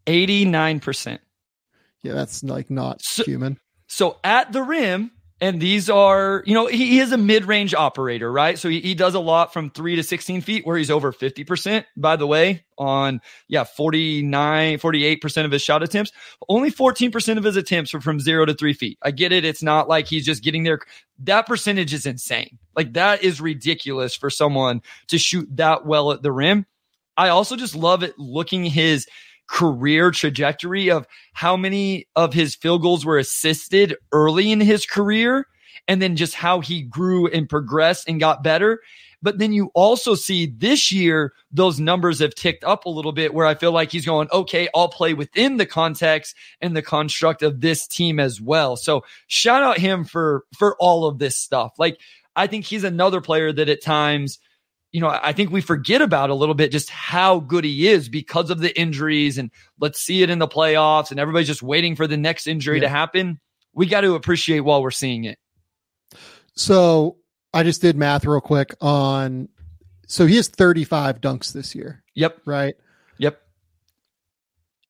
[0.06, 1.20] 89%.
[2.02, 3.60] Yeah, that's like not so, human.
[3.88, 7.76] So at the rim, and these are, you know, he, he is a mid range
[7.76, 8.58] operator, right?
[8.58, 11.86] So he, he does a lot from three to 16 feet where he's over 50%,
[11.96, 16.12] by the way, on, yeah, 49, 48% of his shot attempts.
[16.50, 18.98] Only 14% of his attempts are from zero to three feet.
[19.04, 19.46] I get it.
[19.46, 20.80] It's not like he's just getting there.
[21.20, 22.58] That percentage is insane.
[22.76, 26.66] Like that is ridiculous for someone to shoot that well at the rim.
[27.16, 29.08] I also just love it looking his
[29.48, 35.48] career trajectory of how many of his field goals were assisted early in his career
[35.88, 38.82] and then just how he grew and progressed and got better.
[39.22, 43.34] But then you also see this year, those numbers have ticked up a little bit
[43.34, 47.42] where I feel like he's going, okay, I'll play within the context and the construct
[47.42, 48.78] of this team as well.
[48.78, 51.74] So shout out him for, for all of this stuff.
[51.80, 52.00] Like,
[52.36, 54.38] I think he's another player that at times
[54.92, 58.10] you know, I think we forget about a little bit just how good he is
[58.10, 61.96] because of the injuries and let's see it in the playoffs and everybody's just waiting
[61.96, 62.84] for the next injury yeah.
[62.84, 63.40] to happen.
[63.74, 65.38] We got to appreciate while we're seeing it.
[66.56, 67.18] So
[67.54, 69.50] I just did math real quick on
[70.08, 72.02] so he has 35 dunks this year.
[72.16, 72.42] Yep.
[72.46, 72.76] Right.
[73.18, 73.42] Yep.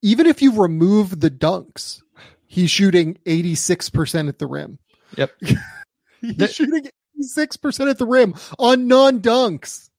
[0.04, 2.02] Even if you remove the dunks,
[2.46, 4.78] he's shooting 86% at the rim.
[5.18, 5.32] Yep.
[6.22, 6.88] he's the, shooting
[7.20, 9.90] 86% at the rim on non dunks.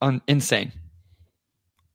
[0.00, 0.72] Un- insane.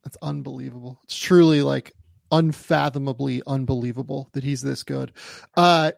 [0.03, 0.99] That's unbelievable.
[1.03, 1.93] It's truly like
[2.31, 5.11] unfathomably unbelievable that he's this good.
[5.55, 5.91] Uh,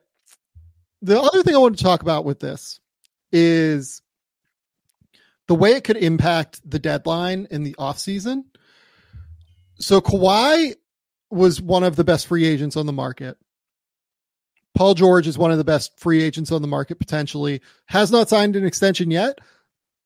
[1.02, 2.80] the other thing I want to talk about with this
[3.32, 4.02] is
[5.48, 8.44] the way it could impact the deadline in the offseason.
[9.80, 10.76] So Kawhi
[11.32, 13.38] was one of the best free agents on the market.
[14.80, 17.60] Paul George is one of the best free agents on the market potentially.
[17.88, 19.38] Has not signed an extension yet.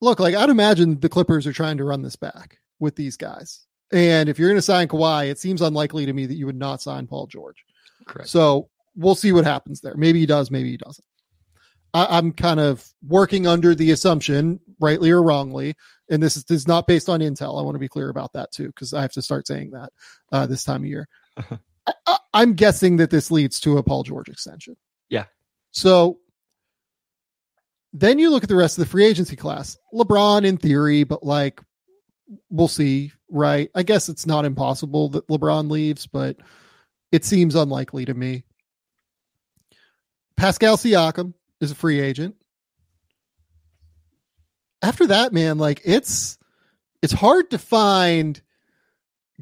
[0.01, 3.67] Look, like I'd imagine the Clippers are trying to run this back with these guys.
[3.91, 6.57] And if you're going to sign Kawhi, it seems unlikely to me that you would
[6.57, 7.63] not sign Paul George.
[8.07, 8.27] Correct.
[8.27, 9.93] So we'll see what happens there.
[9.95, 11.05] Maybe he does, maybe he doesn't.
[11.93, 15.75] I, am kind of working under the assumption, rightly or wrongly,
[16.09, 17.59] and this is, this is not based on intel.
[17.59, 19.91] I want to be clear about that too, because I have to start saying that
[20.31, 21.07] uh, this time of year.
[22.07, 24.75] I, I'm guessing that this leads to a Paul George extension.
[25.09, 25.25] Yeah.
[25.71, 26.19] So
[27.93, 29.77] then you look at the rest of the free agency class.
[29.93, 31.61] LeBron in theory, but like
[32.49, 33.69] we'll see, right?
[33.75, 36.37] I guess it's not impossible that LeBron leaves, but
[37.11, 38.45] it seems unlikely to me.
[40.35, 42.35] Pascal Siakam is a free agent.
[44.81, 46.37] After that, man, like it's
[47.01, 48.41] it's hard to find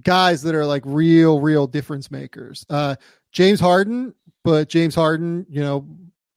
[0.01, 2.65] guys that are like real, real difference makers.
[2.69, 2.95] Uh
[3.31, 4.13] James Harden,
[4.43, 5.88] but James Harden, you know,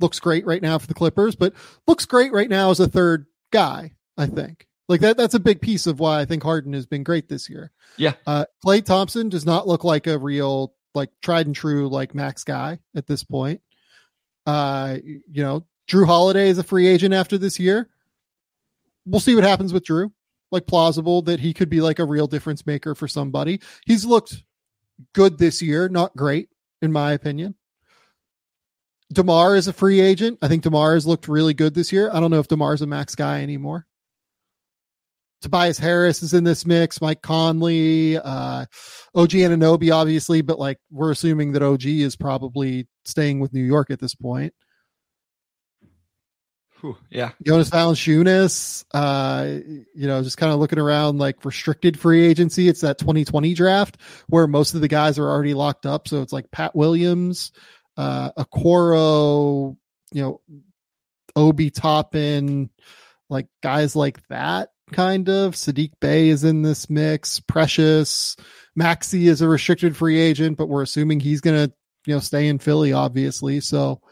[0.01, 1.55] looks great right now for the Clippers, but
[1.86, 4.66] looks great right now as a third guy, I think.
[4.89, 7.48] Like that that's a big piece of why I think Harden has been great this
[7.48, 7.70] year.
[7.97, 8.14] Yeah.
[8.26, 12.44] Uh Klay Thompson does not look like a real like tried and true like max
[12.44, 13.60] guy at this point.
[14.47, 17.89] Uh you know, Jrue Holiday is a free agent after this year.
[19.06, 20.10] We'll see what happens with Jrue.
[20.55, 23.60] Like plausible that he could be like a real difference maker for somebody.
[23.86, 24.44] He's looked
[25.12, 26.48] good this year, not great
[26.81, 27.56] in my opinion.
[29.12, 30.39] DeMar is a free agent.
[30.43, 32.09] I think DeMar has looked really good this year.
[32.12, 33.86] I don't know if DeMar's a max guy anymore.
[35.43, 37.01] Tobias Harris is in this mix.
[37.01, 38.64] Mike Conley, uh,
[39.14, 43.90] OG Anunoby, obviously, but like we're assuming that OG is probably staying with New York
[43.90, 44.55] at this point.
[46.85, 47.31] Whew, yeah.
[47.43, 49.47] Jonas Valanciunas, uh,
[49.94, 52.69] you know, just kind of looking around like restricted free agency.
[52.69, 53.97] It's that 2020 draft
[54.28, 56.09] where most of the guys are already locked up.
[56.09, 57.52] So it's like Pat Williams,
[57.97, 59.78] uh, Okoro,
[60.12, 60.40] you know,
[61.35, 62.69] Obi Toppin,
[63.31, 65.55] like guys like that kind of.
[65.55, 67.40] Saddiq Bey is in this mix.
[67.40, 68.36] Precious.
[68.77, 71.73] Maxey is a restricted free agent, but we're assuming he's going to,
[72.05, 73.61] you know, stay in Philly, obviously.
[73.61, 74.02] So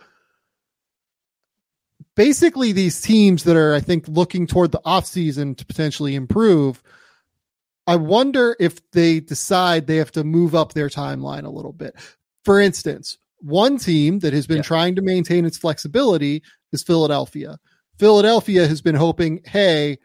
[2.16, 6.82] basically these teams that are, I think, looking toward the offseason to potentially improve.
[7.86, 11.94] I wonder if they decide they have to move up their timeline a little bit.
[12.44, 14.62] For instance, one team that has been yeah.
[14.62, 17.58] trying to maintain its flexibility is Philadelphia.
[17.98, 19.98] Philadelphia has been hoping, hey,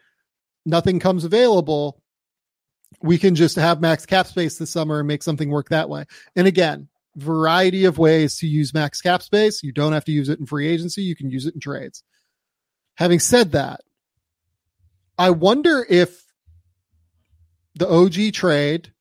[0.66, 2.02] nothing comes available.
[3.02, 6.06] We can just have max cap space this summer and make something work that way.
[6.36, 9.64] And again, variety of ways to use max cap space.
[9.64, 11.02] You don't have to use it in free agency.
[11.02, 12.04] You can use it in trades.
[12.96, 13.82] Having said that,
[15.18, 16.24] I wonder if
[17.76, 18.92] the OG trade,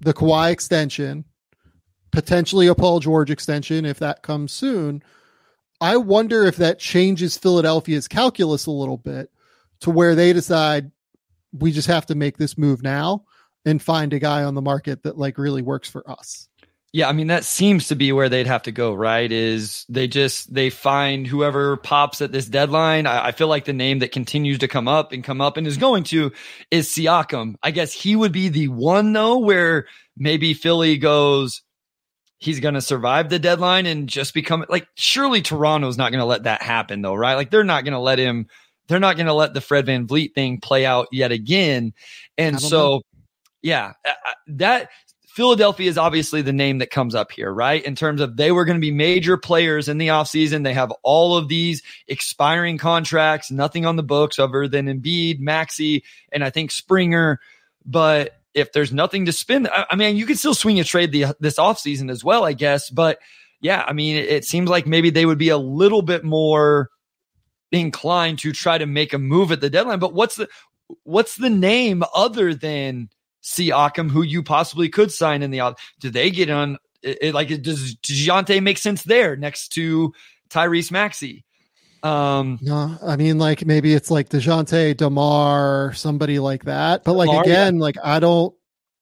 [0.00, 1.24] the Kawhi extension,
[2.12, 5.02] potentially a Paul George extension, if that comes soon,
[5.80, 9.30] I wonder if that changes Philadelphia's calculus a little bit
[9.80, 10.90] to where they decide
[11.52, 13.24] we just have to make this move now
[13.64, 16.48] and find a guy on the market that like really works for us.
[16.96, 19.30] Yeah, I mean that seems to be where they'd have to go, right?
[19.30, 23.06] Is they just they find whoever pops at this deadline.
[23.06, 25.66] I, I, feel like the name that continues to come up and come up and
[25.66, 26.32] is going to
[26.70, 27.56] is Siakam.
[27.62, 31.60] I guess he would be the one though, where maybe Philly goes,
[32.38, 36.24] he's going to survive the deadline and just become like surely Toronto's not going to
[36.24, 37.34] let that happen though, right?
[37.34, 38.46] Like they're not going to let him
[38.88, 41.92] they're not going to let the Fred VanVleet thing play out yet again.
[42.38, 43.02] And so know.
[43.60, 43.92] yeah,
[44.46, 44.88] that
[45.36, 47.84] Philadelphia is obviously the name that comes up here, right?
[47.84, 50.64] In terms of they were going to be major players in the offseason.
[50.64, 56.04] They have all of these expiring contracts, nothing on the books other than Embiid, Maxey,
[56.32, 57.38] and I think Springer.
[57.84, 61.12] But if there's nothing to spend, I, I mean, you can still swing a trade
[61.12, 62.88] the, this offseason as well, I guess.
[62.88, 63.18] But
[63.60, 66.88] yeah, I mean, it, it seems like maybe they would be a little bit more
[67.70, 69.98] inclined to try to make a move at the deadline.
[69.98, 70.48] But what's the
[71.02, 73.10] what's the name other than
[73.46, 75.74] Siakam, who you possibly could sign in the.
[76.00, 76.78] Do they get on?
[77.02, 80.12] It, like, does Dejounte make sense there next to
[80.50, 81.44] Tyrese Maxey?
[82.02, 87.04] Um, no, I mean, like maybe it's like Dejounte, Demar, somebody like that.
[87.04, 87.82] But like DeMar, again, yeah.
[87.82, 88.54] like I don't,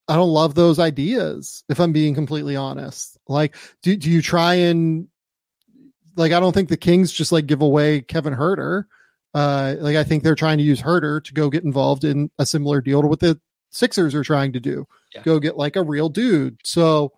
[0.09, 1.65] I don't love those ideas.
[1.69, 5.09] If I'm being completely honest, like, do do you try and
[6.17, 8.85] like I don't think the Kings just like give away Kevin Huerter.
[9.33, 12.47] Uh, like I think they're trying to use Huerter to go get involved in a
[12.47, 13.41] similar deal to what the
[13.75, 14.87] Sixers are trying to do.
[15.15, 15.23] Yeah.
[15.23, 16.59] Go get like a real dude.
[16.65, 17.13] So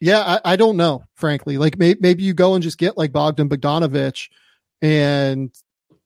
[0.00, 1.58] yeah, I, I don't know, frankly.
[1.58, 4.28] Like may, maybe you go and just get like Bogdan Bogdanovich
[4.82, 5.54] and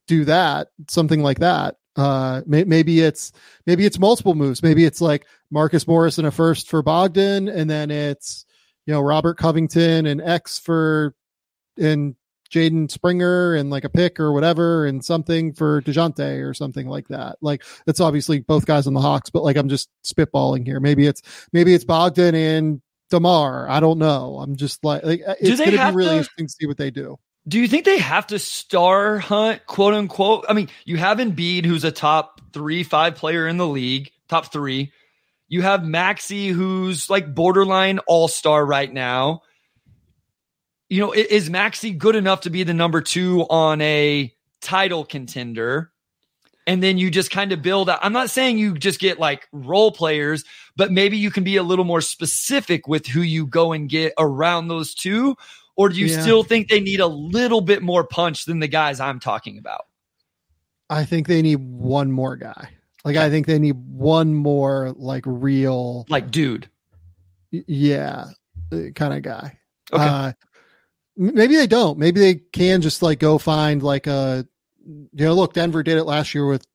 [0.07, 1.75] do that, something like that.
[1.95, 3.33] Uh, may, maybe it's
[3.65, 4.63] maybe it's multiple moves.
[4.63, 8.45] Maybe it's like Marcus Morris and a first for Bogdan, and then it's
[8.85, 11.15] you know Robert Covington and X for
[11.77, 12.15] and
[12.51, 17.07] Jaden Springer and like a pick or whatever and something for Dejounte or something like
[17.07, 17.37] that.
[17.41, 20.79] Like it's obviously both guys on the Hawks, but like I'm just spitballing here.
[20.79, 21.21] Maybe it's
[21.53, 23.69] maybe it's Bogdan and Demar.
[23.69, 24.39] I don't know.
[24.39, 26.77] I'm just like, like uh, it's going to be really to, interesting to see what
[26.77, 27.17] they do.
[27.47, 30.45] Do you think they have to star hunt, quote unquote?
[30.47, 34.51] I mean, you have Embiid, who's a top three, five player in the league, top
[34.51, 34.91] three.
[35.47, 39.41] You have Maxey, who's like borderline all star right now
[40.91, 45.91] you know, is Maxey good enough to be the number two on a title contender?
[46.67, 47.89] and then you just kind of build.
[47.89, 47.99] Out.
[48.01, 50.43] I'm not saying you just get like role players,
[50.75, 54.13] but maybe you can be a little more specific with who you go and get
[54.19, 55.35] around those two.
[55.75, 56.21] Or do you yeah.
[56.21, 59.87] still think they need a little bit more punch than the guys I'm talking about?
[60.89, 62.69] I think they need one more guy.
[63.03, 66.69] Like I think they need one more like real like dude.
[67.49, 68.25] Yeah,
[68.71, 69.57] uh, kind of guy.
[69.91, 70.03] Okay.
[70.03, 70.31] Uh,
[71.21, 71.99] maybe they don't.
[71.99, 74.47] Maybe they can just like go find like a
[74.85, 76.65] you know, look, Denver did it last year with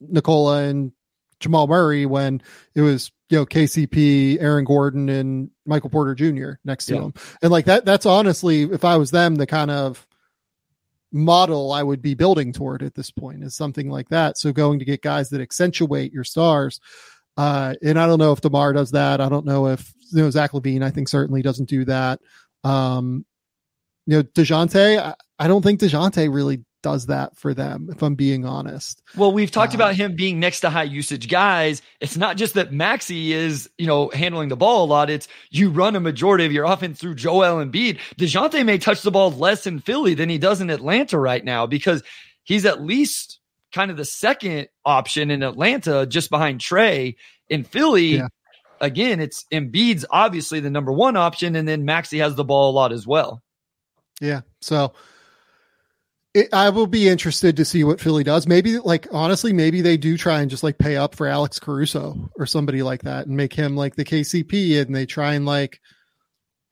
[0.00, 0.92] Nikola and
[1.40, 2.42] Jamal Murray when
[2.74, 6.52] it was you know KCP, Aaron Gordon, and Michael Porter Jr.
[6.64, 7.00] next to yeah.
[7.02, 7.84] him, and like that.
[7.84, 10.06] That's honestly, if I was them, the kind of
[11.12, 14.38] model I would be building toward at this point is something like that.
[14.38, 16.78] So going to get guys that accentuate your stars.
[17.36, 19.20] Uh, and I don't know if DeMar does that.
[19.20, 20.82] I don't know if you know Zach LaVine.
[20.82, 22.20] I think certainly doesn't do that.
[22.64, 23.24] Um,
[24.06, 24.98] you know, Dejounte.
[24.98, 29.02] I, I don't think Dejounte really does that for them, if I'm being honest.
[29.16, 31.82] Well, we've talked uh, about him being next to high usage guys.
[32.00, 35.10] It's not just that Maxey is, you know, handling the ball a lot.
[35.10, 37.98] It's you run a majority of your offense through Joel Embiid.
[38.16, 41.66] Dejounte may touch the ball less in Philly than he does in Atlanta right now
[41.66, 42.02] because
[42.44, 43.38] he's at least
[43.72, 47.16] kind of the second option in Atlanta just behind Trae.
[47.48, 48.28] In Philly, yeah.
[48.80, 52.72] again, it's Embiid's obviously the number one option, and then Maxey has the ball a
[52.72, 53.42] lot as well.
[54.20, 54.42] Yeah.
[54.60, 54.92] So
[56.34, 58.46] it, I will be interested to see what Philly does.
[58.46, 62.30] Maybe, like, honestly, maybe they do try and just like pay up for Alex Caruso
[62.36, 65.80] or somebody like that and make him like the KCP and they try and like.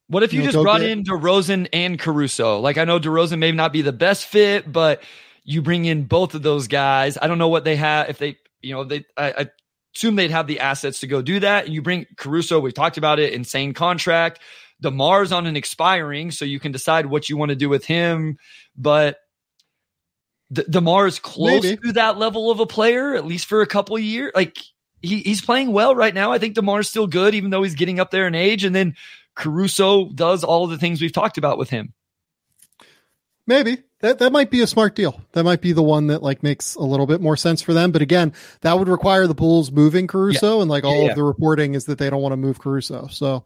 [0.07, 0.91] What if you, you know, just brought get...
[0.91, 2.61] in DeRozan and Caruso?
[2.61, 5.03] Like, I know DeRozan may not be the best fit, but
[5.45, 7.19] you bring in both of those guys.
[7.20, 8.09] I don't know what they have.
[8.09, 9.47] If they, you know, they, I, I
[9.95, 11.69] assume they'd have the assets to go do that.
[11.69, 14.41] You bring Caruso, we've talked about it, insane contract.
[14.83, 18.39] DeMar's on an expiring, so you can decide what you want to do with him.
[18.77, 19.19] But
[20.53, 21.77] D- Demar is close Maybe.
[21.79, 24.33] to that level of a player, at least for a couple years.
[24.35, 24.57] Like
[25.03, 26.33] he, he's playing well right now.
[26.33, 28.65] I think Demar's still good, even though he's getting up there in age.
[28.65, 28.97] And then
[29.35, 31.93] Caruso does all the things we've talked about with him.
[33.47, 35.21] Maybe that that might be a smart deal.
[35.33, 37.93] That might be the one that like makes a little bit more sense for them.
[37.93, 40.63] But again, that would require the Bulls moving Caruso, yeah.
[40.63, 41.11] and like all yeah, yeah.
[41.11, 43.07] of the reporting is that they don't want to move Caruso.
[43.09, 43.45] So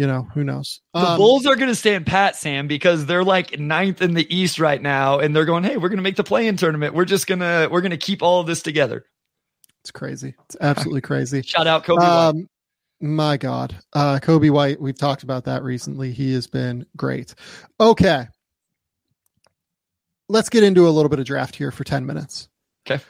[0.00, 0.80] you know, who knows?
[0.94, 4.34] The um, Bulls are going to stand pat, Sam, because they're like ninth in the
[4.34, 6.94] East right now, and they're going, "Hey, we're going to make the play-in tournament.
[6.94, 9.04] We're just gonna we're going to keep all of this together."
[9.82, 10.34] It's crazy.
[10.46, 11.42] It's absolutely crazy.
[11.42, 12.00] Shout out Coby.
[12.00, 12.48] Um.
[13.02, 14.80] My God, uh, Coby White.
[14.80, 16.12] We've talked about that recently.
[16.12, 17.34] He has been great.
[17.78, 18.26] Okay,
[20.30, 22.48] let's get into a little bit of draft here for ten minutes.
[22.86, 23.04] Okay.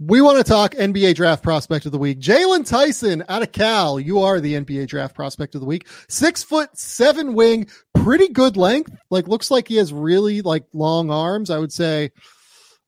[0.00, 2.20] We want to talk NBA draft prospect of the week.
[2.20, 3.98] Jaylon Tyson out of Cal.
[3.98, 5.88] You are the NBA draft prospect of the week.
[6.08, 7.66] Six foot seven wing,
[7.96, 8.96] pretty good length.
[9.10, 11.50] Like looks like he has really like long arms.
[11.50, 12.12] I would say,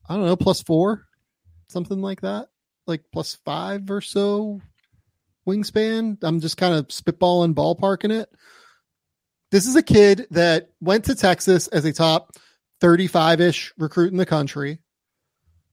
[0.08, 1.08] I don't know, plus four,
[1.68, 2.46] something like that.
[2.86, 4.60] Like plus five or so
[5.48, 6.18] wingspan.
[6.22, 8.28] I'm just kind of spitballing, ballparking it.
[9.50, 12.36] This is a kid that went to Texas as a top
[12.80, 14.78] 35 ish recruit in the country.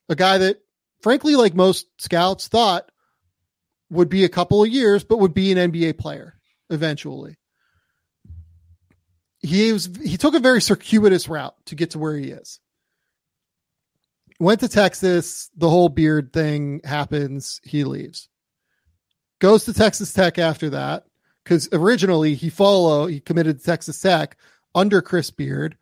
[0.10, 0.62] A guy that
[1.02, 2.92] frankly, like most scouts thought
[3.90, 6.36] would be a couple of years, but would be an NBA player
[6.70, 7.38] eventually.
[9.40, 12.60] He was he took a very circuitous route to get to where he is.
[14.40, 18.30] Went to Texas, the whole beard thing happens, he leaves.
[19.40, 21.06] Goes to Texas Tech after that
[21.44, 24.38] because originally he follow he committed to Texas Tech
[24.76, 25.78] under Chris Beard.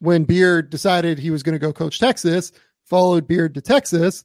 [0.00, 2.50] When Beard decided he was going to go coach Texas,
[2.84, 4.24] followed Beard to Texas,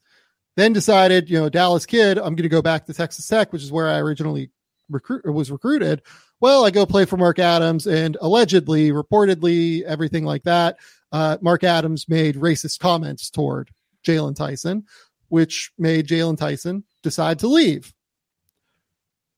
[0.57, 3.61] then decided, you know, Dallas kid, I'm going to go back to Texas Tech, which
[3.61, 4.49] is where I originally
[4.89, 6.01] recruit was recruited.
[6.41, 10.77] Well, I go play for Mark Adams, and allegedly, reportedly, everything like that.
[11.11, 13.69] Uh, Mark Adams made racist comments toward
[14.03, 14.85] Jaylon Tyson,
[15.29, 17.93] which made Jaylon Tyson decide to leave.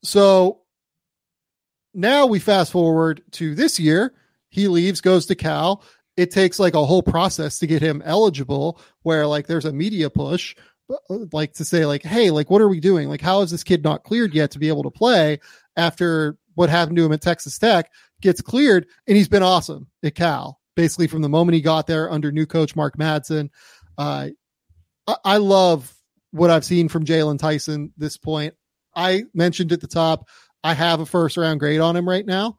[0.04, 0.62] So
[1.94, 4.14] now we fast forward to this year.
[4.50, 5.84] He leaves, goes to Cal.
[6.16, 10.10] It takes like a whole process to get him eligible, where like there's a media
[10.10, 10.56] push
[11.10, 13.10] like to say like hey like what are we doing?
[13.10, 15.40] Like how is this kid not cleared yet to be able to play
[15.76, 17.92] after what happened to him at texas tech
[18.22, 18.88] gets cleared?
[19.08, 22.46] And he's been awesome at cal basically from the moment he got there under new
[22.46, 23.50] coach mark madsen.
[23.98, 24.30] Uh,
[25.08, 25.94] I, I love
[26.32, 28.56] what i've seen from jaylon tyson this point.
[28.96, 30.28] I mentioned at the top
[30.64, 32.58] i have a first round grade on him right now.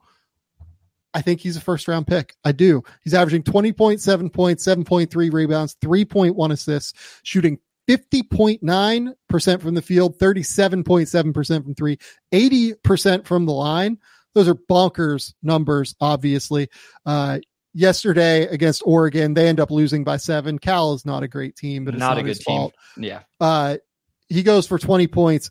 [1.12, 2.36] I think he's a first round pick.
[2.44, 2.82] I do.
[3.02, 6.92] He's averaging 20.7 points, 7.3 rebounds, 3.1 assists,
[7.24, 7.58] shooting
[7.88, 11.98] 50.9% from the field, 37.7% from three,
[12.32, 13.98] 80% from the line.
[14.34, 16.68] Those are bonkers numbers, obviously.
[17.04, 17.40] Uh,
[17.74, 20.58] yesterday against Oregon, they end up losing by seven.
[20.58, 22.56] Cal is not a great team, but it's not, not a good his team.
[22.56, 22.74] fault.
[22.96, 23.22] Yeah.
[23.40, 23.78] Uh,
[24.28, 25.50] he goes for 20 points,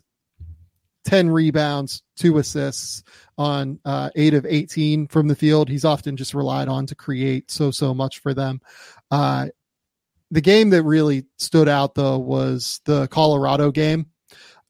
[1.04, 3.02] 10 rebounds, two assists
[3.36, 5.68] on uh, eight of 18 from the field.
[5.68, 8.60] He's often just relied on to create so, so much for them.
[10.30, 14.06] The game that really stood out, though, was the Colorado game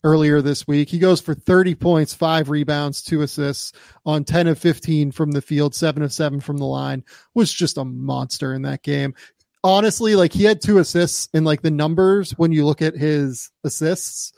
[0.02, 0.88] earlier this week.
[0.88, 3.72] He goes for 30 points, five rebounds, two assists
[4.06, 7.04] on 10 of 15 from the field, seven of seven from the line.
[7.34, 9.14] Was just a monster in that game.
[9.62, 13.50] Honestly, like he had two assists, and like the numbers when you look at his
[13.62, 14.32] assists,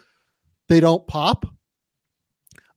[0.68, 1.46] they don't pop.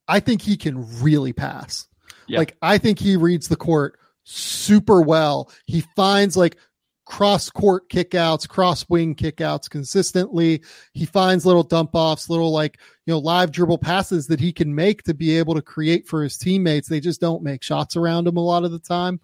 [0.08, 1.88] I think he can really pass.
[2.28, 2.40] Yeah.
[2.40, 5.52] Like I think he reads the court super well.
[5.66, 6.58] He finds like
[7.06, 10.62] cross court kickouts, cross wing kickouts consistently.
[10.94, 14.74] He finds little dump offs, little like, you know, live dribble passes that he can
[14.74, 16.88] make to be able to create for his teammates.
[16.88, 19.20] They just don't make shots around him a lot of the time.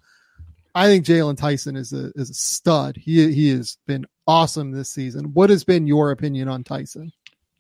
[0.74, 2.96] I think Jaylon Tyson is a is a stud.
[2.96, 5.34] He he has been awesome this season.
[5.34, 7.12] What has been your opinion on Tyson?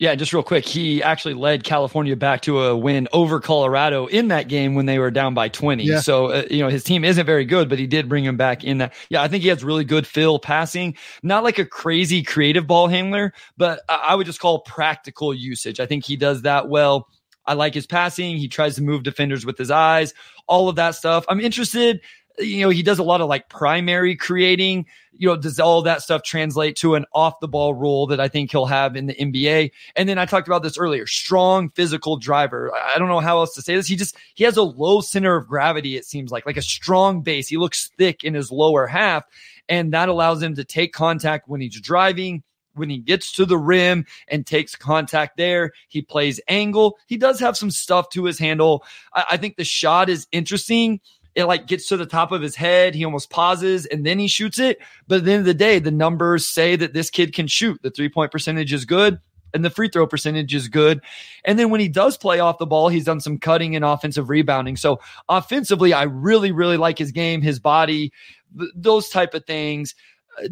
[0.01, 4.29] Yeah, just real quick, he actually led California back to a win over Colorado in
[4.29, 5.83] that game when they were down by 20.
[5.83, 5.99] Yeah.
[5.99, 8.63] So, uh, you know, his team isn't very good, but he did bring him back
[8.63, 8.95] in that.
[9.11, 12.87] Yeah, I think he has really good fill passing, not like a crazy creative ball
[12.87, 15.79] handler, but I, I would just call practical usage.
[15.79, 17.07] I think he does that well.
[17.45, 18.37] I like his passing.
[18.37, 20.15] He tries to move defenders with his eyes,
[20.47, 21.25] all of that stuff.
[21.29, 22.01] I'm interested
[22.39, 24.85] you know, he does a lot of like primary creating.
[25.17, 28.27] You know, does all that stuff translate to an off the ball role that I
[28.27, 29.71] think he'll have in the NBA?
[29.95, 32.71] And then I talked about this earlier strong physical driver.
[32.73, 33.87] I don't know how else to say this.
[33.87, 37.21] He just, he has a low center of gravity, it seems like, like a strong
[37.21, 37.47] base.
[37.47, 39.25] He looks thick in his lower half,
[39.69, 42.43] and that allows him to take contact when he's driving.
[42.73, 46.97] When he gets to the rim and takes contact there, he plays angle.
[47.05, 48.85] He does have some stuff to his handle.
[49.13, 51.01] I, I think the shot is interesting
[51.35, 52.95] it like gets to the top of his head.
[52.95, 54.79] He almost pauses and then he shoots it.
[55.07, 57.81] But at the end of the day, the numbers say that this kid can shoot.
[57.81, 59.19] The three point percentage is good
[59.53, 61.01] and the free throw percentage is good.
[61.45, 64.29] And then when he does play off the ball, he's done some cutting and offensive
[64.29, 64.75] rebounding.
[64.75, 64.99] So
[65.29, 68.11] offensively, I really, really like his game, his body,
[68.57, 69.95] th- those type of things.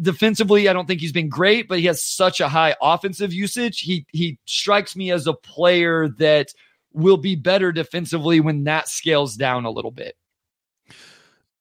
[0.00, 3.80] Defensively, I don't think he's been great, but he has such a high offensive usage.
[3.80, 6.52] He he strikes me as a player that
[6.92, 10.16] will be better defensively when that scales down a little bit.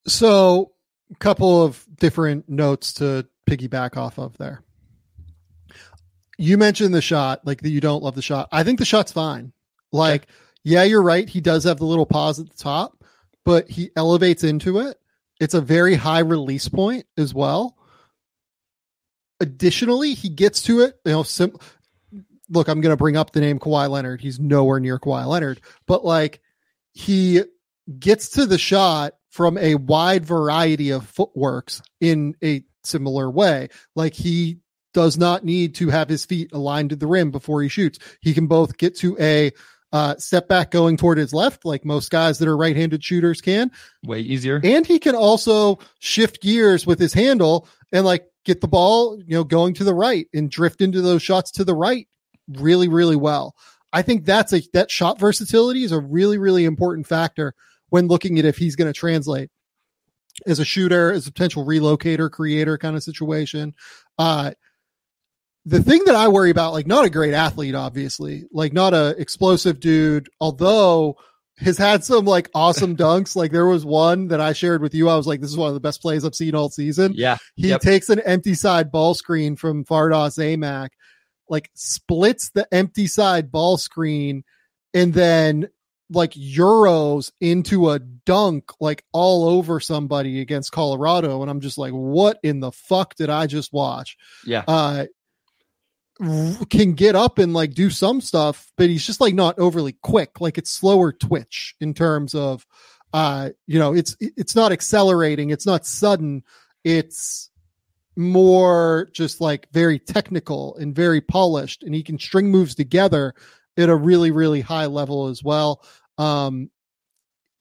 [0.08, 0.72] So,
[1.12, 4.64] a couple of different notes to piggyback off of there.
[6.38, 8.48] You mentioned the shot, like that you don't love the shot.
[8.52, 9.52] I think the shot's fine.
[9.92, 10.28] Like,
[10.64, 11.28] yeah, you're right.
[11.28, 13.04] He does have the little pause at the top,
[13.44, 14.98] but he elevates into it.
[15.40, 17.78] It's a very high release point as well.
[19.40, 21.00] Additionally, he gets to it.
[21.06, 21.58] You know, sim-
[22.50, 24.22] look, I'm going to bring up the name Kawhi Leonard.
[24.22, 26.42] He's nowhere near Kawhi Leonard, but like
[26.92, 27.42] he
[28.00, 33.70] gets to the shot from a wide variety of footworks in a similar way.
[33.96, 34.58] Like he
[34.94, 38.00] does not need to have his feet aligned to the rim before he shoots.
[38.20, 39.54] He can both get to a
[39.94, 43.40] uh, step back going toward his left, like most guys that are right handed shooters
[43.40, 43.72] can.
[44.04, 44.60] Way easier.
[44.62, 49.38] And he can also shift gears with his handle and like get the ball, you
[49.38, 52.10] know, going to the right and drift into those shots to the right
[52.50, 53.56] really, really well.
[53.94, 57.56] I think that's a that shot versatility is a really, really important factor
[57.90, 59.50] when looking at if he's going to translate
[60.46, 63.74] as a shooter, as a potential relocator, creator kind of situation.
[64.18, 64.52] Uh,
[65.66, 69.16] the thing that I worry about, like not a great athlete, obviously, like not a
[69.20, 71.18] explosive dude, although
[71.58, 73.36] has had some like awesome dunks.
[73.36, 75.10] Like there was one that I shared with you.
[75.10, 77.12] I was like, this is one of the best plays I've seen all season.
[77.16, 77.38] Yeah.
[77.56, 77.82] He Yep.
[77.82, 80.90] takes an empty side ball screen from Fardaws Aimaq,
[81.50, 84.44] like splits the empty side ball screen,
[84.94, 85.68] and then
[86.12, 91.42] like euros into a dunk like all over somebody against Colorado.
[91.42, 94.18] And I'm just like, what in the fuck did I just watch?
[94.46, 94.64] Yeah.
[94.68, 95.06] Uh
[96.70, 100.42] can get up and like do some stuff, but he's just like not overly quick.
[100.42, 102.66] Like it's slower twitch in terms of
[103.14, 106.44] uh you know, it's it's not accelerating, it's not sudden,
[106.84, 107.50] it's
[108.16, 113.34] more just like very technical and very polished and he can string moves together
[113.78, 115.82] at a really really high level as well
[116.20, 116.70] um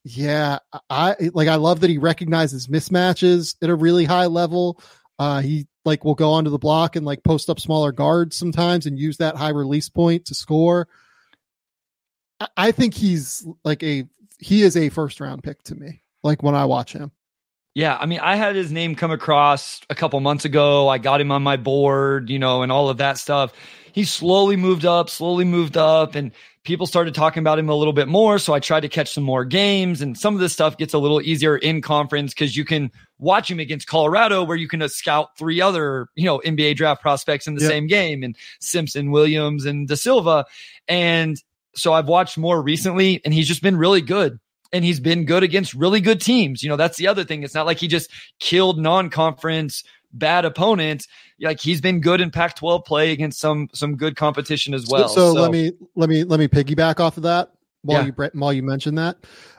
[0.05, 0.59] yeah
[0.91, 4.81] i like i love that he recognizes mismatches at a really high level
[5.19, 8.85] uh he like will go onto the block and like post up smaller guards sometimes
[8.87, 10.87] and use that high release point to score
[12.41, 14.05] I- i think he's like a
[14.39, 17.11] he is a first round pick to me like when i watch him
[17.75, 20.89] Yeah, I mean, I had his name come across a couple months ago.
[20.89, 23.53] I got him on my board, you know, and all of that stuff.
[23.93, 26.33] He slowly moved up, slowly moved up, and
[26.69, 28.39] people started talking about him a little bit more.
[28.39, 30.99] So I tried to catch some more games and some of this stuff gets a
[30.99, 34.89] little easier in conference because you can watch him against Colorado where you can uh,
[34.89, 37.71] scout three other, you know, NBA draft prospects in the yep.
[37.71, 40.45] same game and Simpson, Williams and Da Silva.
[40.87, 41.43] And
[41.75, 44.39] so I've watched more recently and he's just been really good
[44.71, 46.63] and he's been good against really good teams.
[46.63, 47.45] You know, that's the other thing.
[47.45, 51.07] It's not like he just killed non-conference bad opponents.
[51.41, 55.09] Like he's been good in Pac-12 play against some some good competition as well.
[55.09, 57.53] So, so, so let me let me let me piggyback off of that
[57.83, 58.13] while yeah.
[58.17, 59.17] you while you mentioned that.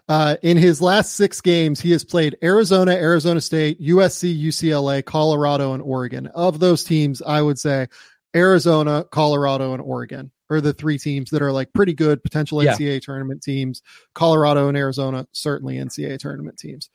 [0.07, 5.73] Uh, in his last six games, he has played Arizona, Arizona State, USC, UCLA, Colorado,
[5.73, 6.27] and Oregon.
[6.27, 7.87] Of those teams, I would say
[8.35, 12.93] Arizona, Colorado, and Oregon are the three teams that are like pretty good potential NCAA
[12.93, 12.99] yeah.
[12.99, 13.83] tournament teams.
[14.15, 16.89] Colorado and Arizona, certainly NCAA tournament teams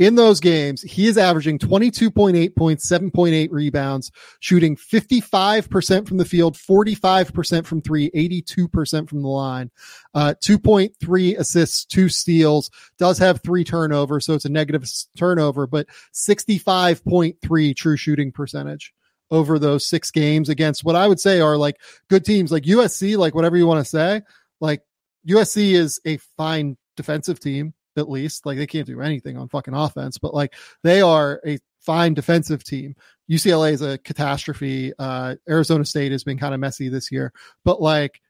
[0.00, 4.10] in those games, he is averaging 22.8 points, 7.8 rebounds,
[4.40, 9.70] shooting 55% from the field, 45% from three, 82% from the line,
[10.14, 14.24] uh, 2.3 assists, two steals, does have three turnovers.
[14.24, 18.94] So it's a negative turnover, but 65.3 true shooting percentage
[19.30, 21.76] over those six games against what I would say are like
[22.08, 24.22] good teams like USC, like whatever you want to say.
[24.62, 24.80] Like
[25.28, 28.46] USC is a fine defensive team at least.
[28.46, 32.64] Like they can't do anything on fucking offense, but like they are a fine defensive
[32.64, 32.94] team.
[33.30, 34.92] UCLA is a catastrophe.
[34.98, 37.32] Uh, Arizona State has been kind of messy this year,
[37.64, 38.20] but like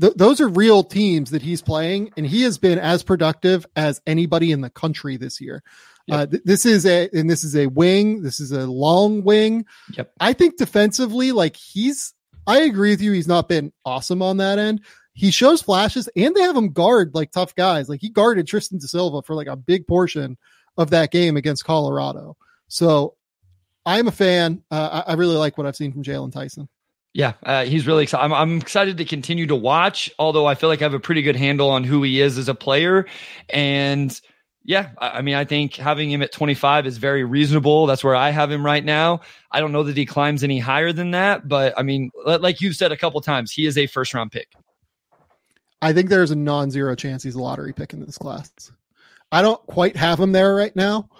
[0.00, 4.00] th- those are real teams that he's playing, and he has been as productive as
[4.06, 5.62] anybody in the country this year.
[6.06, 6.18] Yep.
[6.18, 8.22] Uh, th- this is a and this is a wing.
[8.22, 9.66] This is a long wing.
[9.96, 10.12] Yep.
[10.20, 12.14] I think defensively, like he's.
[12.44, 13.12] I agree with you.
[13.12, 14.80] He's not been awesome on that end,
[15.14, 17.88] he shows flashes and they have him guard like tough guys.
[17.88, 20.38] Like he guarded Tristan da Silva for like a big portion
[20.76, 22.36] of that game against Colorado.
[22.68, 23.14] So
[23.84, 24.62] I'm a fan.
[24.70, 26.68] Uh, I, really like what I've seen from Jaylon Tyson.
[27.12, 28.24] Yeah, uh, he's really excited.
[28.24, 31.20] I'm, I'm, excited to continue to watch, although I feel like I have a pretty
[31.20, 33.06] good handle on who he is as a player.
[33.50, 34.18] And
[34.64, 37.84] yeah, I, I mean, I think having him at 25 is very reasonable.
[37.86, 39.20] That's where I have him right now.
[39.50, 42.76] I don't know that he climbs any higher than that, but I mean, like you've
[42.76, 44.48] said a couple times, he is a first round pick.
[45.82, 48.70] I think there's a non-zero chance he's a lottery pick in this class.
[49.32, 51.10] I don't quite have him there right now,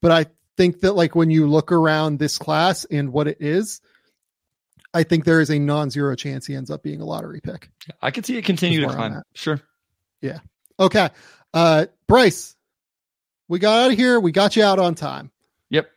[0.00, 0.26] but I
[0.56, 3.80] think that like when you look around this class and what it is,
[4.94, 7.68] I think there is a non-zero chance he ends up being a lottery pick.
[8.00, 9.22] I could see it continue to climb.
[9.34, 9.60] Sure.
[10.20, 10.38] Yeah.
[10.78, 11.10] Okay.
[11.52, 12.54] Uh Bryce,
[13.48, 14.20] we got out of here.
[14.20, 15.32] We got you out on time.
[15.70, 15.90] Yep.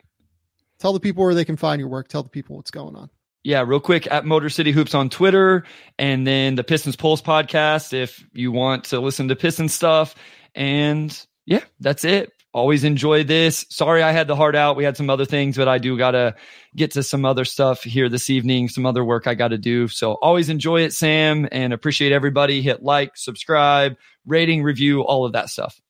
[0.80, 2.08] Tell the people where they can find your work.
[2.08, 3.08] Tell the people what's going on
[3.46, 5.62] yeah, real quick at Motor City Hoops on Twitter
[6.00, 10.16] and then the Pistons Pulse podcast if you want to listen to Pistons stuff.
[10.56, 12.32] And yeah, that's it.
[12.52, 13.64] Always enjoy this.
[13.70, 14.74] Sorry I had the heart out.
[14.74, 16.34] We had some other things, but I do got to
[16.74, 19.86] get to some other stuff here this evening, some other work I got to do.
[19.86, 22.62] So always enjoy it, Sam, and appreciate everybody.
[22.62, 23.94] Hit like, subscribe,
[24.26, 25.80] rating, review, all of that stuff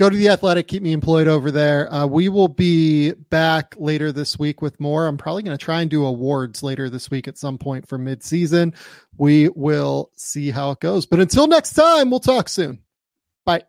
[0.00, 1.92] go to the athletic keep me employed over there.
[1.92, 5.06] Uh, we will be back later this week with more.
[5.06, 7.98] I'm probably going to try and do awards later this week at some point for
[7.98, 8.74] midseason.
[9.18, 11.04] We will see how it goes.
[11.04, 12.80] But until next time we'll talk soon.
[13.44, 13.64] Bye.